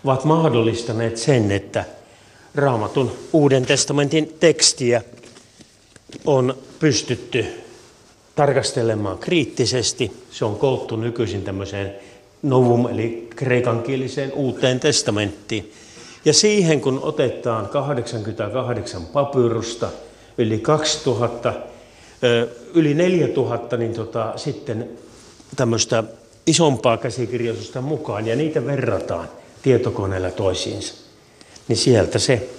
ovat 0.04 0.26
mahdollistaneet 0.26 1.18
sen, 1.18 1.52
että 1.52 1.86
raamatun 2.56 3.12
uuden 3.34 3.66
testamentin 3.66 4.36
tekstiä 4.40 5.02
on 6.26 6.58
pystytty 6.80 7.46
tarkastelemaan 8.36 9.18
kriittisesti. 9.18 10.12
Se 10.32 10.46
on 10.46 10.56
koottu 10.56 10.96
nykyisin 10.96 11.44
tämmöiseen 11.44 11.96
novum, 12.44 12.88
eli 12.88 13.28
kreikankieliseen 13.36 14.34
uuteen 14.34 14.80
testamenttiin. 14.80 15.74
Ja 16.26 16.34
siihen 16.34 16.82
kun 16.82 17.00
otetaan 17.02 17.70
88 17.70 19.06
papyrusta, 19.06 19.90
yli 20.38 20.60
2000, 20.60 21.54
yli 22.74 22.94
4000, 22.94 23.78
niin 23.78 23.94
tota, 23.94 24.34
sitten 24.36 24.90
tämmöistä 25.56 26.04
isompaa 26.48 26.98
käsikirjoitusta 26.98 27.82
mukaan, 27.82 28.28
ja 28.28 28.36
niitä 28.36 28.66
verrataan 28.66 29.30
tietokoneella 29.62 30.32
toisiinsa, 30.32 30.94
niin 31.68 31.78
sieltä 31.78 32.20
se, 32.20 32.50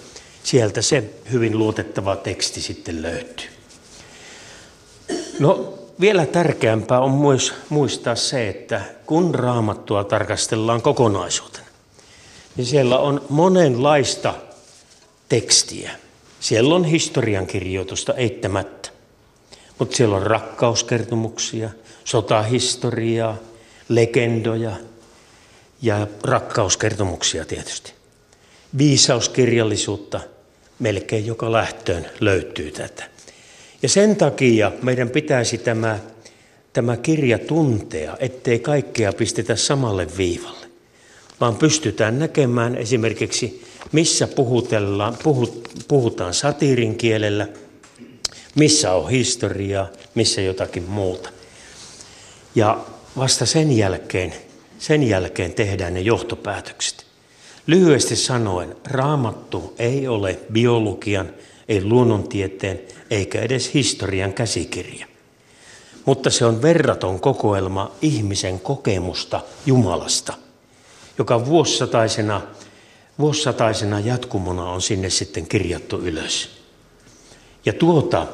sieltä 0.43 0.83
se 0.83 1.05
hyvin 1.33 1.59
luotettava 1.59 2.17
teksti 2.17 2.61
sitten 2.61 3.03
löytyy. 3.03 3.47
No 5.39 5.82
vielä 6.03 6.27
tärkeämpää 6.27 7.01
on 7.01 7.11
myös 7.11 7.55
muistaa 7.69 8.15
se, 8.15 8.49
että 8.49 8.81
kun 9.07 9.35
raamattua 9.35 10.05
tarkastellaan 10.05 10.83
kokonaisuutena, 10.83 11.67
niin 12.57 12.67
siellä 12.67 12.99
on 12.99 13.25
monenlaista 13.29 14.35
tekstiä. 15.29 15.91
Siellä 16.41 16.75
on 16.75 16.85
historiankirjoitusta 16.85 18.15
eittämättä, 18.15 18.89
mutta 19.79 19.97
siellä 19.97 20.17
on 20.17 20.23
rakkauskertomuksia, 20.23 21.71
sotahistoriaa, 22.05 23.37
legendoja 23.89 24.77
ja 25.83 26.07
rakkauskertomuksia 26.25 27.45
tietysti. 27.45 27.93
Viisauskirjallisuutta 28.79 30.21
melkein 30.79 31.27
joka 31.27 31.53
lähtöön 31.53 32.11
löytyy 32.21 32.71
tätä. 32.71 33.12
Ja 33.83 33.89
sen 33.89 34.17
takia 34.17 34.73
meidän 34.83 35.11
pitäisi 35.11 35.59
tämä, 35.59 35.99
tämä 36.73 36.97
kirja 36.97 37.39
tuntea, 37.39 38.17
ettei 38.21 38.59
kaikkea 38.59 39.13
pistetä 39.13 39.57
samalle 39.57 40.07
viivalle, 40.17 40.67
vaan 41.41 41.57
pystytään 41.57 42.19
näkemään 42.19 42.77
esimerkiksi, 42.77 43.65
missä 43.93 44.27
puhutellaan, 44.27 45.17
puhut, 45.23 45.69
puhutaan 45.89 46.35
satiirin 46.35 46.97
kielellä, 46.97 47.49
missä 48.55 48.93
on 48.93 49.11
historiaa, 49.11 49.89
missä 50.15 50.41
jotakin 50.41 50.83
muuta. 50.83 51.31
Ja 52.55 52.81
vasta 53.17 53.47
sen 53.47 53.73
jälkeen, 53.73 54.35
sen 54.79 55.03
jälkeen 55.03 55.53
tehdään 55.53 55.95
ne 55.95 56.01
johtopäätökset. 56.01 57.07
Lyhyesti 57.67 58.17
sanoen, 58.17 58.77
raamattu 58.87 59.75
ei 59.79 60.09
ole 60.09 60.39
biologian, 60.53 61.31
ei 61.69 61.85
luonnontieteen 61.85 62.81
eikä 63.11 63.41
edes 63.41 63.75
historian 63.75 64.33
käsikirja. 64.33 65.07
Mutta 66.05 66.31
se 66.31 66.45
on 66.45 66.63
verraton 66.63 67.21
kokoelma 67.21 67.93
ihmisen 68.03 68.61
kokemusta 68.61 69.41
Jumalasta, 69.67 70.35
joka 71.19 71.47
vuosisataisena, 71.47 72.41
vuosisataisena 73.19 74.01
jatkumona 74.01 74.71
on 74.71 74.83
sinne 74.83 75.11
sitten 75.11 75.47
kirjattu 75.47 75.99
ylös. 75.99 76.51
Ja 77.67 77.73
tuota 77.73 78.27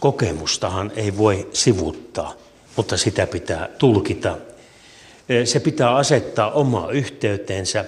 kokemustahan 0.00 0.92
ei 0.96 1.16
voi 1.16 1.48
sivuttaa, 1.52 2.34
mutta 2.76 2.96
sitä 2.96 3.26
pitää 3.26 3.68
tulkita. 3.78 4.38
Se 5.44 5.60
pitää 5.60 5.96
asettaa 5.96 6.50
oma 6.50 6.88
yhteyteensä. 6.90 7.84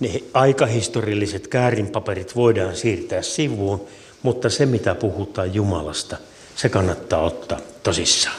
Ne 0.00 0.22
aikahistorialliset 0.32 1.48
käärinpaperit 1.48 2.36
voidaan 2.36 2.76
siirtää 2.76 3.22
sivuun 3.22 3.86
mutta 4.24 4.50
se, 4.50 4.66
mitä 4.66 4.94
puhutaan 4.94 5.54
Jumalasta, 5.54 6.16
se 6.56 6.68
kannattaa 6.68 7.20
ottaa 7.20 7.60
tosissaan. 7.82 8.36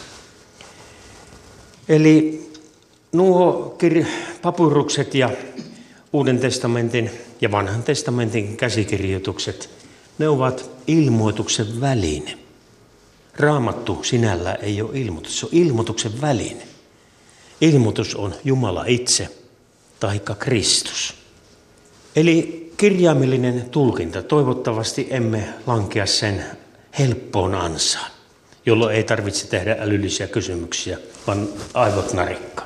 Eli 1.90 2.46
nuo 3.12 3.76
kir- 3.84 4.06
papyrukset 4.42 5.16
ja 5.16 5.30
Uuden 6.14 6.40
testamentin 6.40 7.12
ja 7.42 7.52
vanhan 7.52 7.84
testamentin 7.84 8.58
käsikirjoitukset, 8.58 9.70
ne 10.18 10.28
ovat 10.28 10.70
ilmoituksen 10.88 11.82
väline. 11.82 12.38
Raamattu 13.36 14.04
sinällä 14.04 14.54
ei 14.54 14.82
ole 14.82 15.00
ilmoitus, 15.00 15.40
se 15.40 15.46
on 15.46 15.50
ilmoituksen 15.54 16.22
väline. 16.22 16.68
Ilmoitus 17.62 18.16
on 18.16 18.36
Jumala 18.44 18.84
itse, 18.88 19.30
taikka 20.00 20.36
Kristus. 20.36 21.14
Eli 22.16 22.65
kirjaimellinen 22.78 23.70
tulkinta. 23.72 24.24
Toivottavasti 24.24 25.08
emme 25.10 25.44
lankea 25.68 26.06
sen 26.06 26.46
helppoon 27.00 27.56
ansaan, 27.56 28.12
jolloin 28.66 28.96
ei 28.96 29.04
tarvitse 29.04 29.48
tehdä 29.48 29.78
älyllisiä 29.80 30.28
kysymyksiä, 30.28 30.98
vaan 31.28 31.48
aivot 31.74 32.14
narikka. 32.14 32.66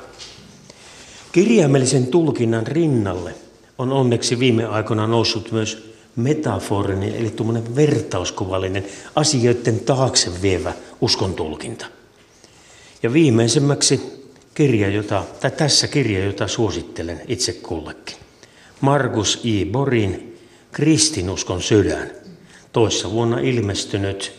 Kirjaimellisen 1.32 2.06
tulkinnan 2.06 2.66
rinnalle 2.66 3.34
on 3.78 3.92
onneksi 3.92 4.38
viime 4.38 4.64
aikoina 4.64 5.06
noussut 5.06 5.52
myös 5.52 5.92
metaforinen, 6.16 7.14
eli 7.14 7.30
tuommoinen 7.30 7.76
vertauskuvallinen, 7.76 8.86
asioiden 9.16 9.80
taakse 9.80 10.42
vievä 10.42 10.72
uskon 11.00 11.34
tulkinta. 11.34 11.86
Ja 13.02 13.12
viimeisemmäksi 13.12 14.00
kirja, 14.54 14.88
jota, 14.88 15.24
tai 15.40 15.50
tässä 15.50 15.88
kirja, 15.88 16.24
jota 16.24 16.48
suosittelen 16.48 17.20
itse 17.28 17.52
kullekin. 17.52 18.16
Markus 18.80 19.40
I. 19.44 19.64
Borin 19.64 20.38
Kristinuskon 20.72 21.62
sydän. 21.62 22.10
Toissa 22.72 23.10
vuonna 23.10 23.38
ilmestynyt 23.38 24.32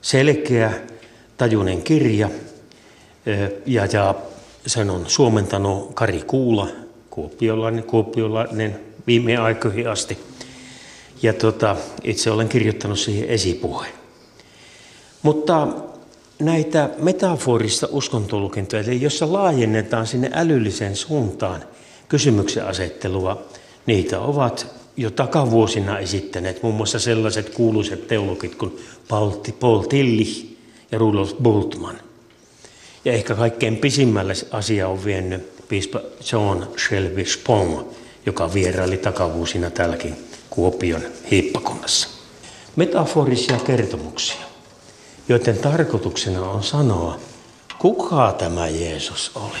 selkeä 0.00 0.72
tajunen 1.36 1.82
kirja 1.82 2.30
ja, 3.66 3.86
ja 3.92 4.14
sen 4.66 4.90
on 4.90 5.04
suomentanut 5.06 5.94
Kari 5.94 6.22
Kuula, 6.26 6.68
kuopiolainen, 7.10 7.84
kuopiolainen 7.84 8.80
viime 9.06 9.36
aikoihin 9.36 9.88
asti. 9.88 10.18
Ja 11.22 11.32
tota, 11.32 11.76
itse 12.04 12.30
olen 12.30 12.48
kirjoittanut 12.48 12.98
siihen 12.98 13.28
esipuheen. 13.28 13.92
Mutta 15.22 15.68
näitä 16.38 16.90
metaforista 16.98 17.88
uskontolkintoja, 17.90 18.82
eli 18.82 19.02
jossa 19.02 19.32
laajennetaan 19.32 20.06
sinne 20.06 20.30
älylliseen 20.34 20.96
suuntaan 20.96 21.64
kysymyksen 22.08 22.66
asettelua, 22.66 23.48
Niitä 23.88 24.20
ovat 24.20 24.66
jo 24.96 25.10
takavuosina 25.10 25.98
esittäneet 25.98 26.62
muun 26.62 26.74
muassa 26.74 26.98
sellaiset 26.98 27.50
kuuluiset 27.50 28.08
teologit 28.08 28.54
kuin 28.54 28.78
Paul 29.60 29.82
Tillich 29.82 30.46
ja 30.92 30.98
Rudolf 30.98 31.32
Bultmann. 31.42 31.98
Ja 33.04 33.12
ehkä 33.12 33.34
kaikkein 33.34 33.76
pisimmälle 33.76 34.34
asia 34.50 34.88
on 34.88 35.04
vienyt 35.04 35.68
piispa 35.68 36.00
John 36.32 36.66
Shelby 36.88 37.24
Spong, 37.24 37.78
joka 38.26 38.54
vieraili 38.54 38.96
takavuosina 38.96 39.70
täälläkin 39.70 40.16
Kuopion 40.50 41.02
hiippakunnassa. 41.30 42.08
Metaforisia 42.76 43.56
kertomuksia. 43.56 44.44
joiden 45.28 45.58
tarkoituksena 45.58 46.50
on 46.50 46.62
sanoa, 46.62 47.18
kuka 47.78 48.34
tämä 48.38 48.68
Jeesus 48.68 49.30
oli. 49.34 49.60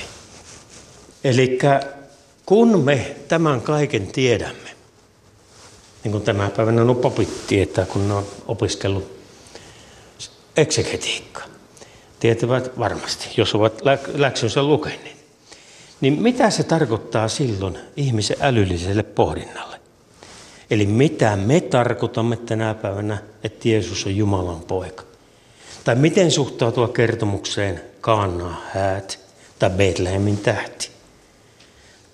Eli 1.24 1.58
kun 2.48 2.84
me 2.84 3.16
tämän 3.28 3.60
kaiken 3.60 4.06
tiedämme, 4.06 4.70
niin 6.04 6.12
kuin 6.12 6.24
tämä 6.24 6.50
päivänä 6.56 6.84
nuo 6.84 6.94
papit 6.94 7.46
tietää, 7.46 7.86
kun 7.86 8.08
ne 8.08 8.14
on 8.14 8.26
opiskellut 8.46 9.12
eksegetiikkaa, 10.56 11.46
tietävät 12.20 12.78
varmasti, 12.78 13.28
jos 13.36 13.54
ovat 13.54 13.82
läksynsä 14.14 14.62
lukeneet. 14.62 15.16
Niin 16.00 16.22
mitä 16.22 16.50
se 16.50 16.62
tarkoittaa 16.62 17.28
silloin 17.28 17.78
ihmisen 17.96 18.36
älylliselle 18.40 19.02
pohdinnalle? 19.02 19.80
Eli 20.70 20.86
mitä 20.86 21.36
me 21.36 21.60
tarkoitamme 21.60 22.36
tänä 22.36 22.74
päivänä, 22.74 23.18
että 23.44 23.68
Jeesus 23.68 24.06
on 24.06 24.16
Jumalan 24.16 24.60
poika? 24.60 25.04
Tai 25.84 25.94
miten 25.94 26.30
suhtautua 26.30 26.88
kertomukseen 26.88 27.80
Kaanaa 28.00 28.62
häät 28.74 29.18
tai 29.58 29.70
Betlehemin 29.70 30.38
tähti? 30.38 30.97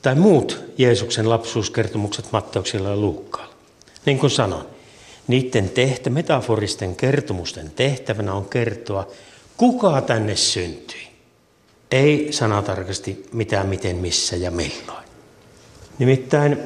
Tai 0.05 0.15
muut 0.15 0.61
Jeesuksen 0.79 1.29
lapsuuskertomukset 1.29 2.33
Matteuksilla 2.33 2.89
ja 2.89 2.97
Luukkaalla. 2.97 3.55
Niin 4.07 4.19
kuin 4.19 4.31
sanoin, 4.31 4.67
niiden 5.29 5.71
tehtä, 5.71 6.11
metaforisten 6.11 6.97
kertomusten 6.97 7.71
tehtävänä 7.71 8.33
on 8.35 8.49
kertoa, 8.49 9.09
kuka 9.57 10.01
tänne 10.01 10.37
syntyi. 10.37 11.09
Ei 11.91 12.29
sanatarkasti 12.31 13.27
mitä, 13.33 13.65
miten, 13.65 13.97
missä 13.97 14.37
ja 14.37 14.51
milloin. 14.51 15.05
Nimittäin 15.99 16.59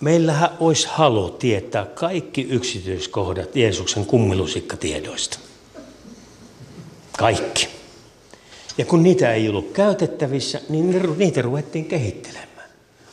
meillähän 0.00 0.50
olisi 0.60 0.88
halu 0.90 1.30
tietää 1.30 1.84
kaikki 1.84 2.42
yksityiskohdat 2.50 3.56
Jeesuksen 3.56 4.06
kummilusikkatiedoista. 4.06 5.38
Kaikki. 7.18 7.68
Ja 8.78 8.84
kun 8.84 9.02
niitä 9.02 9.34
ei 9.34 9.48
ollut 9.48 9.70
käytettävissä, 9.72 10.60
niin 10.68 11.18
niitä 11.18 11.42
ruvettiin 11.42 11.84
kehittelemään. 11.84 12.52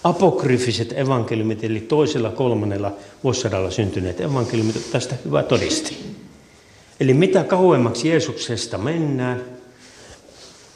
Apokryfiset 0.04 0.94
evankeliumit, 0.98 1.64
eli 1.64 1.80
toisella 1.80 2.30
kolmannella 2.30 2.92
vuosisadalla 3.24 3.72
syntyneet 3.72 4.22
evankeliumit, 4.22 4.92
tästä 4.92 5.16
hyvä 5.26 5.44
todisti. 5.44 5.98
Eli 7.00 7.14
mitä 7.14 7.44
kauemmaksi 7.44 8.10
Jeesuksesta 8.10 8.78
mennään, 8.78 9.46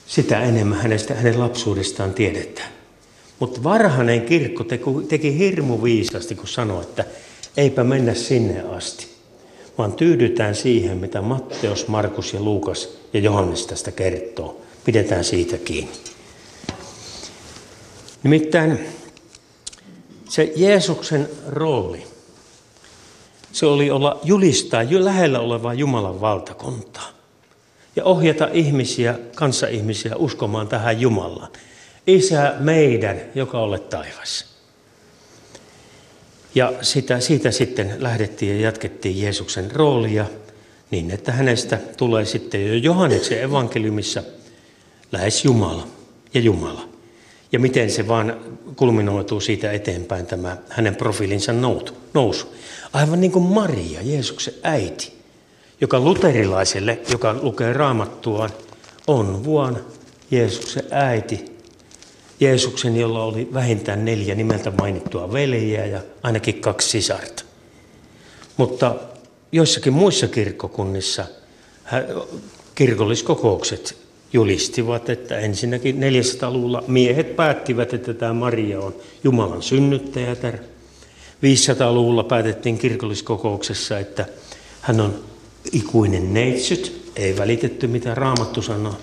sitä 0.07 0.41
enemmän 0.43 0.77
hänestä, 0.77 1.13
hänen 1.13 1.39
lapsuudestaan 1.39 2.13
tiedetään. 2.13 2.69
Mutta 3.39 3.63
varhainen 3.63 4.21
kirkko 4.21 4.63
teki, 4.63 4.83
teki 5.07 5.37
hirmu 5.37 5.83
viisasti, 5.83 6.35
kun 6.35 6.47
sanoi, 6.47 6.81
että 6.81 7.05
eipä 7.57 7.83
mennä 7.83 8.13
sinne 8.13 8.61
asti, 8.61 9.07
vaan 9.77 9.93
tyydytään 9.93 10.55
siihen, 10.55 10.97
mitä 10.97 11.21
Matteus, 11.21 11.87
Markus 11.87 12.33
ja 12.33 12.41
Luukas 12.41 12.89
ja 13.13 13.19
Johannes 13.19 13.67
tästä 13.67 13.91
kertoo. 13.91 14.62
Pidetään 14.85 15.23
siitä 15.23 15.57
kiinni. 15.57 15.93
Nimittäin 18.23 18.79
se 20.29 20.53
Jeesuksen 20.55 21.29
rooli, 21.47 22.03
se 23.51 23.65
oli 23.65 23.91
olla 23.91 24.19
julistaa 24.23 24.83
lähellä 24.89 25.39
olevaa 25.39 25.73
Jumalan 25.73 26.21
valtakuntaa 26.21 27.09
ja 27.95 28.03
ohjata 28.03 28.49
ihmisiä, 28.53 29.19
kanssaihmisiä 29.35 30.15
uskomaan 30.15 30.67
tähän 30.67 31.01
Jumalaan. 31.01 31.51
Isä 32.07 32.53
meidän, 32.59 33.21
joka 33.35 33.59
olet 33.59 33.89
taivassa. 33.89 34.45
Ja 36.55 36.73
sitä, 36.81 37.19
siitä 37.19 37.51
sitten 37.51 37.95
lähdettiin 37.99 38.55
ja 38.55 38.61
jatkettiin 38.61 39.21
Jeesuksen 39.21 39.71
roolia 39.71 40.25
niin, 40.91 41.11
että 41.11 41.31
hänestä 41.31 41.79
tulee 41.97 42.25
sitten 42.25 42.67
jo 42.67 42.73
Johanneksen 42.73 43.41
evankeliumissa 43.41 44.23
lähes 45.13 45.45
Jumala 45.45 45.87
ja 46.33 46.41
Jumala. 46.41 46.89
Ja 47.51 47.59
miten 47.59 47.91
se 47.91 48.07
vaan 48.07 48.37
kulminoituu 48.75 49.39
siitä 49.39 49.71
eteenpäin 49.71 50.25
tämä 50.25 50.57
hänen 50.69 50.95
profiilinsa 50.95 51.53
nousu. 52.13 52.55
Aivan 52.93 53.21
niin 53.21 53.31
kuin 53.31 53.45
Maria, 53.45 54.01
Jeesuksen 54.01 54.53
äiti, 54.63 55.13
joka 55.81 55.99
luterilaiselle, 55.99 56.99
joka 57.11 57.35
lukee 57.41 57.73
raamattuaan, 57.73 58.49
on 59.07 59.43
vuonna 59.43 59.79
Jeesuksen 60.31 60.83
äiti. 60.91 61.45
Jeesuksen, 62.39 62.97
jolla 62.97 63.23
oli 63.23 63.49
vähintään 63.53 64.05
neljä 64.05 64.35
nimeltä 64.35 64.71
mainittua 64.71 65.33
veljeä 65.33 65.85
ja 65.85 66.01
ainakin 66.23 66.61
kaksi 66.61 66.89
sisarta. 66.89 67.43
Mutta 68.57 68.95
joissakin 69.51 69.93
muissa 69.93 70.27
kirkkokunnissa 70.27 71.25
kirkolliskokoukset 72.75 74.02
julistivat, 74.33 75.09
että 75.09 75.39
ensinnäkin 75.39 75.95
400-luvulla 75.95 76.83
miehet 76.87 77.35
päättivät, 77.35 77.93
että 77.93 78.13
tämä 78.13 78.33
Maria 78.33 78.79
on 78.79 78.95
Jumalan 79.23 79.61
synnyttäjätär. 79.61 80.57
500-luvulla 81.43 82.23
päätettiin 82.23 82.77
kirkolliskokouksessa, 82.77 83.99
että 83.99 84.25
hän 84.81 84.99
on 84.99 85.23
ikuinen 85.71 86.33
neitsyt, 86.33 87.11
ei 87.15 87.37
välitetty 87.37 87.87
mitä 87.87 88.15
raamattu 88.15 88.61
sanoo. 88.61 88.95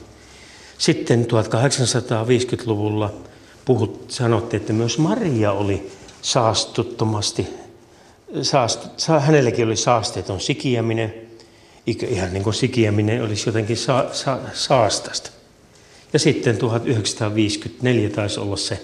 Sitten 0.79 1.27
1850-luvulla 1.27 3.15
puhut, 3.65 4.05
sanottiin, 4.09 4.61
että 4.61 4.73
myös 4.73 4.99
Maria 4.99 5.53
oli 5.53 5.91
saastuttomasti, 6.23 7.47
saast, 8.43 8.89
hänelläkin 9.21 9.67
oli 9.67 9.77
saasteeton 9.77 10.41
sikiäminen, 10.41 11.30
ihan 11.87 12.33
niin 12.33 12.45
kuin 12.45 12.55
sikiäminen 12.55 13.23
olisi 13.23 13.49
jotenkin 13.49 13.77
sa, 13.77 14.07
sa, 14.13 14.39
saastasta. 14.53 15.31
Ja 16.13 16.19
sitten 16.19 16.57
1954 16.57 18.11
taisi 18.11 18.41
olla 18.41 18.57
se, 18.57 18.83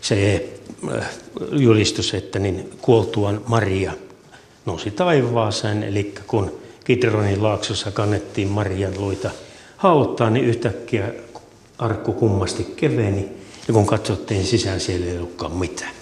se 0.00 0.48
äh, 0.94 1.10
julistus, 1.52 2.14
että 2.14 2.38
niin 2.38 2.70
kuoltuaan 2.80 3.42
Maria 3.46 3.92
nousi 4.66 4.90
taivaaseen, 4.90 5.82
eli 5.82 6.14
kun 6.26 6.60
Kidronin 6.84 7.42
laaksossa 7.42 7.90
kannettiin 7.90 8.48
Marian 8.48 9.00
luita 9.00 9.30
hauttaa, 9.76 10.30
niin 10.30 10.44
yhtäkkiä 10.44 11.12
arkku 11.78 12.12
kummasti 12.12 12.64
keveni, 12.76 13.28
ja 13.68 13.74
kun 13.74 13.86
katsottiin 13.86 14.46
sisään, 14.46 14.80
siellä 14.80 15.06
ei 15.06 15.16
ollutkaan 15.16 15.52
mitään. 15.52 15.92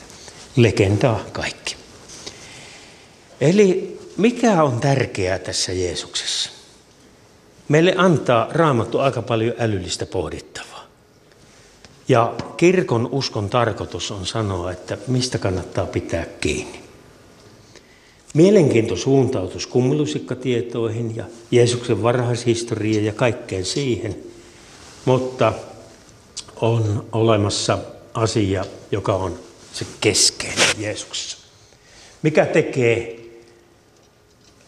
Legendaa 0.56 1.24
kaikki. 1.32 1.76
Eli 3.40 3.97
mikä 4.18 4.62
on 4.62 4.80
tärkeää 4.80 5.38
tässä 5.38 5.72
Jeesuksessa? 5.72 6.50
Meille 7.68 7.94
antaa 7.96 8.48
raamattu 8.50 8.98
aika 8.98 9.22
paljon 9.22 9.54
älyllistä 9.58 10.06
pohdittavaa. 10.06 10.86
Ja 12.08 12.34
kirkon 12.56 13.08
uskon 13.12 13.48
tarkoitus 13.48 14.10
on 14.10 14.26
sanoa, 14.26 14.72
että 14.72 14.98
mistä 15.06 15.38
kannattaa 15.38 15.86
pitää 15.86 16.26
kiinni. 16.40 16.80
Mielenkiinto 18.34 18.96
suuntautus 18.96 19.66
kummilusikkatietoihin 19.66 21.16
ja 21.16 21.24
Jeesuksen 21.50 22.02
varhaishistoriaan 22.02 23.04
ja 23.04 23.12
kaikkeen 23.12 23.64
siihen, 23.64 24.16
mutta 25.04 25.52
on 26.60 27.06
olemassa 27.12 27.78
asia, 28.14 28.64
joka 28.92 29.14
on 29.14 29.38
se 29.72 29.86
keskeinen 30.00 30.68
Jeesuksessa. 30.78 31.38
Mikä 32.22 32.46
tekee, 32.46 33.17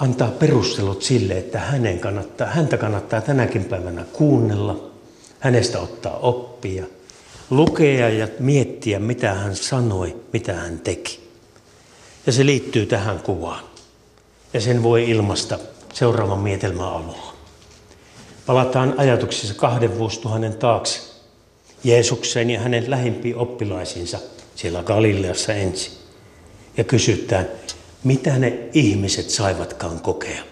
antaa 0.01 0.31
perustelut 0.31 1.03
sille, 1.03 1.39
että 1.39 1.59
hänen 1.59 1.99
kannattaa, 1.99 2.47
häntä 2.47 2.77
kannattaa 2.77 3.21
tänäkin 3.21 3.65
päivänä 3.65 4.05
kuunnella, 4.13 4.91
hänestä 5.41 5.79
ottaa 5.81 6.19
oppia, 6.19 6.85
lukea 7.51 8.09
ja 8.09 8.29
miettiä, 8.39 8.99
mitä 8.99 9.35
hän 9.35 9.57
sanoi, 9.57 10.17
mitä 10.33 10.55
hän 10.55 10.79
teki. 10.79 11.31
Ja 12.27 12.33
se 12.33 12.47
liittyy 12.47 12.87
tähän 12.87 13.21
kuvaan. 13.21 13.65
Ja 14.53 14.61
sen 14.61 14.83
voi 14.83 15.11
ilmasta 15.11 15.59
seuraavan 15.93 16.39
mietelmän 16.39 16.89
avulla. 16.89 17.35
Palataan 18.47 18.95
ajatuksissa 18.97 19.55
kahden 19.55 19.99
vuosituhannen 19.99 20.55
taakse. 20.55 21.01
Jeesukseen 21.85 22.51
ja 22.51 22.61
hänen 22.61 22.91
lähimpiin 22.91 23.37
oppilaisinsa 23.37 24.19
siellä 24.57 24.83
Galileassa 24.83 25.53
ensin. 25.53 25.93
Ja 26.77 26.85
kysytään, 26.85 27.49
mitä 28.05 28.39
ne 28.39 28.59
ihmiset 28.73 29.31
saivatkaan 29.31 30.01
kokea. 30.01 30.43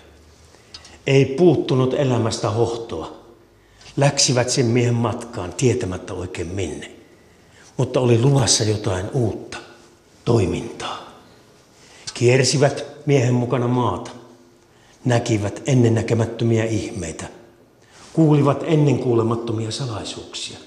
Ei 1.06 1.24
puuttunut 1.24 1.94
elämästä 1.94 2.50
hohtoa. 2.50 3.18
Läksivät 3.96 4.50
sen 4.50 4.66
miehen 4.66 4.94
matkaan 4.94 5.52
tietämättä 5.52 6.14
oikein 6.14 6.48
minne. 6.48 6.90
Mutta 7.76 8.00
oli 8.00 8.20
luvassa 8.20 8.64
jotain 8.64 9.10
uutta, 9.12 9.58
toimintaa. 10.24 11.08
Kiersivät 12.14 12.84
miehen 13.06 13.34
mukana 13.34 13.68
maata, 13.68 14.10
näkivät 15.04 15.62
ennennäkemättömiä 15.66 16.64
ihmeitä, 16.64 17.24
kuulivat 18.12 18.64
ennenkuulemattomia 18.66 19.70
salaisuuksia, 19.70 20.58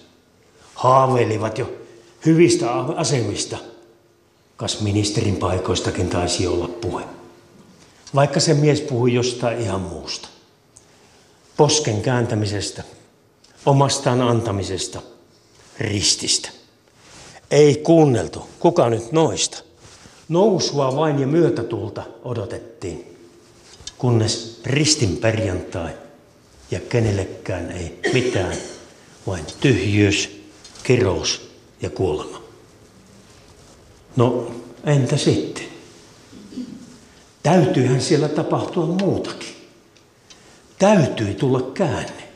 haaveilivat 0.74 1.58
jo 1.58 1.72
hyvistä 2.26 2.72
asemista, 2.74 3.58
kas 4.62 4.82
ministerin 4.82 5.36
paikoistakin 5.36 6.10
taisi 6.10 6.48
olla 6.48 6.68
puhe. 6.68 7.04
Vaikka 8.16 8.40
se 8.40 8.54
mies 8.54 8.82
puhui 8.82 9.14
jostain 9.14 9.62
ihan 9.62 9.82
muusta. 9.82 10.28
posken 11.58 12.02
kääntämisestä, 12.02 12.84
omastaan 13.66 14.22
antamisesta, 14.22 15.02
rististä. 15.80 16.50
Ei 17.52 17.76
kuunneltu, 17.76 18.48
kuka 18.60 18.90
nyt 18.90 19.12
noista. 19.12 19.64
Nousua 20.30 20.96
vain 20.96 21.20
ja 21.20 21.28
myötätulta 21.28 22.04
odotettiin, 22.24 23.18
kunnes 23.98 24.62
ristin 24.66 25.18
perjantai 25.18 25.92
ja 26.72 26.80
kenellekään 26.80 27.72
ei 27.72 28.00
mitään, 28.14 28.58
vain 29.28 29.46
tyhjyys, 29.60 30.44
kirous 30.84 31.52
ja 31.82 31.90
kuolema. 31.90 32.41
No 34.16 34.52
entä 34.84 35.18
sitten? 35.18 35.64
Täytyyhän 37.44 38.02
siellä 38.02 38.28
tapahtua 38.28 38.86
muutakin. 38.86 39.56
Täytyi 40.80 41.34
tulla 41.34 41.62
käänne. 41.62 42.30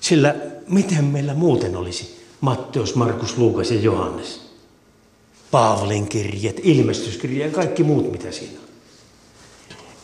Sillä 0.00 0.34
miten 0.68 1.04
meillä 1.04 1.34
muuten 1.34 1.76
olisi 1.76 2.24
Matteus, 2.40 2.94
Markus, 2.94 3.38
Luukas 3.38 3.70
ja 3.70 3.80
Johannes? 3.80 4.40
Paavalin 5.50 6.08
kirjeet, 6.08 6.60
ilmestyskirje 6.62 7.46
ja 7.46 7.52
kaikki 7.52 7.84
muut, 7.84 8.12
mitä 8.12 8.32
siinä 8.32 8.58
on. 8.58 8.68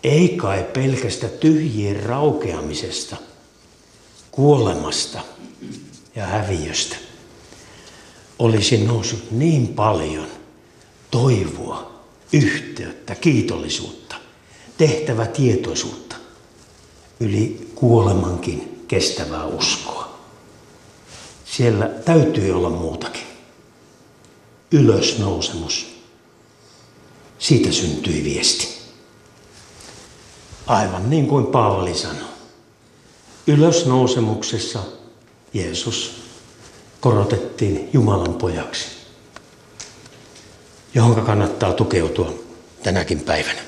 Ei 0.04 0.28
kai 0.28 0.66
pelkästä 0.72 1.28
tyhjien 1.28 2.02
raukeamisesta, 2.02 3.16
kuolemasta 4.30 5.20
ja 6.16 6.26
häviöstä 6.26 6.96
olisi 8.38 8.84
noussut 8.84 9.30
niin 9.30 9.68
paljon 9.68 10.37
toivoa, 11.10 12.00
yhteyttä, 12.32 13.14
kiitollisuutta, 13.14 14.16
tehtävä 14.78 15.26
tietoisuutta, 15.26 16.16
yli 17.20 17.70
kuolemankin 17.74 18.84
kestävää 18.88 19.46
uskoa. 19.46 20.18
Siellä 21.44 21.86
täytyy 21.86 22.52
olla 22.52 22.70
muutakin. 22.70 23.26
Ylösnousemus. 24.72 25.86
Siitä 27.38 27.72
syntyi 27.72 28.24
viesti. 28.24 28.78
Aivan 30.66 31.10
niin 31.10 31.26
kuin 31.26 31.46
Paavali 31.46 31.94
sanoi. 31.94 32.28
Ylösnousemuksessa 33.46 34.78
Jeesus 35.54 36.12
korotettiin 37.00 37.90
Jumalan 37.92 38.34
pojaksi, 38.34 38.86
johon 40.98 41.22
kannattaa 41.22 41.72
tukeutua 41.72 42.34
tänäkin 42.82 43.20
päivänä. 43.20 43.60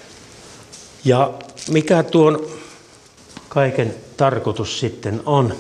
Ja 1.05 1.35
mikä 1.71 2.03
tuon 2.03 2.47
kaiken 3.49 3.95
tarkoitus 4.17 4.81
sitten 4.81 5.23
on, 5.27 5.55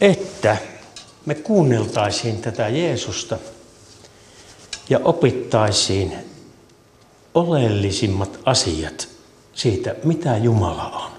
että 0.00 0.56
me 1.26 1.34
kuunneltaisiin 1.34 2.42
tätä 2.42 2.68
Jeesusta 2.68 3.38
ja 4.90 5.00
opittaisiin 5.04 6.12
oleellisimmat 7.34 8.38
asiat 8.44 9.08
siitä, 9.52 9.94
mitä 10.04 10.36
Jumala 10.36 10.88
on. 10.88 11.10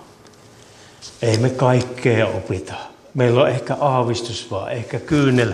Ei 1.22 1.38
me 1.38 1.50
kaikkea 1.50 2.28
opita. 2.28 2.74
Meillä 3.14 3.42
on 3.42 3.50
ehkä 3.50 3.78
aavistus 3.80 4.52
vaan, 4.52 4.72
ehkä 4.72 5.00
kyynel 5.00 5.54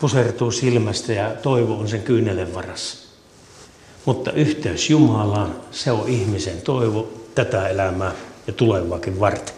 pusertuu 0.00 0.50
silmästä 0.50 1.12
ja 1.12 1.30
toivo 1.42 1.74
on 1.74 1.88
sen 1.88 2.02
kyynelen 2.02 2.54
varassa. 2.54 2.98
Mutta 4.04 4.32
yhteys 4.32 4.90
Jumalaan, 4.90 5.56
se 5.70 5.92
on 5.92 6.08
ihmisen 6.08 6.62
toivo 6.62 7.08
tätä 7.34 7.68
elämää 7.68 8.12
ja 8.46 8.52
tulevaakin 8.52 9.20
varten. 9.20 9.54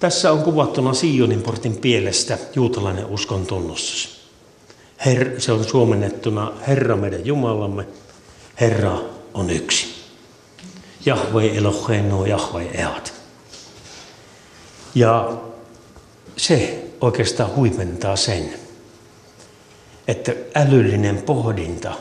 Tässä 0.00 0.32
on 0.32 0.42
kuvattuna 0.42 0.94
Sionin 0.94 1.42
portin 1.42 1.76
pielestä 1.76 2.38
juutalainen 2.54 3.06
uskon 3.06 3.46
tunnustus. 3.46 4.26
Her, 5.04 5.40
se 5.40 5.52
on 5.52 5.64
suomennettuna 5.64 6.52
Herra 6.68 6.96
meidän 6.96 7.26
Jumalamme, 7.26 7.86
Herra 8.60 9.00
on 9.34 9.50
yksi. 9.50 9.86
Jahve 11.06 11.56
Eloheinu, 11.56 12.24
Jahve 12.24 12.70
Ead. 12.74 13.06
Ja 14.94 15.32
se 16.36 16.84
oikeastaan 17.00 17.54
huipentaa 17.56 18.16
sen, 18.16 18.65
että 20.08 20.32
älyllinen 20.54 21.22
pohdinta 21.22 21.92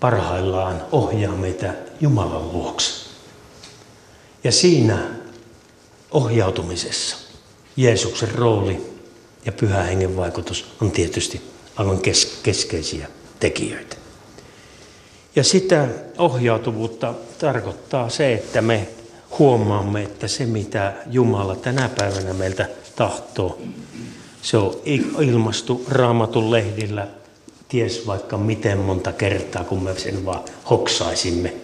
parhaillaan 0.00 0.82
ohjaa 0.92 1.36
meitä 1.36 1.74
Jumalan 2.00 2.52
luokse. 2.52 3.10
Ja 4.44 4.52
siinä 4.52 4.98
ohjautumisessa 6.10 7.16
Jeesuksen 7.76 8.34
rooli 8.34 8.86
ja 9.46 9.52
pyhä 9.52 9.82
hengen 9.82 10.16
vaikutus 10.16 10.66
on 10.80 10.90
tietysti 10.90 11.42
aivan 11.76 12.00
kes- 12.00 12.38
keskeisiä 12.42 13.08
tekijöitä. 13.40 13.96
Ja 15.36 15.44
sitä 15.44 15.88
ohjautuvuutta 16.18 17.14
tarkoittaa 17.38 18.08
se, 18.08 18.32
että 18.32 18.62
me 18.62 18.88
huomaamme, 19.38 20.02
että 20.02 20.28
se 20.28 20.46
mitä 20.46 20.92
Jumala 21.06 21.56
tänä 21.56 21.88
päivänä 21.88 22.32
meiltä 22.32 22.68
tahtoo, 22.96 23.58
se 24.42 24.56
on 24.56 24.80
ilmastu 25.20 25.84
raamatun 25.88 26.50
lehdillä 26.50 27.08
ties 27.70 28.06
vaikka 28.06 28.36
miten 28.36 28.78
monta 28.78 29.12
kertaa, 29.12 29.64
kun 29.64 29.82
me 29.82 29.98
sen 29.98 30.24
vaan 30.24 30.44
hoksaisimme 30.70 31.54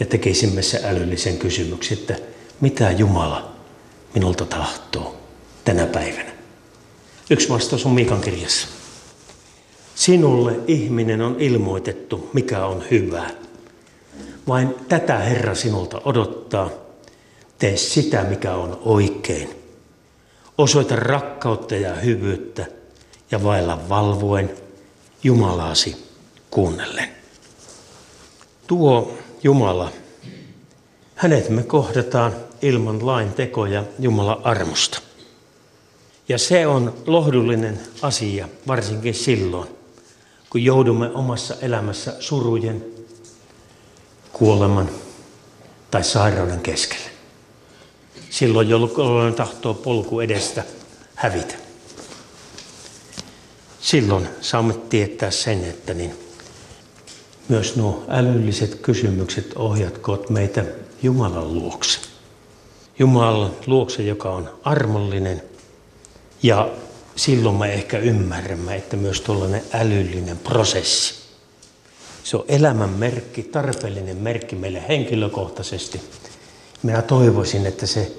ja 0.00 0.06
tekisimme 0.06 0.62
se 0.62 0.80
älyllisen 0.84 1.38
kysymyksen, 1.38 1.98
että 1.98 2.16
mitä 2.60 2.90
Jumala 2.90 3.52
minulta 4.14 4.44
tahtoo 4.44 5.16
tänä 5.64 5.86
päivänä. 5.86 6.32
Yksi 7.30 7.48
vastaus 7.48 7.86
on 7.86 7.92
Miikan 7.92 8.20
kirjassa. 8.20 8.68
Sinulle 9.94 10.60
ihminen 10.66 11.20
on 11.20 11.36
ilmoitettu, 11.38 12.30
mikä 12.32 12.66
on 12.66 12.84
hyvää. 12.90 13.30
Vain 14.48 14.74
tätä 14.88 15.18
Herra 15.18 15.54
sinulta 15.54 16.00
odottaa. 16.04 16.70
Tee 17.58 17.76
sitä, 17.76 18.24
mikä 18.24 18.54
on 18.54 18.80
oikein. 18.84 19.50
Osoita 20.58 20.96
rakkautta 20.96 21.74
ja 21.76 21.94
hyvyyttä 21.94 22.66
ja 23.30 23.42
vailla 23.42 23.88
valvoen 23.88 24.61
Jumalaasi 25.22 25.96
kuunnellen. 26.50 27.08
Tuo 28.66 29.18
Jumala, 29.42 29.92
hänet 31.14 31.48
me 31.48 31.62
kohdataan 31.62 32.32
ilman 32.62 33.06
lain 33.06 33.32
tekoja 33.32 33.84
Jumalan 33.98 34.40
armosta. 34.44 35.00
Ja 36.28 36.38
se 36.38 36.66
on 36.66 36.94
lohdullinen 37.06 37.80
asia, 38.02 38.48
varsinkin 38.66 39.14
silloin, 39.14 39.68
kun 40.50 40.64
joudumme 40.64 41.10
omassa 41.10 41.54
elämässä 41.60 42.16
surujen, 42.20 42.84
kuoleman 44.32 44.90
tai 45.90 46.04
sairauden 46.04 46.60
keskelle. 46.60 47.10
Silloin 48.30 48.68
jolloin 48.68 49.34
tahtoo 49.34 49.74
polku 49.74 50.20
edestä 50.20 50.64
hävitä. 51.14 51.61
Silloin 53.82 54.28
saamme 54.40 54.74
tietää 54.74 55.30
sen, 55.30 55.64
että 55.64 55.94
niin 55.94 56.14
myös 57.48 57.76
nuo 57.76 58.04
älylliset 58.08 58.74
kysymykset 58.74 59.52
ohjatkoot 59.56 60.30
meitä 60.30 60.64
Jumalan 61.02 61.54
luokse. 61.54 62.00
Jumalan 62.98 63.50
luokse, 63.66 64.02
joka 64.02 64.30
on 64.30 64.50
armollinen. 64.64 65.42
Ja 66.42 66.70
silloin 67.16 67.56
me 67.56 67.72
ehkä 67.72 67.98
ymmärrämme, 67.98 68.76
että 68.76 68.96
myös 68.96 69.20
tuollainen 69.20 69.62
älyllinen 69.72 70.38
prosessi. 70.38 71.14
Se 72.24 72.36
on 72.36 72.44
elämän 72.48 72.90
merkki, 72.90 73.42
tarpeellinen 73.42 74.16
merkki 74.16 74.56
meille 74.56 74.84
henkilökohtaisesti. 74.88 76.00
Minä 76.82 77.02
toivoisin, 77.02 77.66
että 77.66 77.86
se 77.86 78.12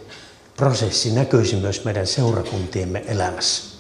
prosessi 0.57 1.11
näkyisi 1.11 1.55
myös 1.55 1.86
meidän 1.86 2.07
seurakuntiemme 2.07 3.03
elämässä. 3.07 3.72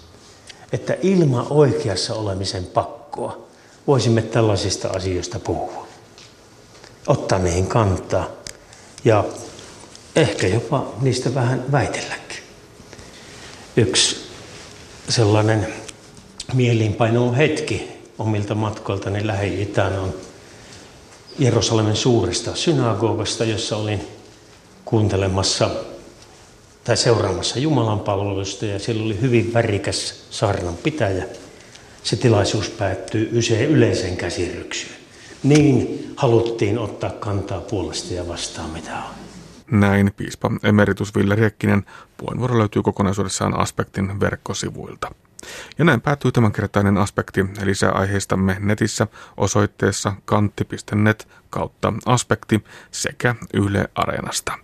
Että 0.73 0.97
ilman 1.01 1.47
oikeassa 1.49 2.13
olemisen 2.13 2.65
pakkoa 2.65 3.47
voisimme 3.87 4.21
tällaisista 4.21 4.87
asioista 4.87 5.39
puhua. 5.39 5.87
Ottaa 7.07 7.39
niihin 7.39 7.67
kantaa 7.67 8.29
ja 9.05 9.23
ehkä 10.15 10.47
jopa 10.47 10.93
niistä 11.01 11.35
vähän 11.35 11.71
väitelläkin. 11.71 12.37
Yksi 13.77 14.15
sellainen 15.09 15.73
mieliinpaino 16.53 17.33
hetki 17.33 17.91
omilta 18.19 18.55
matkoiltani 18.55 19.27
Lähi-Itään 19.27 19.99
on 19.99 20.13
Jerusalemin 21.39 21.95
suuresta 21.95 22.55
synagogasta, 22.55 23.45
jossa 23.45 23.77
olin 23.77 24.07
kuuntelemassa 24.85 25.69
tai 26.83 26.97
seuraamassa 26.97 27.59
Jumalan 27.59 27.99
palvelusta 27.99 28.65
ja 28.65 28.79
siellä 28.79 29.03
oli 29.03 29.21
hyvin 29.21 29.53
värikäs 29.53 30.27
saarnan 30.29 30.75
pitäjä. 30.75 31.25
Se 32.03 32.15
tilaisuus 32.15 32.69
päättyy 32.69 33.29
yleiseen 33.69 34.17
käsiryksyyn. 34.17 34.95
Niin 35.43 36.13
haluttiin 36.15 36.79
ottaa 36.79 37.09
kantaa 37.09 37.61
puolesta 37.61 38.13
ja 38.13 38.27
vastaan 38.27 38.69
mitä 38.69 38.97
on. 38.97 39.23
Näin 39.79 40.11
piispa 40.17 40.51
emeritus 40.63 41.15
Ville 41.15 41.35
Riekkinen. 41.35 41.85
Puheenvuoro 42.17 42.59
löytyy 42.59 42.81
kokonaisuudessaan 42.81 43.59
Aspektin 43.59 44.19
verkkosivuilta. 44.19 45.11
Ja 45.77 45.85
näin 45.85 46.01
päättyy 46.01 46.31
tämänkertainen 46.31 46.97
aspekti. 46.97 47.45
Lisää 47.63 47.91
aiheistamme 47.91 48.57
netissä 48.59 49.07
osoitteessa 49.37 50.13
kantti.net 50.25 51.27
kautta 51.49 51.93
aspekti 52.05 52.63
sekä 52.91 53.35
Yle 53.53 53.89
Areenasta. 53.95 54.63